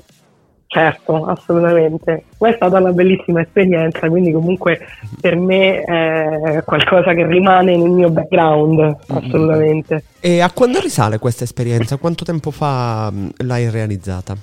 Certo, 0.67 1.27
assolutamente. 1.27 2.25
Ma 2.39 2.49
è 2.49 2.55
stata 2.55 2.79
una 2.79 2.91
bellissima 2.93 3.43
esperienza, 3.43 4.09
quindi 4.09 4.33
comunque 4.33 4.81
per 5.21 5.37
me 5.37 5.83
è 5.83 6.63
qualcosa 6.65 7.13
che 7.15 7.27
rimane 7.27 7.77
nel 7.77 7.91
mio 7.91 8.11
background, 8.11 8.97
assolutamente. 9.07 10.03
E 10.19 10.41
a 10.41 10.51
quando 10.51 10.81
risale 10.81 11.19
questa 11.19 11.45
esperienza? 11.45 11.97
Quanto 11.99 12.25
tempo 12.25 12.51
fa 12.51 13.11
mm, 13.13 13.29
l'hai 13.45 13.71
realizzata? 13.71 14.35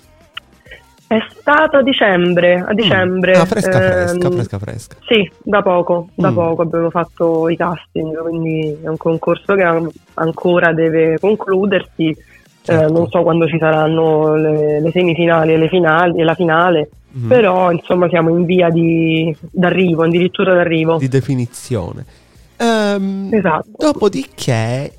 È 1.11 1.19
stato 1.37 1.75
a 1.75 1.81
dicembre, 1.83 2.63
a 2.65 2.73
dicembre. 2.73 3.33
Ah, 3.33 3.43
fresca, 3.43 3.71
fresca, 3.79 4.27
ehm, 4.27 4.31
fresca, 4.31 4.59
fresca. 4.59 4.95
Sì, 5.05 5.29
da 5.43 5.61
poco, 5.61 6.07
da 6.15 6.31
Mm. 6.31 6.33
poco 6.35 6.61
abbiamo 6.61 6.89
fatto 6.89 7.49
i 7.49 7.57
casting, 7.57 8.17
quindi 8.21 8.77
è 8.81 8.87
un 8.87 8.95
concorso 8.95 9.53
che 9.55 9.61
an- 9.63 9.89
ancora 10.13 10.71
deve 10.71 11.19
concludersi. 11.19 12.15
Certo. 12.63 12.87
Eh, 12.87 12.91
non 12.93 13.09
so 13.09 13.23
quando 13.23 13.45
ci 13.47 13.57
saranno 13.57 14.35
le, 14.35 14.79
le 14.79 14.91
semifinali 14.91 15.51
e 15.51 15.57
le 15.57 15.67
finali 15.67 16.21
e 16.21 16.23
la 16.23 16.35
finale, 16.35 16.89
Mhm. 17.11 17.27
però 17.27 17.71
insomma 17.73 18.07
siamo 18.07 18.29
in 18.29 18.45
via 18.45 18.69
di, 18.69 19.35
d'arrivo, 19.51 20.03
addirittura 20.03 20.53
d'arrivo. 20.53 20.95
Di 20.97 21.09
definizione. 21.09 22.05
Ehm, 22.55 23.27
Esatto. 23.33 23.67
Dopodiché 23.77 24.93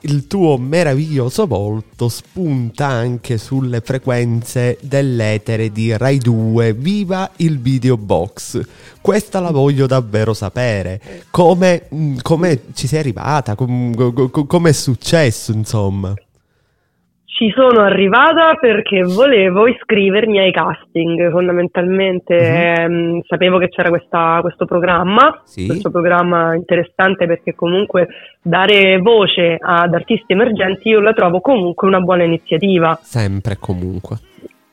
il 0.00 0.26
tuo 0.26 0.56
meraviglioso 0.58 1.46
volto 1.46 2.08
spunta 2.08 2.86
anche 2.86 3.38
sulle 3.38 3.80
frequenze 3.80 4.78
dell'etere 4.80 5.72
di 5.72 5.96
Rai 5.96 6.18
2. 6.18 6.72
Viva 6.74 7.30
il 7.36 7.58
video 7.60 7.96
box! 7.96 8.60
Questa 9.00 9.40
la 9.40 9.50
voglio 9.50 9.86
davvero 9.86 10.34
sapere. 10.34 11.00
Come, 11.30 11.88
mm, 11.92 12.18
come 12.22 12.62
ci 12.74 12.86
sei 12.86 13.00
arrivata? 13.00 13.54
Com- 13.54 13.94
co- 13.94 14.30
co- 14.30 14.46
come 14.46 14.70
è 14.70 14.72
successo, 14.72 15.52
insomma? 15.52 16.14
Ci 17.38 17.52
sono 17.54 17.82
arrivata 17.84 18.56
perché 18.58 19.02
volevo 19.02 19.68
iscrivermi 19.68 20.40
ai 20.40 20.50
casting, 20.50 21.30
fondamentalmente 21.30 22.34
ehm, 22.36 23.20
sapevo 23.28 23.58
che 23.58 23.68
c'era 23.68 23.90
questa- 23.90 24.38
questo 24.40 24.64
programma, 24.64 25.40
Sì. 25.44 25.66
questo 25.66 25.88
programma 25.92 26.56
interessante 26.56 27.28
perché 27.28 27.54
comunque 27.54 28.08
dare 28.42 28.98
voce 28.98 29.56
ad 29.56 29.94
artisti 29.94 30.32
emergenti 30.32 30.88
io 30.88 30.98
la 30.98 31.12
trovo 31.12 31.40
comunque 31.40 31.86
una 31.86 32.00
buona 32.00 32.24
iniziativa 32.24 32.98
Sempre 33.00 33.52
e 33.52 33.58
comunque. 33.60 34.16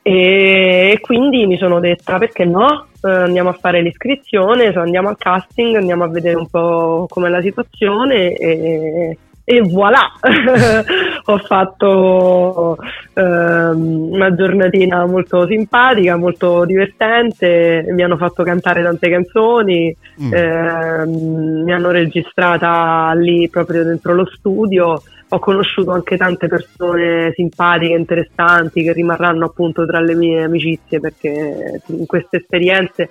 e, 0.02 0.98
quindi 1.00 1.46
mi 1.46 1.58
sono 1.58 1.78
detta 1.78 2.18
perché 2.18 2.44
no, 2.44 2.86
Eh, 3.06 3.08
andiamo 3.08 3.50
a 3.50 3.52
fare 3.52 3.82
l'iscrizione, 3.82 4.72
so, 4.72 4.80
andiamo 4.80 5.08
al 5.08 5.16
casting, 5.16 5.76
andiamo 5.76 6.02
a 6.02 6.08
vedere 6.08 6.34
un 6.36 6.48
po' 6.48 7.06
com'è 7.08 7.28
la 7.28 7.40
situazione 7.40 8.32
e, 8.34 9.16
e 9.48 9.60
voilà, 9.60 10.10
ho 11.24 11.38
fatto 11.38 12.76
ehm, 13.14 14.08
una 14.10 14.34
giornatina 14.34 15.06
molto 15.06 15.46
simpatica, 15.46 16.16
molto 16.16 16.64
divertente, 16.64 17.86
mi 17.90 18.02
hanno 18.02 18.16
fatto 18.16 18.42
cantare 18.42 18.82
tante 18.82 19.08
canzoni, 19.08 19.96
Mm. 20.20 20.32
ehm, 20.32 21.62
mi 21.62 21.72
hanno 21.72 21.90
registrata 21.90 23.12
lì 23.14 23.48
proprio 23.50 23.84
dentro 23.84 24.14
lo 24.14 24.24
studio, 24.26 25.02
ho 25.28 25.38
conosciuto 25.38 25.90
anche 25.90 26.16
tante 26.16 26.48
persone 26.48 27.32
simpatiche, 27.34 27.92
interessanti 27.94 28.82
che 28.82 28.92
rimarranno 28.92 29.44
appunto 29.44 29.84
tra 29.84 30.00
le 30.00 30.14
mie 30.14 30.44
amicizie 30.44 30.98
perché 31.00 31.82
in 31.86 32.06
queste 32.06 32.38
esperienze 32.38 33.10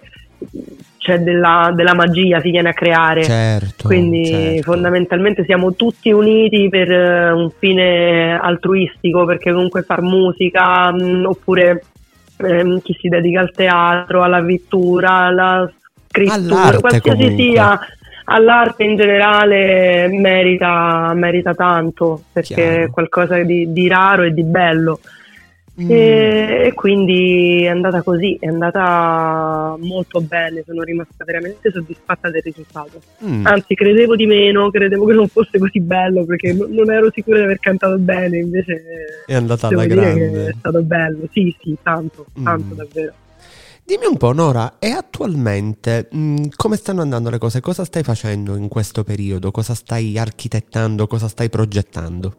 c'è 0.98 1.20
della, 1.20 1.72
della 1.76 1.94
magia, 1.94 2.40
si 2.40 2.50
viene 2.50 2.70
a 2.70 2.74
creare. 2.74 3.24
Certo. 3.24 3.88
Quindi 3.88 4.26
certo. 4.26 4.72
fondamentalmente 4.72 5.44
siamo 5.46 5.76
tutti 5.76 6.12
uniti 6.12 6.68
per 6.68 6.92
eh, 6.92 7.32
un 7.32 7.52
fine 7.52 8.40
altruistico, 8.40 9.24
perché 9.26 9.52
comunque 9.52 9.84
far 9.84 10.02
musica 10.02 10.92
mh, 10.92 11.26
oppure 11.26 11.84
ehm, 12.38 12.82
chi 12.82 12.98
si 13.00 13.08
dedica 13.08 13.42
al 13.42 13.52
teatro, 13.52 14.24
alla 14.24 14.42
pittura, 14.42 15.12
alla 15.12 15.72
scrittura, 16.08 16.34
All'arte 16.34 16.80
qualsiasi 16.80 17.22
comunque. 17.22 17.44
sia, 17.44 17.80
all'arte 18.26 18.84
in 18.84 18.96
generale 18.96 20.08
merita, 20.08 21.12
merita 21.14 21.54
tanto, 21.54 22.24
perché 22.34 22.54
Chiaro. 22.56 22.84
è 22.84 22.90
qualcosa 22.90 23.38
di, 23.44 23.72
di 23.72 23.88
raro 23.88 24.24
e 24.24 24.34
di 24.34 24.44
bello. 24.44 25.00
Mm. 25.82 25.92
E, 25.92 26.62
e 26.68 26.74
quindi 26.74 27.64
è 27.64 27.68
andata 27.68 28.02
così, 28.02 28.38
è 28.40 28.48
andata 28.48 29.76
molto 29.80 30.22
bene, 30.22 30.64
sono 30.66 30.84
rimasta 30.84 31.26
veramente 31.26 31.70
soddisfatta 31.70 32.30
del 32.30 32.42
risultato. 32.44 33.02
Mm. 33.26 33.46
Anzi, 33.46 33.76
credevo 33.76 34.16
di 34.16 34.26
meno, 34.26 34.70
credevo 34.72 35.06
che 35.06 35.14
non 35.14 35.28
fosse 35.28 35.58
così 35.60 35.82
bello 35.82 36.24
perché 36.24 36.54
non 36.54 36.72
non 36.72 36.90
ero 36.92 37.12
sicura 37.14 37.40
di 37.40 37.44
aver 37.44 37.60
cantato 37.60 37.98
bene, 37.98 38.38
invece 38.38 38.84
È 39.26 39.34
andata 39.34 39.68
alla 39.68 39.86
grande. 39.86 40.48
è 40.48 40.54
stato 40.58 40.82
bello. 40.82 41.28
Sì, 41.32 41.54
sì, 41.62 41.76
tanto, 41.84 42.26
tanto 42.42 42.74
Mm. 42.74 42.78
davvero. 42.78 43.14
Dimmi 43.84 44.06
un 44.06 44.18
po', 44.18 44.32
Nora, 44.32 44.76
e 44.80 44.90
attualmente 44.90 46.08
mh, 46.10 46.46
come 46.56 46.76
stanno 46.78 47.02
andando 47.02 47.30
le 47.30 47.38
cose? 47.38 47.60
Cosa 47.60 47.84
stai 47.84 48.02
facendo 48.02 48.56
in 48.56 48.68
questo 48.68 49.04
periodo? 49.04 49.52
Cosa 49.52 49.76
stai 49.76 50.18
architettando? 50.18 51.06
Cosa 51.06 51.28
stai 51.28 51.50
progettando? 51.50 52.38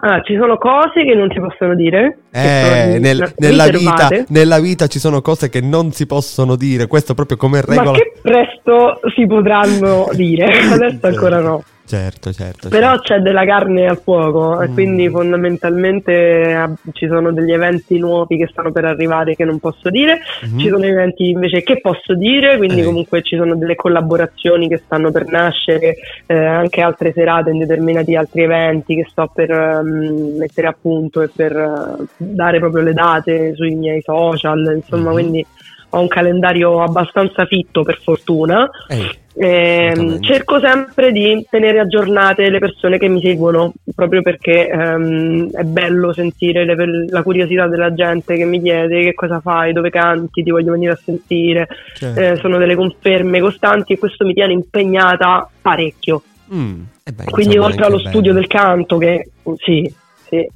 Ah, 0.00 0.22
ci 0.22 0.36
sono 0.36 0.56
cose 0.58 1.02
che 1.04 1.14
non 1.14 1.28
si 1.32 1.40
possono 1.40 1.74
dire. 1.74 2.18
Eh, 2.30 2.98
nel- 3.00 3.32
nella, 3.38 3.66
vita, 3.66 4.08
nella 4.28 4.60
vita 4.60 4.86
ci 4.86 5.00
sono 5.00 5.20
cose 5.20 5.48
che 5.48 5.60
non 5.60 5.90
si 5.90 6.06
possono 6.06 6.54
dire, 6.54 6.86
questo 6.86 7.14
proprio 7.14 7.36
come 7.36 7.62
Ma 7.66 7.74
regola. 7.74 7.98
che 7.98 8.12
presto 8.22 9.00
si 9.14 9.26
potranno 9.26 10.08
dire, 10.12 10.44
adesso 10.70 11.04
ancora 11.06 11.40
no. 11.40 11.64
Certo, 11.88 12.32
certo. 12.32 12.68
Però 12.68 12.88
certo. 12.96 13.02
c'è 13.14 13.18
della 13.20 13.46
carne 13.46 13.86
al 13.86 13.98
fuoco 14.02 14.60
e 14.60 14.68
Mm. 14.68 14.72
quindi 14.74 15.08
fondamentalmente 15.08 16.12
eh, 16.12 16.68
ci 16.92 17.06
sono 17.06 17.32
degli 17.32 17.50
eventi 17.52 17.98
nuovi 17.98 18.36
che 18.36 18.46
stanno 18.50 18.70
per 18.72 18.84
arrivare 18.84 19.34
che 19.34 19.44
non 19.46 19.58
posso 19.58 19.88
dire, 19.88 20.18
Mhm. 20.42 20.58
ci 20.58 20.68
sono 20.68 20.84
eventi 20.84 21.30
invece 21.30 21.62
che 21.62 21.80
posso 21.80 22.14
dire, 22.14 22.58
quindi 22.58 22.80
Eh. 22.82 22.84
comunque 22.84 23.22
ci 23.22 23.36
sono 23.36 23.56
delle 23.56 23.74
collaborazioni 23.74 24.68
che 24.68 24.82
stanno 24.84 25.10
per 25.10 25.26
nascere, 25.28 25.94
eh, 26.26 26.36
anche 26.36 26.82
altre 26.82 27.12
serate 27.12 27.50
in 27.50 27.58
determinati 27.58 28.14
altri 28.16 28.42
eventi 28.42 28.94
che 28.94 29.06
sto 29.10 29.30
per 29.34 29.50
ehm, 29.50 30.36
mettere 30.36 30.66
a 30.66 30.76
punto 30.78 31.22
e 31.22 31.30
per 31.34 31.56
eh, 31.56 32.04
dare 32.18 32.58
proprio 32.58 32.82
le 32.82 32.92
date 32.92 33.54
sui 33.54 33.74
miei 33.74 34.02
social, 34.02 34.74
insomma, 34.76 35.08
Mhm. 35.08 35.12
quindi 35.14 35.46
ho 35.90 36.00
un 36.00 36.08
calendario 36.08 36.82
abbastanza 36.82 37.46
fitto 37.46 37.82
per 37.82 37.98
fortuna. 38.02 38.68
Ehi, 38.88 39.08
Assolutamente. 39.46 40.26
cerco 40.26 40.60
sempre 40.60 41.12
di 41.12 41.46
tenere 41.48 41.78
aggiornate 41.80 42.50
le 42.50 42.58
persone 42.58 42.98
che 42.98 43.08
mi 43.08 43.20
seguono, 43.20 43.72
proprio 43.94 44.20
perché 44.22 44.68
ehm, 44.68 45.50
è 45.52 45.62
bello 45.62 46.12
sentire 46.12 46.64
le- 46.64 47.06
la 47.08 47.22
curiosità 47.22 47.66
della 47.68 47.94
gente 47.94 48.36
che 48.36 48.44
mi 48.44 48.60
chiede 48.60 49.02
che 49.02 49.14
cosa 49.14 49.40
fai, 49.40 49.72
dove 49.72 49.90
canti, 49.90 50.42
ti 50.42 50.50
voglio 50.50 50.72
venire 50.72 50.92
a 50.92 51.00
sentire. 51.02 51.68
certo. 51.94 52.20
Eh, 52.20 52.36
sono 52.36 52.58
delle 52.58 52.74
conferme 52.74 53.40
costanti 53.40 53.92
e 53.92 53.98
questo 53.98 54.24
mi 54.24 54.34
tiene 54.34 54.52
impegnata 54.52 55.48
parecchio. 55.62 56.22
Mm, 56.52 56.80
eh 57.04 57.12
beh, 57.12 57.24
Quindi 57.24 57.58
oltre 57.58 57.84
allo 57.84 57.96
bello. 57.98 58.08
studio 58.08 58.32
del 58.32 58.46
canto, 58.46 58.98
che 58.98 59.30
sì, 59.58 59.92
sì. 60.28 60.46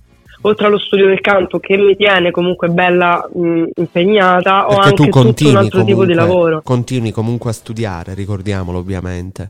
Oltre 0.45 0.67
allo 0.67 0.79
studio 0.79 1.07
del 1.07 1.21
canto 1.21 1.59
che 1.61 1.77
mi 1.77 1.95
tiene 1.97 2.31
comunque 2.33 2.69
bella 2.69 3.29
mh, 3.33 3.65
impegnata, 3.77 4.65
ho 4.67 4.69
Perché 4.71 4.83
anche 4.83 4.95
tu 4.97 5.05
tutto 5.21 5.49
un 5.49 5.57
altro 5.57 5.85
tipo 5.85 6.05
di 6.05 6.13
comunque- 6.13 6.15
lavoro. 6.15 6.61
Continui 6.63 7.11
comunque 7.13 7.51
a 7.51 7.53
studiare, 7.53 8.15
ricordiamolo 8.15 8.79
ovviamente. 8.79 9.49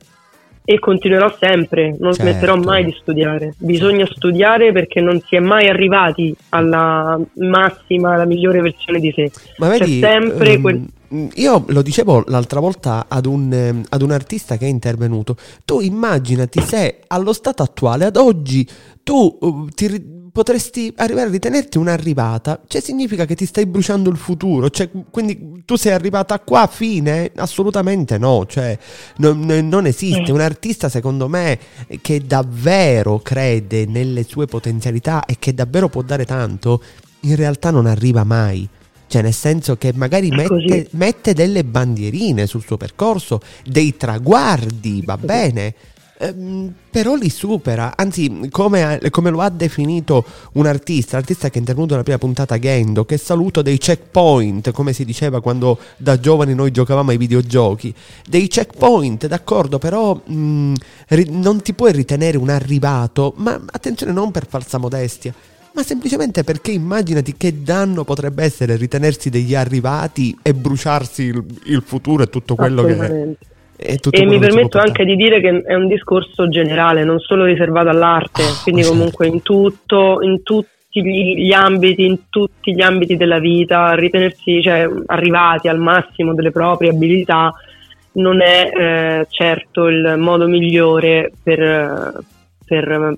e 0.64 0.78
continuerò 0.78 1.34
sempre, 1.40 1.96
non 1.98 2.12
Certo. 2.12 2.30
smetterò 2.30 2.54
mai 2.56 2.84
di 2.84 2.94
studiare. 3.00 3.54
Bisogna 3.58 4.06
studiare 4.06 4.70
perché 4.70 5.00
non 5.00 5.20
si 5.26 5.34
è 5.34 5.40
mai 5.40 5.68
arrivati 5.68 6.32
alla 6.50 7.18
massima, 7.38 8.12
alla 8.14 8.26
migliore 8.26 8.60
versione 8.60 9.00
di 9.00 9.10
sé. 9.12 9.30
Ma 9.58 9.70
C'è 9.70 9.78
vedi, 9.78 9.98
sempre 9.98 10.52
ehm, 10.52 10.60
quel- 10.60 10.86
io 11.34 11.64
lo 11.66 11.82
dicevo 11.82 12.22
l'altra 12.28 12.60
volta 12.60 13.06
ad 13.08 13.26
un, 13.26 13.52
ehm, 13.52 13.82
ad 13.88 14.02
un 14.02 14.12
artista 14.12 14.56
che 14.56 14.66
è 14.66 14.68
intervenuto. 14.68 15.36
Tu 15.64 15.80
immaginati 15.80 16.60
se 16.60 17.00
allo 17.08 17.32
stato 17.32 17.64
attuale, 17.64 18.04
ad 18.04 18.16
oggi, 18.16 18.64
tu 19.02 19.36
uh, 19.40 19.66
ti 19.74 19.88
potresti 20.32 20.92
arrivare 20.96 21.28
a 21.28 21.30
ritenerti 21.30 21.76
un'arrivata, 21.76 22.62
cioè 22.66 22.80
significa 22.80 23.26
che 23.26 23.34
ti 23.34 23.44
stai 23.44 23.66
bruciando 23.66 24.08
il 24.08 24.16
futuro, 24.16 24.70
cioè, 24.70 24.88
quindi 25.10 25.62
tu 25.66 25.76
sei 25.76 25.92
arrivata 25.92 26.40
qua, 26.40 26.66
fine? 26.66 27.30
Assolutamente 27.36 28.16
no, 28.16 28.46
cioè, 28.46 28.76
non, 29.18 29.40
non 29.40 29.86
esiste. 29.86 30.32
Un 30.32 30.40
artista 30.40 30.88
secondo 30.88 31.28
me 31.28 31.58
che 32.00 32.26
davvero 32.26 33.18
crede 33.18 33.84
nelle 33.84 34.24
sue 34.24 34.46
potenzialità 34.46 35.26
e 35.26 35.36
che 35.38 35.52
davvero 35.52 35.88
può 35.88 36.00
dare 36.00 36.24
tanto, 36.24 36.82
in 37.20 37.36
realtà 37.36 37.70
non 37.70 37.86
arriva 37.86 38.24
mai. 38.24 38.66
Cioè, 39.06 39.20
nel 39.20 39.34
senso 39.34 39.76
che 39.76 39.92
magari 39.94 40.30
mette, 40.30 40.88
mette, 40.92 41.34
delle 41.34 41.64
bandierine 41.64 42.46
sul 42.46 42.62
suo 42.62 42.78
percorso, 42.78 43.42
dei 43.66 43.94
traguardi, 43.98 45.02
va 45.04 45.18
bene, 45.18 45.74
ehm, 46.22 46.72
però 46.90 47.14
li 47.14 47.28
supera. 47.28 47.94
Anzi, 47.96 48.48
come, 48.50 49.00
come, 49.10 49.30
lo 49.30 49.40
ha 49.40 49.50
definito 49.50 50.24
un 50.52 50.66
artista, 50.66 51.16
l'artista 51.16 51.48
che 51.48 51.56
è 51.56 51.58
intervenuto 51.58 51.92
nella 51.92 52.04
prima 52.04 52.18
puntata, 52.18 52.58
Gendo, 52.58 53.04
che 53.04 53.16
saluto 53.16 53.62
dei 53.62 53.78
checkpoint, 53.78 54.70
come 54.70 54.92
si 54.92 55.04
diceva 55.04 55.40
quando 55.40 55.78
da 55.96 56.20
giovani 56.20 56.54
noi 56.54 56.70
giocavamo 56.70 57.10
ai 57.10 57.16
videogiochi. 57.16 57.92
Dei 58.26 58.46
checkpoint, 58.46 59.26
d'accordo, 59.26 59.78
però 59.78 60.14
mh, 60.14 60.74
ri- 61.08 61.30
non 61.30 61.60
ti 61.62 61.74
puoi 61.74 61.92
ritenere 61.92 62.36
un 62.36 62.50
arrivato, 62.50 63.34
ma 63.36 63.60
attenzione, 63.66 64.12
non 64.12 64.30
per 64.30 64.46
falsa 64.46 64.78
modestia 64.78 65.34
ma 65.74 65.82
semplicemente 65.82 66.44
perché 66.44 66.70
immaginati 66.70 67.34
che 67.34 67.62
danno 67.62 68.04
potrebbe 68.04 68.44
essere 68.44 68.76
ritenersi 68.76 69.30
degli 69.30 69.54
arrivati 69.54 70.36
e 70.42 70.52
bruciarsi 70.52 71.22
il, 71.22 71.42
il 71.64 71.82
futuro 71.82 72.24
e 72.24 72.28
tutto 72.28 72.54
quello 72.54 72.84
che 72.84 72.96
è. 72.98 73.36
E 74.10 74.24
mi 74.24 74.38
permetto 74.38 74.78
anche 74.78 75.04
di 75.04 75.16
dire 75.16 75.40
che 75.40 75.62
è 75.64 75.74
un 75.74 75.88
discorso 75.88 76.48
generale, 76.48 77.04
non 77.04 77.18
solo 77.18 77.44
riservato 77.44 77.88
all'arte, 77.88 78.42
oh, 78.42 78.60
quindi 78.62 78.82
certo. 78.82 78.96
comunque 78.96 79.26
in 79.26 79.42
tutto, 79.42 80.18
in 80.22 80.42
tutti 80.42 81.02
gli 81.02 81.52
ambiti, 81.52 82.04
in 82.04 82.28
tutti 82.28 82.74
gli 82.74 82.82
ambiti 82.82 83.16
della 83.16 83.38
vita, 83.38 83.94
ritenersi 83.94 84.62
cioè, 84.62 84.88
arrivati 85.06 85.68
al 85.68 85.78
massimo 85.78 86.34
delle 86.34 86.50
proprie 86.50 86.90
abilità 86.90 87.52
non 88.14 88.42
è 88.42 88.70
eh, 88.74 89.26
certo 89.30 89.86
il 89.86 90.16
modo 90.18 90.46
migliore 90.46 91.32
per, 91.42 92.22
per 92.66 93.16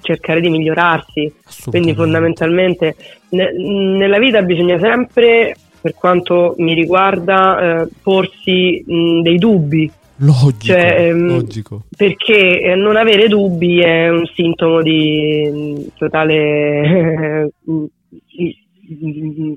cercare 0.00 0.40
di 0.40 0.50
migliorarsi. 0.50 1.32
Quindi 1.66 1.94
fondamentalmente 1.94 2.96
ne, 3.30 3.52
nella 3.52 4.18
vita 4.18 4.42
bisogna 4.42 4.78
sempre, 4.78 5.54
per 5.84 5.92
quanto 5.92 6.54
mi 6.56 6.72
riguarda, 6.72 7.82
eh, 7.82 7.88
porsi 8.02 8.82
mh, 8.86 9.20
dei 9.20 9.36
dubbi. 9.36 9.92
Logico, 10.16 10.72
cioè, 10.72 11.08
ehm, 11.08 11.26
logico. 11.26 11.82
Perché 11.94 12.62
eh, 12.62 12.74
non 12.74 12.96
avere 12.96 13.28
dubbi 13.28 13.80
è 13.80 14.08
un 14.08 14.24
sintomo 14.34 14.80
di 14.80 15.86
totale, 15.98 17.50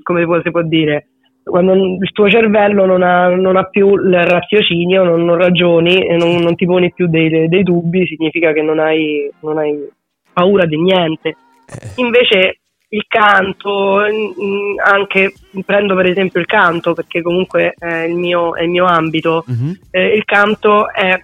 come 0.02 0.40
si 0.42 0.50
può 0.50 0.60
dire, 0.64 1.06
quando 1.44 1.72
il 1.72 2.12
tuo 2.12 2.28
cervello 2.28 2.84
non 2.84 3.02
ha, 3.02 3.28
non 3.34 3.56
ha 3.56 3.64
più 3.64 3.94
il 3.94 4.22
raziocinio, 4.22 5.04
non, 5.04 5.24
non 5.24 5.38
ragioni 5.38 6.14
non, 6.14 6.42
non, 6.42 6.54
ti 6.56 6.66
poni 6.66 6.92
più 6.92 7.08
dei, 7.08 7.48
dei, 7.48 7.62
dubbi, 7.62 8.06
significa 8.06 8.52
che 8.52 8.60
non 8.60 8.78
hai, 8.78 9.30
non 9.40 9.56
hai 9.56 9.78
paura 10.30 10.66
di 10.66 10.78
niente. 10.78 11.28
Eh. 11.30 12.02
Invece 12.02 12.58
il 12.90 13.04
canto, 13.06 13.98
anche 13.98 15.34
prendo 15.64 15.94
per 15.94 16.06
esempio 16.06 16.40
il 16.40 16.46
canto 16.46 16.94
perché 16.94 17.20
comunque 17.20 17.74
è 17.78 18.04
il 18.04 18.14
mio, 18.14 18.54
è 18.54 18.62
il 18.62 18.70
mio 18.70 18.86
ambito, 18.86 19.44
uh-huh. 19.46 19.76
eh, 19.90 20.14
il 20.14 20.24
canto 20.24 20.90
è 20.90 21.22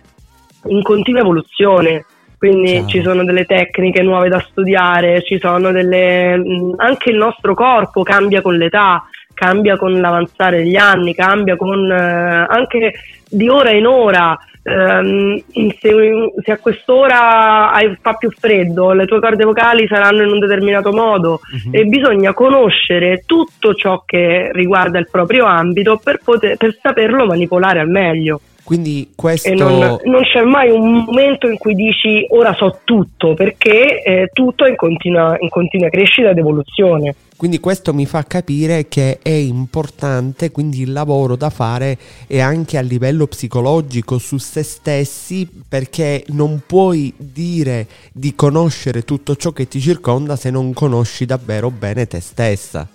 in 0.66 0.82
continua 0.82 1.20
evoluzione, 1.20 2.04
quindi 2.36 2.74
Ciao. 2.74 2.86
ci 2.88 3.02
sono 3.02 3.24
delle 3.24 3.46
tecniche 3.46 4.02
nuove 4.02 4.28
da 4.28 4.40
studiare, 4.40 5.22
ci 5.22 5.38
sono 5.38 5.72
delle, 5.72 6.34
anche 6.76 7.10
il 7.10 7.16
nostro 7.16 7.54
corpo 7.54 8.02
cambia 8.02 8.42
con 8.42 8.56
l'età, 8.56 9.02
cambia 9.32 9.76
con 9.76 9.98
l'avanzare 9.98 10.58
degli 10.58 10.76
anni, 10.76 11.14
cambia 11.14 11.56
con 11.56 11.90
eh, 11.90 12.46
anche 12.48 12.92
di 13.28 13.48
ora 13.48 13.70
in 13.70 13.86
ora. 13.86 14.38
Um, 14.66 15.42
se, 15.78 15.90
se, 16.42 16.52
a 16.52 16.56
quest'ora 16.56 17.70
hai, 17.70 17.98
fa 18.00 18.14
più 18.14 18.30
freddo, 18.30 18.92
le 18.92 19.04
tue 19.04 19.20
corde 19.20 19.44
vocali 19.44 19.86
saranno 19.86 20.22
in 20.22 20.30
un 20.30 20.38
determinato 20.38 20.90
modo 20.90 21.40
uh-huh. 21.42 21.70
e 21.70 21.84
bisogna 21.84 22.32
conoscere 22.32 23.24
tutto 23.26 23.74
ciò 23.74 24.04
che 24.06 24.48
riguarda 24.52 24.98
il 24.98 25.08
proprio 25.10 25.44
ambito 25.44 26.00
per, 26.02 26.20
poter, 26.24 26.56
per 26.56 26.78
saperlo 26.80 27.26
manipolare 27.26 27.80
al 27.80 27.90
meglio. 27.90 28.40
Quindi 28.64 29.12
questo... 29.14 29.48
E 29.48 29.54
non, 29.54 29.98
non, 30.04 30.22
c'è 30.22 30.42
mai 30.42 30.70
un 30.70 31.04
momento 31.04 31.46
in 31.48 31.58
cui 31.58 31.74
dici 31.74 32.26
ora 32.30 32.54
so 32.54 32.80
tutto, 32.82 33.34
perché 33.34 34.02
eh, 34.02 34.30
tutto 34.32 34.64
è 34.64 34.70
in 34.70 34.76
continua, 34.76 35.36
in 35.38 35.50
continua 35.50 35.90
crescita 35.90 36.30
ed 36.30 36.38
evoluzione. 36.38 37.14
Quindi 37.36 37.60
questo 37.60 37.92
mi 37.92 38.06
fa 38.06 38.22
capire 38.22 38.88
che 38.88 39.18
è 39.20 39.28
importante, 39.28 40.50
quindi 40.50 40.80
il 40.80 40.92
lavoro 40.92 41.36
da 41.36 41.50
fare 41.50 41.98
è 42.26 42.40
anche 42.40 42.78
a 42.78 42.80
livello 42.80 43.26
psicologico 43.26 44.16
su 44.16 44.38
se 44.38 44.62
stessi, 44.62 45.46
perché 45.68 46.24
non 46.28 46.62
puoi 46.66 47.12
dire 47.18 47.86
di 48.12 48.34
conoscere 48.34 49.02
tutto 49.02 49.36
ciò 49.36 49.50
che 49.50 49.68
ti 49.68 49.78
circonda 49.78 50.36
se 50.36 50.50
non 50.50 50.72
conosci 50.72 51.26
davvero 51.26 51.70
bene 51.70 52.06
te 52.06 52.20
stessa. 52.20 52.88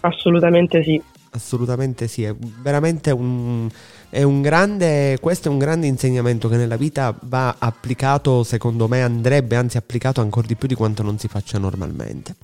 Assolutamente 0.00 0.82
sì. 0.82 1.00
Assolutamente 1.32 2.08
sì, 2.08 2.24
è 2.24 2.34
veramente 2.60 3.12
un 3.12 3.68
è 4.10 4.24
un 4.24 4.42
grande, 4.42 5.18
questo 5.20 5.48
è 5.48 5.50
un 5.52 5.58
grande 5.58 5.86
insegnamento 5.86 6.48
che 6.48 6.56
nella 6.56 6.76
vita 6.76 7.14
va 7.22 7.54
applicato, 7.58 8.42
secondo 8.42 8.88
me 8.88 9.02
andrebbe 9.02 9.54
anzi 9.54 9.76
applicato 9.76 10.20
ancora 10.20 10.48
di 10.48 10.56
più 10.56 10.66
di 10.66 10.74
quanto 10.74 11.04
non 11.04 11.16
si 11.16 11.28
faccia 11.28 11.58
normalmente. 11.58 12.34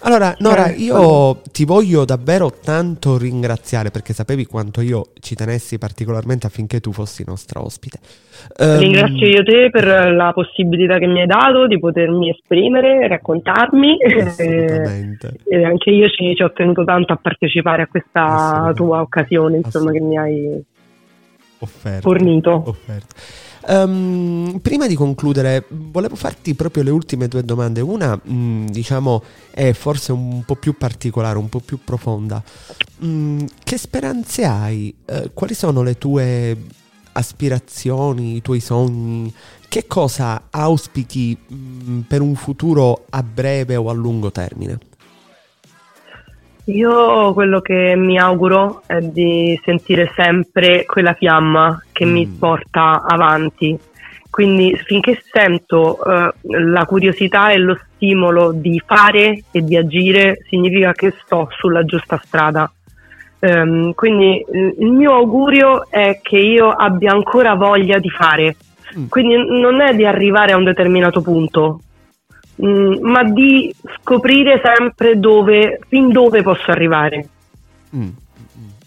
Allora, 0.00 0.34
Nora, 0.40 0.72
io 0.74 1.40
ti 1.52 1.64
voglio 1.64 2.04
davvero 2.04 2.52
tanto 2.52 3.16
ringraziare 3.16 3.90
perché 3.90 4.12
sapevi 4.12 4.44
quanto 4.44 4.80
io 4.80 5.10
ci 5.20 5.36
tenessi 5.36 5.78
particolarmente 5.78 6.48
affinché 6.48 6.80
tu 6.80 6.92
fossi 6.92 7.22
nostra 7.24 7.62
ospite. 7.62 7.98
Um, 8.58 8.78
Ringrazio 8.80 9.26
io 9.26 9.44
te 9.44 9.70
per 9.70 10.12
la 10.12 10.32
possibilità 10.34 10.98
che 10.98 11.06
mi 11.06 11.20
hai 11.20 11.26
dato 11.26 11.68
di 11.68 11.78
potermi 11.78 12.30
esprimere, 12.30 13.06
raccontarmi 13.06 13.98
e, 14.02 15.16
e, 15.44 15.64
anche 15.64 15.90
io 15.90 16.08
ci, 16.08 16.34
ci, 16.34 16.42
ho 16.42 16.52
tenuto 16.52 16.82
tanto 16.82 17.12
a 17.12 17.18
partecipare 17.22 17.82
a 17.82 17.86
questa 17.86 18.72
tua 18.74 19.00
occasione 19.00 19.58
insomma, 19.58 19.92
che 19.92 20.00
mi 20.00 20.18
hai 20.18 20.72
offerto. 21.58 22.08
fornito. 22.08 22.62
Offerto. 22.66 23.14
Um, 23.66 24.58
prima 24.60 24.86
di 24.86 24.94
concludere, 24.94 25.64
volevo 25.68 26.16
farti 26.16 26.54
proprio 26.54 26.82
le 26.82 26.90
ultime 26.90 27.28
due 27.28 27.42
domande. 27.44 27.80
Una, 27.80 28.14
mh, 28.22 28.34
mm, 28.34 28.66
diciamo, 28.66 29.22
è 29.50 29.72
forse 29.72 30.12
un 30.12 30.42
po' 30.44 30.56
più 30.56 30.76
particolare, 30.76 31.38
un 31.38 31.48
po' 31.48 31.60
più 31.60 31.78
profonda. 31.82 32.42
Mm, 33.04 33.40
che 33.62 33.78
speranze 33.78 34.44
hai? 34.44 34.94
Uh, 35.06 35.30
quali 35.32 35.54
sono 35.54 35.82
le 35.82 35.96
tue 35.96 36.56
aspirazioni, 37.12 38.36
i 38.36 38.42
tuoi 38.42 38.60
sogni? 38.60 39.32
Che 39.66 39.86
cosa 39.86 40.48
auspichi 40.50 41.36
mh, 41.46 41.54
mm, 41.54 42.00
per 42.00 42.20
un 42.20 42.34
futuro 42.34 43.06
a 43.08 43.22
breve 43.22 43.76
o 43.76 43.88
a 43.88 43.92
lungo 43.94 44.30
termine? 44.30 44.78
Io 46.66 47.34
quello 47.34 47.60
che 47.60 47.94
mi 47.94 48.18
auguro 48.18 48.82
è 48.86 48.98
di 49.00 49.58
sentire 49.64 50.10
sempre 50.16 50.86
quella 50.86 51.12
fiamma 51.12 51.82
che 51.92 52.06
mm. 52.06 52.10
mi 52.10 52.26
porta 52.26 53.02
avanti. 53.06 53.78
Quindi 54.30 54.74
finché 54.84 55.22
sento 55.30 55.98
uh, 56.02 56.30
la 56.50 56.84
curiosità 56.86 57.50
e 57.50 57.58
lo 57.58 57.78
stimolo 57.94 58.52
di 58.52 58.82
fare 58.84 59.44
e 59.50 59.62
di 59.62 59.76
agire, 59.76 60.38
significa 60.48 60.92
che 60.92 61.14
sto 61.22 61.48
sulla 61.50 61.84
giusta 61.84 62.20
strada. 62.24 62.70
Um, 63.40 63.92
quindi 63.92 64.42
il 64.78 64.90
mio 64.90 65.12
augurio 65.12 65.88
è 65.90 66.18
che 66.22 66.38
io 66.38 66.70
abbia 66.70 67.12
ancora 67.12 67.54
voglia 67.54 67.98
di 67.98 68.10
fare. 68.10 68.56
Mm. 68.98 69.06
Quindi 69.08 69.36
non 69.60 69.80
è 69.82 69.94
di 69.94 70.06
arrivare 70.06 70.52
a 70.52 70.56
un 70.56 70.64
determinato 70.64 71.20
punto, 71.20 71.80
Mm, 72.62 72.98
ma 73.00 73.24
di 73.24 73.74
scoprire 73.98 74.60
sempre 74.62 75.18
dove, 75.18 75.80
fin 75.88 76.10
dove 76.10 76.42
posso 76.42 76.70
arrivare. 76.70 77.28
Mm. 77.96 78.08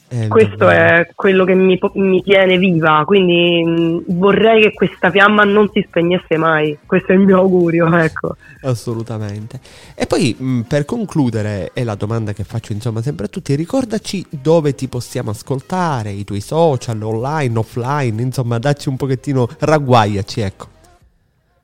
Eh, 0.10 0.30
Questo 0.30 0.70
è 0.70 1.10
quello 1.16 1.44
che 1.44 1.54
mi, 1.54 1.78
mi 1.96 2.24
tiene 2.24 2.58
viva, 2.58 3.04
quindi 3.06 3.62
mh, 3.62 3.70
mm, 3.70 4.00
vorrei 4.18 4.62
che 4.62 4.74
questa 4.74 5.12
fiamma 5.12 5.44
non 5.44 5.70
si 5.74 5.84
spegnesse 5.86 6.38
mai. 6.38 6.78
Questo 6.86 7.12
è 7.12 7.16
il 7.16 7.22
mio 7.22 7.40
augurio, 7.40 7.92
ecco. 8.00 8.38
Assolutamente. 8.62 9.60
E 9.96 10.06
poi 10.06 10.34
mh, 10.38 10.46
mm, 10.46 10.62
per 10.62 10.86
concludere, 10.86 11.72
è 11.74 11.84
la 11.84 11.96
domanda 11.96 12.32
che 12.32 12.46
faccio 12.46 12.72
insomma 12.72 13.02
sempre 13.02 13.26
a 13.26 13.28
tutti, 13.28 13.54
ricordaci 13.56 14.26
dove 14.30 14.76
ti 14.76 14.88
possiamo 14.88 15.32
ascoltare, 15.32 16.12
i 16.12 16.24
tuoi 16.24 16.40
social, 16.40 17.02
online, 17.02 17.58
offline, 17.58 18.22
insomma, 18.22 18.60
dacci 18.60 18.88
un 18.88 18.96
pochettino, 18.96 19.50
ragguagliaci, 19.60 20.40
ecco. 20.40 20.76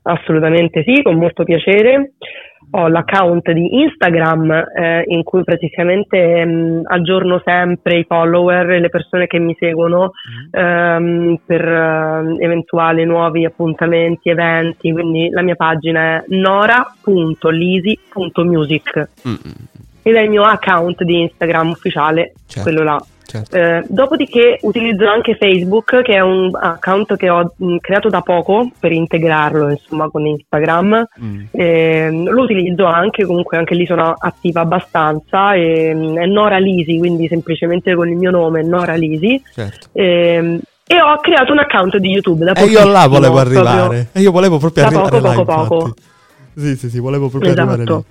Assolutamente 0.06 0.82
sì, 0.84 1.00
con 1.02 1.16
molto 1.16 1.44
piacere. 1.44 2.12
ho 2.72 2.88
l'account 2.88 3.50
di 3.52 3.80
Instagram 3.82 4.50
eh, 4.76 5.04
in 5.06 5.22
cui 5.22 5.44
praticamente 5.44 6.44
mh, 6.44 6.50
mm, 6.50 6.80
aggiorno 6.84 7.40
sempre 7.42 8.00
i 8.00 8.04
follower 8.04 8.70
e 8.70 8.80
le 8.80 8.90
persone 8.90 9.26
che 9.26 9.38
mi 9.38 9.56
seguono 9.58 10.10
mm. 10.10 10.48
ehm, 10.50 11.38
per 11.46 11.66
uh, 11.66 12.36
eventuali 12.38 13.04
nuovi 13.04 13.46
appuntamenti, 13.46 14.28
eventi, 14.28 14.92
quindi 14.92 15.30
la 15.30 15.40
mia 15.42 15.56
pagina 15.56 16.16
è 16.16 16.24
nora.lisi.music 16.28 19.08
mm. 19.26 19.34
ed 20.02 20.16
è 20.16 20.20
il 20.20 20.30
mio 20.30 20.42
account 20.42 21.02
di 21.02 21.22
Instagram 21.22 21.70
ufficiale, 21.70 22.34
certo. 22.46 22.68
quello 22.68 22.82
là. 22.82 23.02
Certo. 23.34 23.56
Eh, 23.56 23.84
dopodiché 23.88 24.58
utilizzo 24.62 25.08
anche 25.08 25.34
Facebook, 25.34 26.02
che 26.02 26.14
è 26.14 26.20
un 26.20 26.50
account 26.54 27.16
che 27.16 27.28
ho 27.28 27.52
mh, 27.56 27.78
creato 27.78 28.08
da 28.08 28.20
poco 28.20 28.70
per 28.78 28.92
integrarlo 28.92 29.70
insomma 29.70 30.08
con 30.08 30.24
Instagram. 30.24 31.08
Mm. 31.20 31.40
Eh, 31.50 32.10
lo 32.26 32.42
utilizzo 32.42 32.84
anche, 32.84 33.24
comunque 33.24 33.56
anche 33.56 33.74
lì 33.74 33.86
sono 33.86 34.14
attiva 34.16 34.60
abbastanza. 34.60 35.54
E, 35.54 35.92
mh, 35.92 36.18
è 36.20 36.26
Nora 36.26 36.58
Lisi, 36.58 36.96
quindi 36.98 37.26
semplicemente 37.26 37.94
con 37.96 38.08
il 38.08 38.16
mio 38.16 38.30
nome 38.30 38.62
Nora 38.62 38.94
Lisi. 38.94 39.42
Certo. 39.52 39.88
Eh, 39.92 40.60
e 40.86 41.00
ho 41.00 41.18
creato 41.20 41.50
un 41.50 41.58
account 41.58 41.96
di 41.96 42.10
YouTube. 42.10 42.44
Da 42.44 42.52
e 42.52 42.66
io 42.66 42.86
là 42.86 43.08
volevo 43.08 43.38
arrivare. 43.38 44.10
E 44.12 44.20
io 44.20 44.30
volevo 44.30 44.58
proprio 44.58 44.84
da 44.84 44.90
arrivare. 44.90 45.20
Poco, 45.34 45.44
poco, 45.44 45.66
poco. 45.66 45.94
Sì, 46.54 46.76
sì, 46.76 46.88
sì, 46.88 47.00
volevo 47.00 47.28
proprio 47.28 47.50
esatto. 47.50 47.68
arrivare 47.68 47.96
lì. 47.96 48.04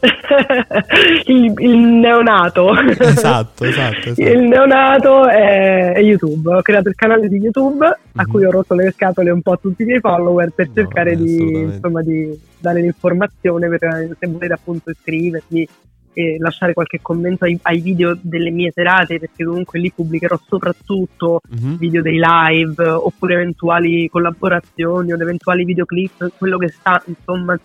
il, 1.26 1.52
il, 1.58 1.78
neonato. 1.78 2.72
Esatto, 2.74 3.64
esatto, 3.64 4.08
esatto. 4.10 4.20
Il 4.20 4.42
neonato 4.42 5.28
è, 5.28 5.92
è, 5.92 6.00
YouTube. 6.00 6.54
Ho 6.54 6.62
creato 6.62 6.88
il 6.88 6.94
canale 6.94 7.28
di 7.28 7.36
YouTube 7.36 7.84
mm-hmm. 7.84 8.16
a 8.16 8.22
mhm. 8.24 8.30
cui 8.30 8.44
ho 8.44 8.50
rotto 8.50 8.74
le 8.74 8.90
scatole 8.92 9.30
un 9.30 9.42
po' 9.42 9.52
a 9.52 9.58
tutti 9.58 9.82
i 9.82 9.86
miei 9.86 10.00
follower 10.00 10.50
per 10.50 10.68
no, 10.68 10.74
cercare 10.74 11.16
di, 11.16 11.60
insomma, 11.60 12.02
di, 12.02 12.38
dare 12.58 12.80
l'informazione 12.80 13.68
per 13.68 14.16
se 14.18 14.26
volete 14.26 14.52
appunto 14.52 14.90
iscrivervi 14.90 15.68
e 16.12 16.36
lasciare 16.40 16.72
qualche 16.72 16.98
commento 17.00 17.44
ai, 17.44 17.56
ai, 17.62 17.80
video 17.80 18.18
delle 18.20 18.50
mie 18.50 18.72
serate 18.74 19.20
perché 19.20 19.44
comunque 19.44 19.78
lì 19.78 19.92
pubblicherò 19.92 20.40
soprattutto 20.44 21.40
mm-hmm. 21.54 21.76
video 21.76 22.02
dei 22.02 22.20
live 22.20 22.82
oppure 22.84 23.34
eventuali 23.34 24.08
collaborazioni 24.08 25.12
o 25.12 25.16
eventuali 25.20 25.64
videoclip, 25.64 26.32
quello 26.36 26.58
che 26.58 26.68
sta 26.68 27.00
insomma 27.06 27.58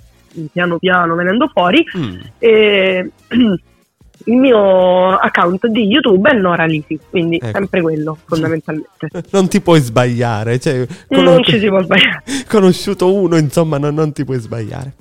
piano 0.52 0.78
piano 0.78 1.16
venendo 1.16 1.48
fuori. 1.48 1.84
Mm. 1.98 2.20
E, 2.40 3.12
il 4.28 4.38
mio 4.38 5.18
account 5.18 5.68
di 5.68 5.86
YouTube 5.86 6.30
è 6.30 6.34
Nora 6.34 6.66
Lisi, 6.66 6.98
quindi 7.10 7.36
ecco. 7.38 7.52
sempre 7.52 7.82
quello 7.82 8.18
fondamentalmente. 8.26 9.10
Non 9.32 9.48
ti 9.48 9.62
puoi 9.62 9.80
sbagliare, 9.82 10.60
cioè, 10.60 10.86
non 11.10 11.44
ci 11.44 11.60
si 11.60 11.68
può 11.68 11.82
sbagliare. 11.82 12.24
Conosciuto 12.48 13.14
uno, 13.14 13.38
insomma, 13.38 13.78
non, 13.78 13.94
non 13.94 14.14
ti 14.14 14.24
puoi 14.24 14.40
sbagliare. 14.40 14.94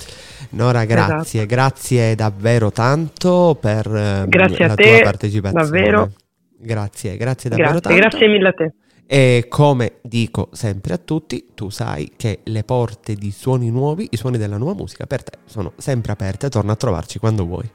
Nora, 0.51 0.85
grazie, 0.85 1.41
esatto. 1.41 1.55
grazie 1.55 2.15
davvero 2.15 2.71
tanto 2.71 3.57
per 3.61 3.87
ehm, 3.87 4.29
grazie 4.29 4.67
la 4.69 4.75
te, 4.75 4.83
tua 4.85 5.01
partecipazione. 5.03 5.65
Davvero. 5.65 6.11
Grazie, 6.57 7.17
grazie 7.17 7.51
davvero 7.51 7.71
grazie, 7.71 7.91
tanto. 7.91 8.09
Grazie 8.09 8.29
mille 8.29 8.49
a 8.49 8.53
te. 8.53 8.75
E 9.07 9.47
come 9.49 9.97
dico 10.03 10.49
sempre 10.53 10.95
a 10.95 10.99
tutti, 10.99 11.49
tu 11.55 11.69
sai 11.69 12.13
che 12.17 12.41
le 12.45 12.65
porte 12.65 13.15
di 13.15 13.31
suoni 13.31 13.71
nuovi, 13.71 14.09
i 14.11 14.17
suoni 14.17 14.39
della 14.39 14.57
nuova 14.57 14.75
musica 14.75 15.07
per 15.07 15.23
te 15.23 15.39
sono 15.45 15.73
sempre 15.77 16.13
aperte, 16.13 16.49
torna 16.49 16.73
a 16.73 16.77
trovarci 16.77 17.19
quando 17.19 17.45
vuoi. 17.45 17.71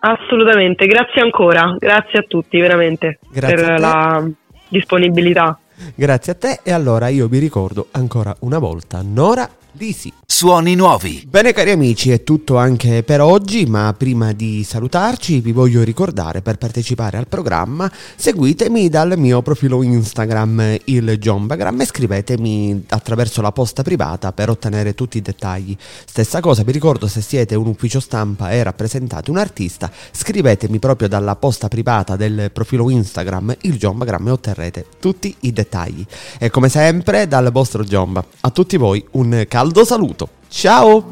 Assolutamente, 0.00 0.86
grazie 0.86 1.22
ancora, 1.22 1.74
grazie 1.78 2.20
a 2.20 2.22
tutti 2.22 2.58
veramente 2.58 3.18
grazie 3.30 3.56
per 3.56 3.80
la 3.80 4.28
disponibilità. 4.68 5.58
Grazie 5.94 6.32
a 6.32 6.34
te 6.34 6.60
e 6.64 6.72
allora 6.72 7.08
io 7.08 7.28
vi 7.28 7.38
ricordo 7.38 7.88
ancora 7.92 8.34
una 8.40 8.58
volta 8.58 9.00
Nora 9.02 9.48
Lisi. 9.78 10.12
Suoni 10.26 10.74
nuovi. 10.74 11.24
Bene 11.26 11.52
cari 11.52 11.70
amici, 11.70 12.10
è 12.10 12.22
tutto 12.22 12.58
anche 12.58 13.02
per 13.02 13.20
oggi, 13.20 13.64
ma 13.66 13.92
prima 13.96 14.32
di 14.32 14.62
salutarci 14.62 15.40
vi 15.40 15.52
voglio 15.52 15.82
ricordare 15.82 16.42
per 16.42 16.58
partecipare 16.58 17.16
al 17.16 17.26
programma 17.26 17.90
seguitemi 18.14 18.88
dal 18.88 19.18
mio 19.18 19.42
profilo 19.42 19.82
Instagram 19.82 20.76
il 20.84 21.18
Jombagram 21.18 21.80
e 21.80 21.86
scrivetemi 21.86 22.84
attraverso 22.88 23.40
la 23.40 23.50
posta 23.50 23.82
privata 23.82 24.32
per 24.32 24.50
ottenere 24.50 24.94
tutti 24.94 25.18
i 25.18 25.22
dettagli. 25.22 25.76
Stessa 26.04 26.40
cosa, 26.40 26.62
vi 26.62 26.72
ricordo 26.72 27.08
se 27.08 27.20
siete 27.20 27.56
un 27.56 27.66
ufficio 27.66 27.98
stampa 27.98 28.50
e 28.50 28.62
rappresentate 28.62 29.30
un 29.30 29.38
artista, 29.38 29.90
scrivetemi 30.12 30.78
proprio 30.78 31.08
dalla 31.08 31.34
posta 31.36 31.68
privata 31.68 32.16
del 32.16 32.50
profilo 32.52 32.90
Instagram 32.90 33.56
il 33.62 33.76
Jombagram 33.76 34.28
e 34.28 34.30
otterrete 34.30 34.86
tutti 35.00 35.34
i 35.40 35.52
dettagli. 35.52 36.04
E 36.38 36.50
come 36.50 36.68
sempre 36.68 37.26
dal 37.26 37.50
vostro 37.50 37.82
Jomba. 37.82 38.24
A 38.42 38.50
tutti 38.50 38.76
voi 38.76 39.04
un 39.12 39.44
caldo 39.68 39.84
saluto. 39.84 40.28
Ciao! 40.48 41.04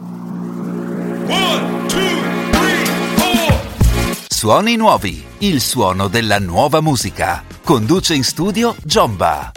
One, 1.29 1.87
two, 1.89 1.99
three, 2.51 2.85
Suoni 4.29 4.77
nuovi, 4.77 5.25
il 5.39 5.61
suono 5.61 6.09
della 6.09 6.39
nuova 6.39 6.81
musica. 6.81 7.45
Conduce 7.63 8.15
in 8.15 8.25
studio 8.25 8.75
Giomba. 8.83 9.53